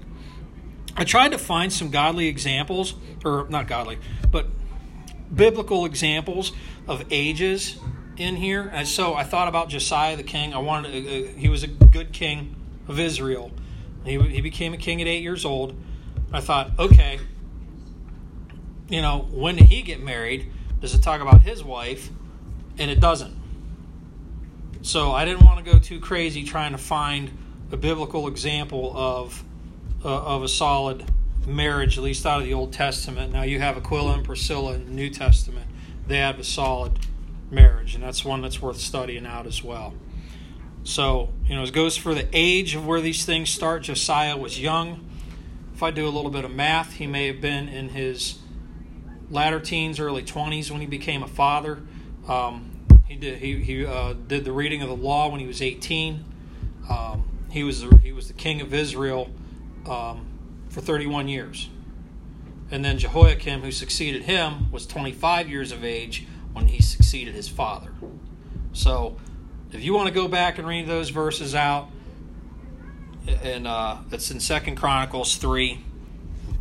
I 0.96 1.04
tried 1.04 1.32
to 1.32 1.38
find 1.38 1.74
some 1.74 1.90
godly 1.90 2.28
examples, 2.28 2.94
or 3.26 3.48
not 3.50 3.68
godly, 3.68 3.98
but 4.32 4.48
biblical 5.34 5.86
examples 5.86 6.52
of 6.88 7.06
ages 7.10 7.78
in 8.18 8.36
here. 8.36 8.70
And 8.72 8.88
so 8.88 9.16
I 9.16 9.24
thought 9.24 9.48
about 9.48 9.70
Josiah 9.70 10.16
the 10.16 10.24
king. 10.24 10.54
I 10.54 10.60
wanted 10.60 11.06
uh, 11.06 11.38
he 11.38 11.50
was 11.50 11.64
a 11.64 11.68
good 11.68 12.14
king 12.14 12.56
of 12.88 13.00
Israel. 13.00 13.52
He, 14.06 14.20
he 14.20 14.42
became 14.42 14.74
a 14.74 14.78
king 14.78 15.02
at 15.02 15.08
eight 15.08 15.24
years 15.24 15.46
old. 15.46 15.76
I 16.32 16.42
thought, 16.42 16.72
okay, 16.78 17.20
you 18.90 19.02
know, 19.02 19.28
when 19.32 19.56
did 19.56 19.68
he 19.68 19.82
get 19.82 20.02
married? 20.02 20.52
Does 20.82 20.94
it 20.94 21.02
talk 21.02 21.22
about 21.22 21.42
his 21.42 21.64
wife? 21.64 22.10
And 22.78 22.90
it 22.92 23.00
doesn't. 23.00 23.36
So 24.82 25.12
I 25.12 25.24
didn't 25.24 25.46
want 25.46 25.64
to 25.64 25.72
go 25.72 25.80
too 25.80 26.00
crazy 26.00 26.44
trying 26.44 26.74
to 26.74 26.78
find 26.78 27.32
a 27.72 27.78
biblical 27.78 28.28
example 28.28 28.92
of 28.96 29.44
uh, 30.04 30.10
of 30.10 30.44
a 30.44 30.48
solid 30.50 31.06
marriage, 31.48 31.98
at 31.98 32.04
least 32.04 32.26
out 32.26 32.40
of 32.42 32.46
the 32.46 32.54
Old 32.54 32.74
Testament. 32.74 33.32
Now 33.32 33.44
you 33.44 33.60
have 33.60 33.78
Aquila 33.78 34.16
and 34.16 34.26
Priscilla 34.26 34.74
in 34.74 34.86
the 34.86 34.92
New 34.92 35.10
Testament; 35.10 35.68
they 36.06 36.18
have 36.18 36.38
a 36.38 36.44
solid 36.44 37.00
marriage, 37.50 37.96
and 37.96 38.04
that's 38.04 38.26
one 38.26 38.42
that's 38.42 38.62
worth 38.62 38.78
studying 38.78 39.26
out 39.26 39.48
as 39.48 39.64
well. 39.64 39.94
So 40.84 41.30
you 41.46 41.56
know, 41.56 41.64
it 41.64 41.72
goes 41.72 41.96
for 41.96 42.14
the 42.14 42.28
age 42.34 42.76
of 42.76 42.86
where 42.86 43.00
these 43.00 43.26
things 43.26 43.50
start. 43.50 43.84
Josiah 43.84 44.36
was 44.36 44.60
young. 44.60 45.10
If 45.74 45.82
I 45.82 45.92
do 45.92 46.06
a 46.06 46.12
little 46.12 46.32
bit 46.32 46.44
of 46.44 46.52
math, 46.52 46.94
he 46.94 47.08
may 47.08 47.28
have 47.28 47.40
been 47.40 47.70
in 47.70 47.90
his 47.90 48.40
latter 49.34 49.60
teens, 49.60 50.00
early 50.00 50.24
20s 50.24 50.72
when 50.72 50.80
he 50.80 50.88
became 50.88 51.24
a 51.24 51.28
father. 51.28 51.82
Um, 52.28 52.86
he 53.08 53.16
did 53.16 53.40
he, 53.40 53.60
he 53.62 53.86
uh, 53.86 54.14
did 54.14 54.46
the 54.46 54.52
reading 54.52 54.82
of 54.82 54.90
the 54.90 54.96
law 54.96 55.30
when 55.30 55.40
he 55.40 55.48
was 55.48 55.62
18. 55.62 56.24
Um, 56.90 57.48
he 57.52 57.64
was 57.64 57.82
the, 57.82 57.98
he 57.98 58.12
was 58.12 58.28
the 58.28 58.34
king 58.34 58.62
of 58.62 58.74
Israel 58.74 59.30
um, 59.88 60.26
for 60.70 60.82
31 60.82 61.28
years, 61.28 61.70
and 62.72 62.84
then 62.84 62.98
Jehoiakim, 62.98 63.62
who 63.62 63.72
succeeded 63.72 64.24
him, 64.24 64.72
was 64.72 64.88
25 64.88 65.50
years 65.50 65.72
of 65.72 65.84
age 65.84 66.26
when 66.54 66.68
he 66.68 66.82
succeeded 66.82 67.36
his 67.36 67.50
father. 67.50 67.92
So, 68.72 69.18
if 69.72 69.84
you 69.84 69.94
want 69.94 70.08
to 70.08 70.14
go 70.14 70.28
back 70.28 70.58
and 70.58 70.68
read 70.68 70.88
those 70.88 71.10
verses 71.10 71.54
out, 71.54 71.90
and 73.44 73.68
uh, 73.68 73.98
it's 74.12 74.32
in 74.32 74.40
Second 74.40 74.76
Chronicles 74.76 75.36
three, 75.36 75.84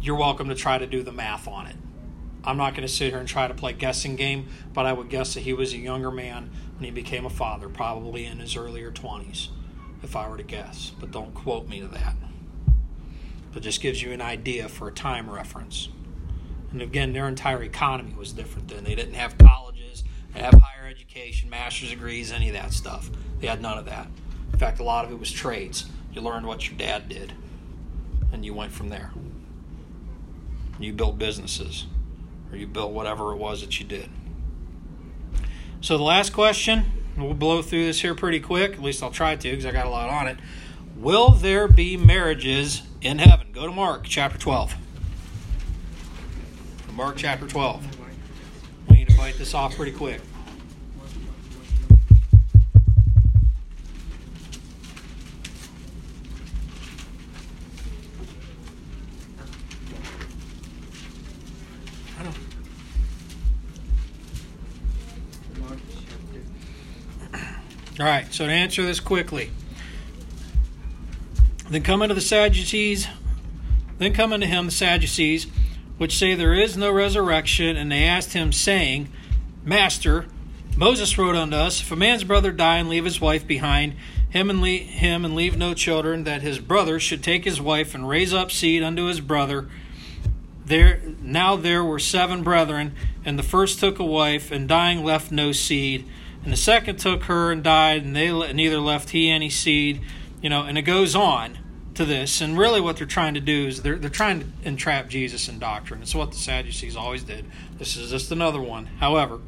you're 0.00 0.16
welcome 0.16 0.48
to 0.48 0.54
try 0.54 0.78
to 0.78 0.86
do 0.86 1.02
the 1.02 1.12
math 1.12 1.46
on 1.46 1.66
it. 1.66 1.76
I'm 2.44 2.56
not 2.56 2.74
going 2.74 2.86
to 2.86 2.92
sit 2.92 3.10
here 3.10 3.18
and 3.18 3.28
try 3.28 3.46
to 3.46 3.54
play 3.54 3.72
guessing 3.72 4.16
game, 4.16 4.48
but 4.72 4.84
I 4.84 4.92
would 4.92 5.08
guess 5.08 5.34
that 5.34 5.40
he 5.40 5.52
was 5.52 5.72
a 5.72 5.78
younger 5.78 6.10
man 6.10 6.50
when 6.76 6.84
he 6.84 6.90
became 6.90 7.24
a 7.24 7.30
father, 7.30 7.68
probably 7.68 8.26
in 8.26 8.40
his 8.40 8.56
earlier 8.56 8.90
20s, 8.90 9.48
if 10.02 10.16
I 10.16 10.28
were 10.28 10.36
to 10.36 10.42
guess. 10.42 10.90
But 10.98 11.12
don't 11.12 11.34
quote 11.34 11.68
me 11.68 11.80
to 11.80 11.88
that. 11.88 12.16
But 13.52 13.62
just 13.62 13.80
gives 13.80 14.02
you 14.02 14.10
an 14.10 14.20
idea 14.20 14.68
for 14.68 14.88
a 14.88 14.92
time 14.92 15.30
reference. 15.30 15.88
And 16.72 16.82
again, 16.82 17.12
their 17.12 17.28
entire 17.28 17.62
economy 17.62 18.14
was 18.14 18.32
different 18.32 18.68
then. 18.68 18.82
They 18.82 18.96
didn't 18.96 19.14
have 19.14 19.38
colleges, 19.38 20.02
they 20.32 20.40
didn't 20.40 20.54
have 20.54 20.62
higher 20.62 20.88
education, 20.88 21.48
master's 21.48 21.90
degrees, 21.90 22.32
any 22.32 22.48
of 22.48 22.54
that 22.54 22.72
stuff. 22.72 23.08
They 23.38 23.46
had 23.46 23.62
none 23.62 23.78
of 23.78 23.84
that. 23.84 24.08
In 24.52 24.58
fact, 24.58 24.80
a 24.80 24.84
lot 24.84 25.04
of 25.04 25.12
it 25.12 25.18
was 25.18 25.30
trades. 25.30 25.86
You 26.12 26.22
learned 26.22 26.46
what 26.46 26.68
your 26.68 26.76
dad 26.76 27.08
did, 27.08 27.34
and 28.32 28.44
you 28.44 28.52
went 28.52 28.72
from 28.72 28.88
there. 28.88 29.12
You 30.80 30.92
built 30.92 31.18
businesses 31.18 31.86
or 32.52 32.58
you 32.58 32.66
built 32.66 32.92
whatever 32.92 33.32
it 33.32 33.36
was 33.36 33.62
that 33.62 33.80
you 33.80 33.86
did. 33.86 34.08
So 35.80 35.96
the 35.96 36.04
last 36.04 36.32
question, 36.32 36.84
we'll 37.16 37.34
blow 37.34 37.62
through 37.62 37.86
this 37.86 38.02
here 38.02 38.14
pretty 38.14 38.38
quick. 38.38 38.74
At 38.74 38.82
least 38.82 39.02
I'll 39.02 39.10
try 39.10 39.34
to 39.34 39.50
because 39.50 39.66
I 39.66 39.72
got 39.72 39.86
a 39.86 39.90
lot 39.90 40.10
on 40.10 40.28
it. 40.28 40.38
Will 40.96 41.30
there 41.30 41.66
be 41.66 41.96
marriages 41.96 42.82
in 43.00 43.18
heaven? 43.18 43.48
Go 43.52 43.66
to 43.66 43.72
Mark 43.72 44.04
chapter 44.04 44.38
12. 44.38 44.76
Mark 46.92 47.16
chapter 47.16 47.48
12. 47.48 47.98
We 48.88 48.96
need 48.96 49.08
to 49.08 49.16
bite 49.16 49.38
this 49.38 49.54
off 49.54 49.74
pretty 49.74 49.92
quick. 49.92 50.20
All 68.02 68.08
right, 68.08 68.34
so 68.34 68.48
to 68.48 68.52
answer 68.52 68.82
this 68.82 68.98
quickly. 68.98 69.52
Then 71.70 71.84
come 71.84 72.02
unto 72.02 72.16
the 72.16 72.20
Sadducees, 72.20 73.06
then 73.98 74.12
come 74.12 74.32
unto 74.32 74.44
him 74.44 74.66
the 74.66 74.72
Sadducees, 74.72 75.46
which 75.98 76.18
say 76.18 76.34
there 76.34 76.52
is 76.52 76.76
no 76.76 76.90
resurrection, 76.90 77.76
and 77.76 77.92
they 77.92 78.02
asked 78.02 78.32
him, 78.32 78.50
saying, 78.50 79.08
Master, 79.62 80.26
Moses 80.76 81.16
wrote 81.16 81.36
unto 81.36 81.54
us, 81.54 81.80
if 81.80 81.92
a 81.92 81.96
man's 81.96 82.24
brother 82.24 82.50
die 82.50 82.78
and 82.78 82.88
leave 82.88 83.04
his 83.04 83.20
wife 83.20 83.46
behind, 83.46 83.94
him 84.28 84.50
and 84.50 84.60
leave, 84.60 84.82
him 84.82 85.24
and 85.24 85.36
leave 85.36 85.56
no 85.56 85.72
children, 85.72 86.24
that 86.24 86.42
his 86.42 86.58
brother 86.58 86.98
should 86.98 87.22
take 87.22 87.44
his 87.44 87.60
wife 87.60 87.94
and 87.94 88.08
raise 88.08 88.34
up 88.34 88.50
seed 88.50 88.82
unto 88.82 89.04
his 89.04 89.20
brother. 89.20 89.68
There 90.66 91.00
now 91.20 91.54
there 91.54 91.84
were 91.84 92.00
seven 92.00 92.42
brethren, 92.42 92.96
and 93.24 93.38
the 93.38 93.44
first 93.44 93.78
took 93.78 94.00
a 94.00 94.04
wife, 94.04 94.50
and 94.50 94.68
dying 94.68 95.04
left 95.04 95.30
no 95.30 95.52
seed. 95.52 96.04
And 96.44 96.52
the 96.52 96.56
second 96.56 96.98
took 96.98 97.24
her 97.24 97.52
and 97.52 97.62
died, 97.62 98.04
and 98.04 98.16
they 98.16 98.52
neither 98.52 98.78
left 98.78 99.10
he 99.10 99.30
any 99.30 99.50
seed. 99.50 100.00
You 100.40 100.50
know, 100.50 100.62
and 100.62 100.76
it 100.76 100.82
goes 100.82 101.14
on 101.14 101.58
to 101.94 102.04
this. 102.04 102.40
And 102.40 102.58
really, 102.58 102.80
what 102.80 102.96
they're 102.96 103.06
trying 103.06 103.34
to 103.34 103.40
do 103.40 103.66
is 103.66 103.82
they're, 103.82 103.96
they're 103.96 104.10
trying 104.10 104.40
to 104.40 104.46
entrap 104.64 105.08
Jesus 105.08 105.48
in 105.48 105.58
doctrine. 105.58 106.02
It's 106.02 106.14
what 106.14 106.32
the 106.32 106.38
Sadducees 106.38 106.96
always 106.96 107.22
did. 107.22 107.44
This 107.78 107.96
is 107.96 108.10
just 108.10 108.32
another 108.32 108.60
one. 108.60 108.86
However, 108.86 109.40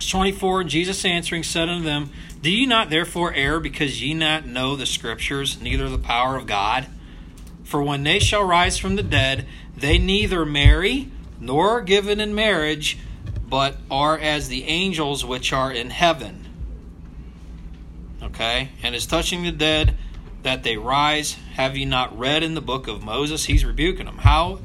24 0.00 0.62
And 0.62 0.70
Jesus 0.70 1.04
answering 1.04 1.42
said 1.42 1.68
unto 1.68 1.84
them, 1.84 2.10
Do 2.40 2.50
ye 2.50 2.66
not 2.66 2.90
therefore 2.90 3.34
err 3.34 3.60
because 3.60 4.02
ye 4.02 4.14
not 4.14 4.46
know 4.46 4.76
the 4.76 4.86
Scriptures, 4.86 5.60
neither 5.60 5.88
the 5.88 5.98
power 5.98 6.36
of 6.36 6.46
God? 6.46 6.86
For 7.64 7.82
when 7.82 8.02
they 8.02 8.18
shall 8.18 8.44
rise 8.44 8.78
from 8.78 8.96
the 8.96 9.02
dead, 9.02 9.46
they 9.76 9.98
neither 9.98 10.44
marry 10.44 11.10
nor 11.38 11.78
are 11.78 11.82
given 11.82 12.20
in 12.20 12.34
marriage 12.34 12.98
but 13.50 13.76
are 13.90 14.16
as 14.16 14.48
the 14.48 14.64
angels 14.64 15.24
which 15.24 15.52
are 15.52 15.72
in 15.72 15.90
heaven. 15.90 16.46
Okay? 18.22 18.70
And 18.82 18.94
as 18.94 19.04
touching 19.04 19.42
the 19.42 19.52
dead, 19.52 19.96
that 20.42 20.62
they 20.62 20.76
rise, 20.76 21.32
have 21.54 21.76
you 21.76 21.84
not 21.84 22.16
read 22.18 22.42
in 22.42 22.54
the 22.54 22.60
book 22.62 22.88
of 22.88 23.02
Moses? 23.02 23.44
He's 23.44 23.64
rebuking 23.64 24.06
them. 24.06 24.18
How 24.18 24.60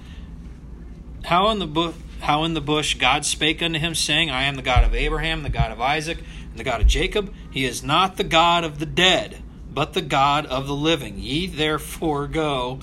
how 1.25 1.49
in 1.49 1.59
the 1.59 1.67
book 1.67 1.95
how 2.21 2.43
in 2.43 2.53
the 2.53 2.61
bush 2.61 2.95
God 2.95 3.25
spake 3.25 3.61
unto 3.61 3.79
him, 3.79 3.93
saying, 3.93 4.29
I 4.29 4.43
am 4.43 4.55
the 4.55 4.61
God 4.61 4.83
of 4.83 4.95
Abraham, 4.95 5.43
the 5.43 5.49
God 5.49 5.71
of 5.71 5.81
Isaac, 5.81 6.19
and 6.49 6.57
the 6.57 6.63
God 6.63 6.81
of 6.81 6.87
Jacob. 6.87 7.33
He 7.51 7.65
is 7.65 7.83
not 7.83 8.17
the 8.17 8.23
God 8.23 8.63
of 8.63 8.79
the 8.79 8.85
dead, 8.85 9.43
but 9.71 9.93
the 9.93 10.01
God 10.01 10.45
of 10.45 10.65
the 10.65 10.75
living. 10.75 11.19
Ye 11.19 11.47
therefore 11.47 12.27
go, 12.27 12.79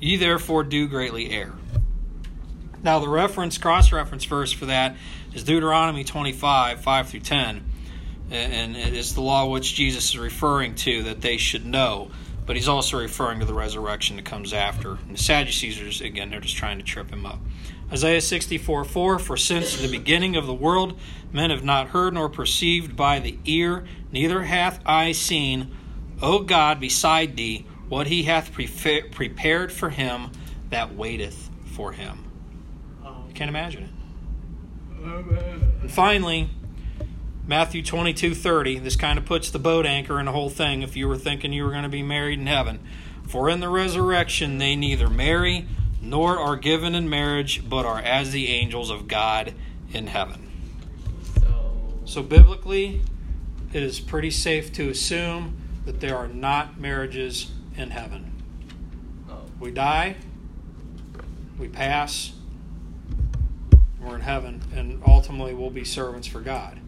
ye 0.00 0.16
therefore 0.16 0.64
do 0.64 0.88
greatly 0.88 1.30
err. 1.30 1.52
Now 2.82 2.98
the 2.98 3.08
reference, 3.08 3.58
cross 3.58 3.92
reference 3.92 4.24
verse 4.24 4.50
for 4.50 4.66
that 4.66 4.96
is 5.32 5.44
Deuteronomy 5.44 6.04
25, 6.04 6.80
5 6.80 7.08
through 7.08 7.20
10. 7.20 7.64
And 8.30 8.76
it 8.76 8.94
is 8.94 9.14
the 9.14 9.22
law 9.22 9.48
which 9.48 9.74
Jesus 9.74 10.10
is 10.10 10.18
referring 10.18 10.76
to 10.76 11.02
that 11.04 11.20
they 11.20 11.36
should 11.36 11.66
know. 11.66 12.10
But 12.46 12.56
he's 12.56 12.68
also 12.68 12.98
referring 12.98 13.40
to 13.40 13.44
the 13.44 13.54
resurrection 13.54 14.16
that 14.16 14.24
comes 14.24 14.52
after. 14.52 14.92
And 14.92 15.14
the 15.14 15.22
Sadducees, 15.22 16.00
are, 16.00 16.04
again, 16.04 16.30
they're 16.30 16.40
just 16.40 16.56
trying 16.56 16.78
to 16.78 16.84
trip 16.84 17.10
him 17.10 17.26
up. 17.26 17.40
Isaiah 17.92 18.20
64, 18.20 18.84
4 18.84 19.18
For 19.18 19.36
since 19.36 19.76
the 19.80 19.90
beginning 19.90 20.36
of 20.36 20.46
the 20.46 20.54
world, 20.54 20.98
men 21.32 21.50
have 21.50 21.64
not 21.64 21.88
heard 21.88 22.14
nor 22.14 22.28
perceived 22.28 22.96
by 22.96 23.18
the 23.18 23.36
ear, 23.44 23.84
neither 24.12 24.42
hath 24.42 24.80
eye 24.86 25.12
seen, 25.12 25.74
O 26.22 26.40
God, 26.40 26.78
beside 26.78 27.36
thee, 27.36 27.66
what 27.88 28.06
he 28.06 28.24
hath 28.24 28.52
prepared 28.52 29.72
for 29.72 29.90
him 29.90 30.30
that 30.70 30.94
waiteth 30.94 31.50
for 31.64 31.92
him. 31.92 32.30
Oh. 33.04 33.24
You 33.26 33.34
can't 33.34 33.48
imagine 33.48 33.84
it. 33.84 33.90
And 35.02 35.90
finally, 35.90 36.50
Matthew 37.46 37.82
22 37.82 38.34
30. 38.34 38.78
This 38.78 38.96
kind 38.96 39.18
of 39.18 39.24
puts 39.24 39.50
the 39.50 39.58
boat 39.58 39.86
anchor 39.86 40.20
in 40.20 40.26
the 40.26 40.32
whole 40.32 40.50
thing 40.50 40.82
if 40.82 40.96
you 40.96 41.08
were 41.08 41.16
thinking 41.16 41.52
you 41.52 41.64
were 41.64 41.70
going 41.70 41.82
to 41.82 41.88
be 41.88 42.02
married 42.02 42.38
in 42.38 42.46
heaven. 42.46 42.80
For 43.26 43.48
in 43.48 43.60
the 43.60 43.68
resurrection 43.68 44.58
they 44.58 44.76
neither 44.76 45.08
marry 45.08 45.66
nor 46.00 46.38
are 46.38 46.56
given 46.56 46.94
in 46.94 47.08
marriage, 47.08 47.68
but 47.68 47.84
are 47.84 47.98
as 47.98 48.32
the 48.32 48.48
angels 48.48 48.90
of 48.90 49.08
God 49.08 49.54
in 49.92 50.06
heaven. 50.06 50.48
So, 51.40 51.92
so 52.04 52.22
biblically, 52.22 53.02
it 53.72 53.82
is 53.82 54.00
pretty 54.00 54.30
safe 54.30 54.72
to 54.74 54.88
assume 54.88 55.56
that 55.84 56.00
there 56.00 56.16
are 56.16 56.28
not 56.28 56.78
marriages 56.80 57.50
in 57.76 57.90
heaven. 57.90 58.32
Oh. 59.28 59.42
We 59.58 59.70
die, 59.70 60.16
we 61.58 61.68
pass, 61.68 62.32
we're 64.02 64.16
in 64.16 64.22
heaven, 64.22 64.62
and 64.74 65.02
ultimately 65.06 65.54
we'll 65.54 65.70
be 65.70 65.84
servants 65.84 66.26
for 66.26 66.40
God. 66.40 66.80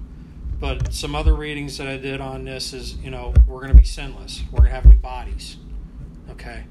But 0.59 0.95
some 0.95 1.15
other 1.15 1.35
readings 1.35 1.77
that 1.79 1.89
I 1.89 1.97
did 1.97 2.21
on 2.21 2.45
this 2.45 2.73
is, 2.73 2.97
you 2.99 3.11
know, 3.11 3.35
we're 3.47 3.61
going 3.61 3.73
to 3.73 3.79
be 3.79 3.85
sinless. 3.85 4.43
We're 4.51 4.61
going 4.61 4.71
to 4.71 4.75
have 4.77 4.87
new 4.87 4.97
bodies. 4.97 5.57
Okay? 6.31 6.65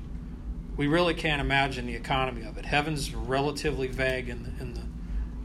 We 0.77 0.87
really 0.87 1.13
can't 1.13 1.41
imagine 1.41 1.85
the 1.85 1.95
economy 1.95 2.43
of 2.43 2.57
it. 2.57 2.65
Heaven's 2.65 3.13
relatively 3.13 3.87
vague 3.87 4.29
in 4.29 4.43
the, 4.43 4.61
in 4.61 4.73
the 4.73 4.81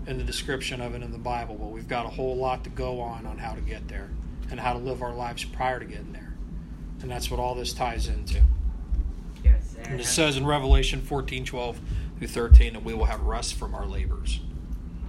in 0.07 0.19
the 0.19 0.25
description 0.25 0.81
of 0.81 0.95
it 0.95 1.03
in 1.03 1.11
the 1.11 1.19
Bible, 1.19 1.57
but 1.57 1.67
we've 1.67 1.89
got 1.89 2.07
a 2.07 2.09
whole 2.09 2.37
lot 2.37 2.65
to 2.65 2.71
go 2.71 3.01
on 3.01 3.27
on 3.27 3.39
how 3.39 3.55
to 3.55 3.61
get 3.61 3.89
there 3.89 4.09
and 4.51 4.61
how 4.61 4.73
to 4.73 4.79
live 4.79 5.03
our 5.03 5.13
lives 5.13 5.45
prior 5.45 5.81
to 5.81 5.85
getting 5.85 6.13
there. 6.13 6.33
And 7.03 7.11
that's 7.11 7.31
what 7.31 7.41
all 7.41 7.55
this 7.55 7.73
ties 7.73 8.07
into. 8.07 8.41
Yes. 9.45 9.75
And 9.83 10.01
it 10.01 10.07
says 10.07 10.37
in 10.37 10.47
Revelation 10.47 11.01
14, 11.01 11.45
12 11.45 11.81
through 12.19 12.29
13 12.29 12.75
that 12.75 12.85
we 12.85 12.95
will 12.95 13.07
have 13.07 13.21
rest 13.23 13.55
from 13.55 13.75
our 13.75 13.85
labors. 13.85 14.41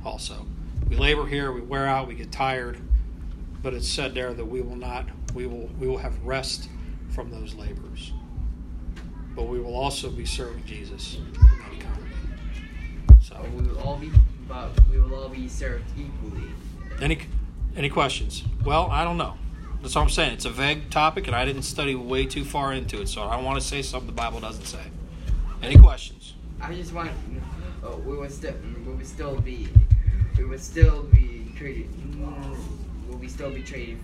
Also. 0.05 0.45
We 0.89 0.95
labor 0.95 1.25
here, 1.25 1.51
we 1.51 1.61
wear 1.61 1.85
out, 1.85 2.07
we 2.07 2.15
get 2.15 2.31
tired, 2.31 2.77
but 3.61 3.73
it's 3.73 3.87
said 3.87 4.13
there 4.13 4.33
that 4.33 4.45
we 4.45 4.61
will 4.61 4.75
not, 4.75 5.05
we 5.33 5.45
will, 5.47 5.69
we 5.79 5.87
will 5.87 5.97
have 5.97 6.17
rest 6.23 6.69
from 7.09 7.29
those 7.29 7.53
labors. 7.55 8.13
But 9.35 9.43
we 9.43 9.59
will 9.59 9.75
also 9.75 10.09
be 10.09 10.25
serving 10.25 10.63
Jesus. 10.65 11.17
So, 13.21 13.45
we 13.55 13.67
will 13.67 13.79
all 13.79 13.97
be, 13.97 14.09
but 14.47 14.69
we 14.89 14.99
will 14.99 15.13
all 15.15 15.29
be 15.29 15.49
served 15.49 15.85
equally. 15.97 16.49
any 17.01 17.19
any 17.75 17.89
questions? 17.89 18.43
Well, 18.65 18.89
I 18.89 19.03
don't 19.03 19.17
know. 19.17 19.35
That's 19.81 19.93
what 19.93 20.01
I'm 20.01 20.09
saying. 20.09 20.33
It's 20.33 20.45
a 20.45 20.49
vague 20.49 20.89
topic, 20.89 21.27
and 21.27 21.35
I 21.35 21.45
didn't 21.45 21.61
study 21.61 21.93
way 21.93 22.25
too 22.25 22.43
far 22.43 22.73
into 22.73 23.01
it, 23.01 23.09
so 23.09 23.21
I 23.23 23.35
don't 23.35 23.45
want 23.45 23.61
to 23.61 23.65
say 23.65 23.83
something 23.83 24.07
the 24.07 24.13
Bible 24.13 24.39
doesn't 24.39 24.65
say. 24.65 24.81
Any 25.61 25.77
questions? 25.77 26.33
I 26.59 26.73
just 26.73 26.93
want, 26.93 27.11
uh, 27.83 27.95
we 27.97 28.17
would 28.17 28.31
still, 28.31 28.55
we 28.85 28.93
would 28.93 29.05
still 29.05 29.39
be, 29.39 29.67
we 30.37 30.45
would 30.45 30.61
still 30.61 31.03
be 31.03 31.51
treated, 31.55 31.89
will 33.09 33.17
we 33.17 33.27
still 33.27 33.49
be 33.51 33.61
treated, 33.61 33.97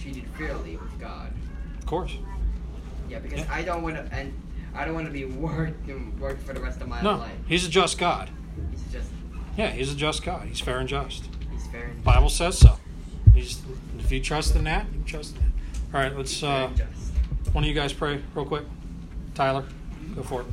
treated 0.00 0.24
fairly 0.38 0.76
with 0.76 0.98
God? 1.00 1.32
Of 1.78 1.86
course. 1.86 2.16
Yeah, 3.08 3.20
because 3.20 3.40
Yeah. 3.40 3.46
I 3.50 3.62
don't 3.62 3.82
want 3.82 3.96
to, 3.96 4.02
and 4.14 4.32
I 4.74 4.84
don't 4.84 4.94
want 4.94 5.06
to 5.06 5.12
be 5.12 5.24
worked 5.24 5.88
worked 6.18 6.42
for 6.42 6.52
the 6.52 6.60
rest 6.60 6.80
of 6.80 6.88
my 6.88 7.00
No, 7.02 7.16
life. 7.18 7.30
he's 7.46 7.64
a 7.66 7.70
just 7.70 7.98
God. 7.98 8.30
He's 8.70 8.82
just, 8.92 9.08
Yeah, 9.56 9.70
he's 9.70 9.92
a 9.92 9.96
just 9.96 10.22
God. 10.24 10.46
He's 10.48 10.60
fair 10.60 10.78
and 10.78 10.88
just. 10.88 11.28
he's 11.52 11.66
fair 11.68 11.84
and 11.84 12.02
Bible 12.04 12.28
says 12.28 12.58
so. 12.58 12.78
He's, 13.34 13.60
if 13.98 14.10
you 14.10 14.20
trust 14.20 14.56
in 14.56 14.64
that, 14.64 14.86
you 14.92 15.02
trust 15.04 15.36
in 15.36 15.42
it. 15.42 15.48
All 15.94 16.00
right, 16.00 16.16
let's. 16.16 16.42
Uh, 16.42 16.70
one 17.52 17.62
of 17.64 17.68
you 17.68 17.74
guys 17.74 17.92
pray 17.92 18.20
real 18.34 18.44
quick. 18.44 18.64
Tyler, 19.34 19.64
go 20.14 20.22
for 20.22 20.40
it. 20.42 20.46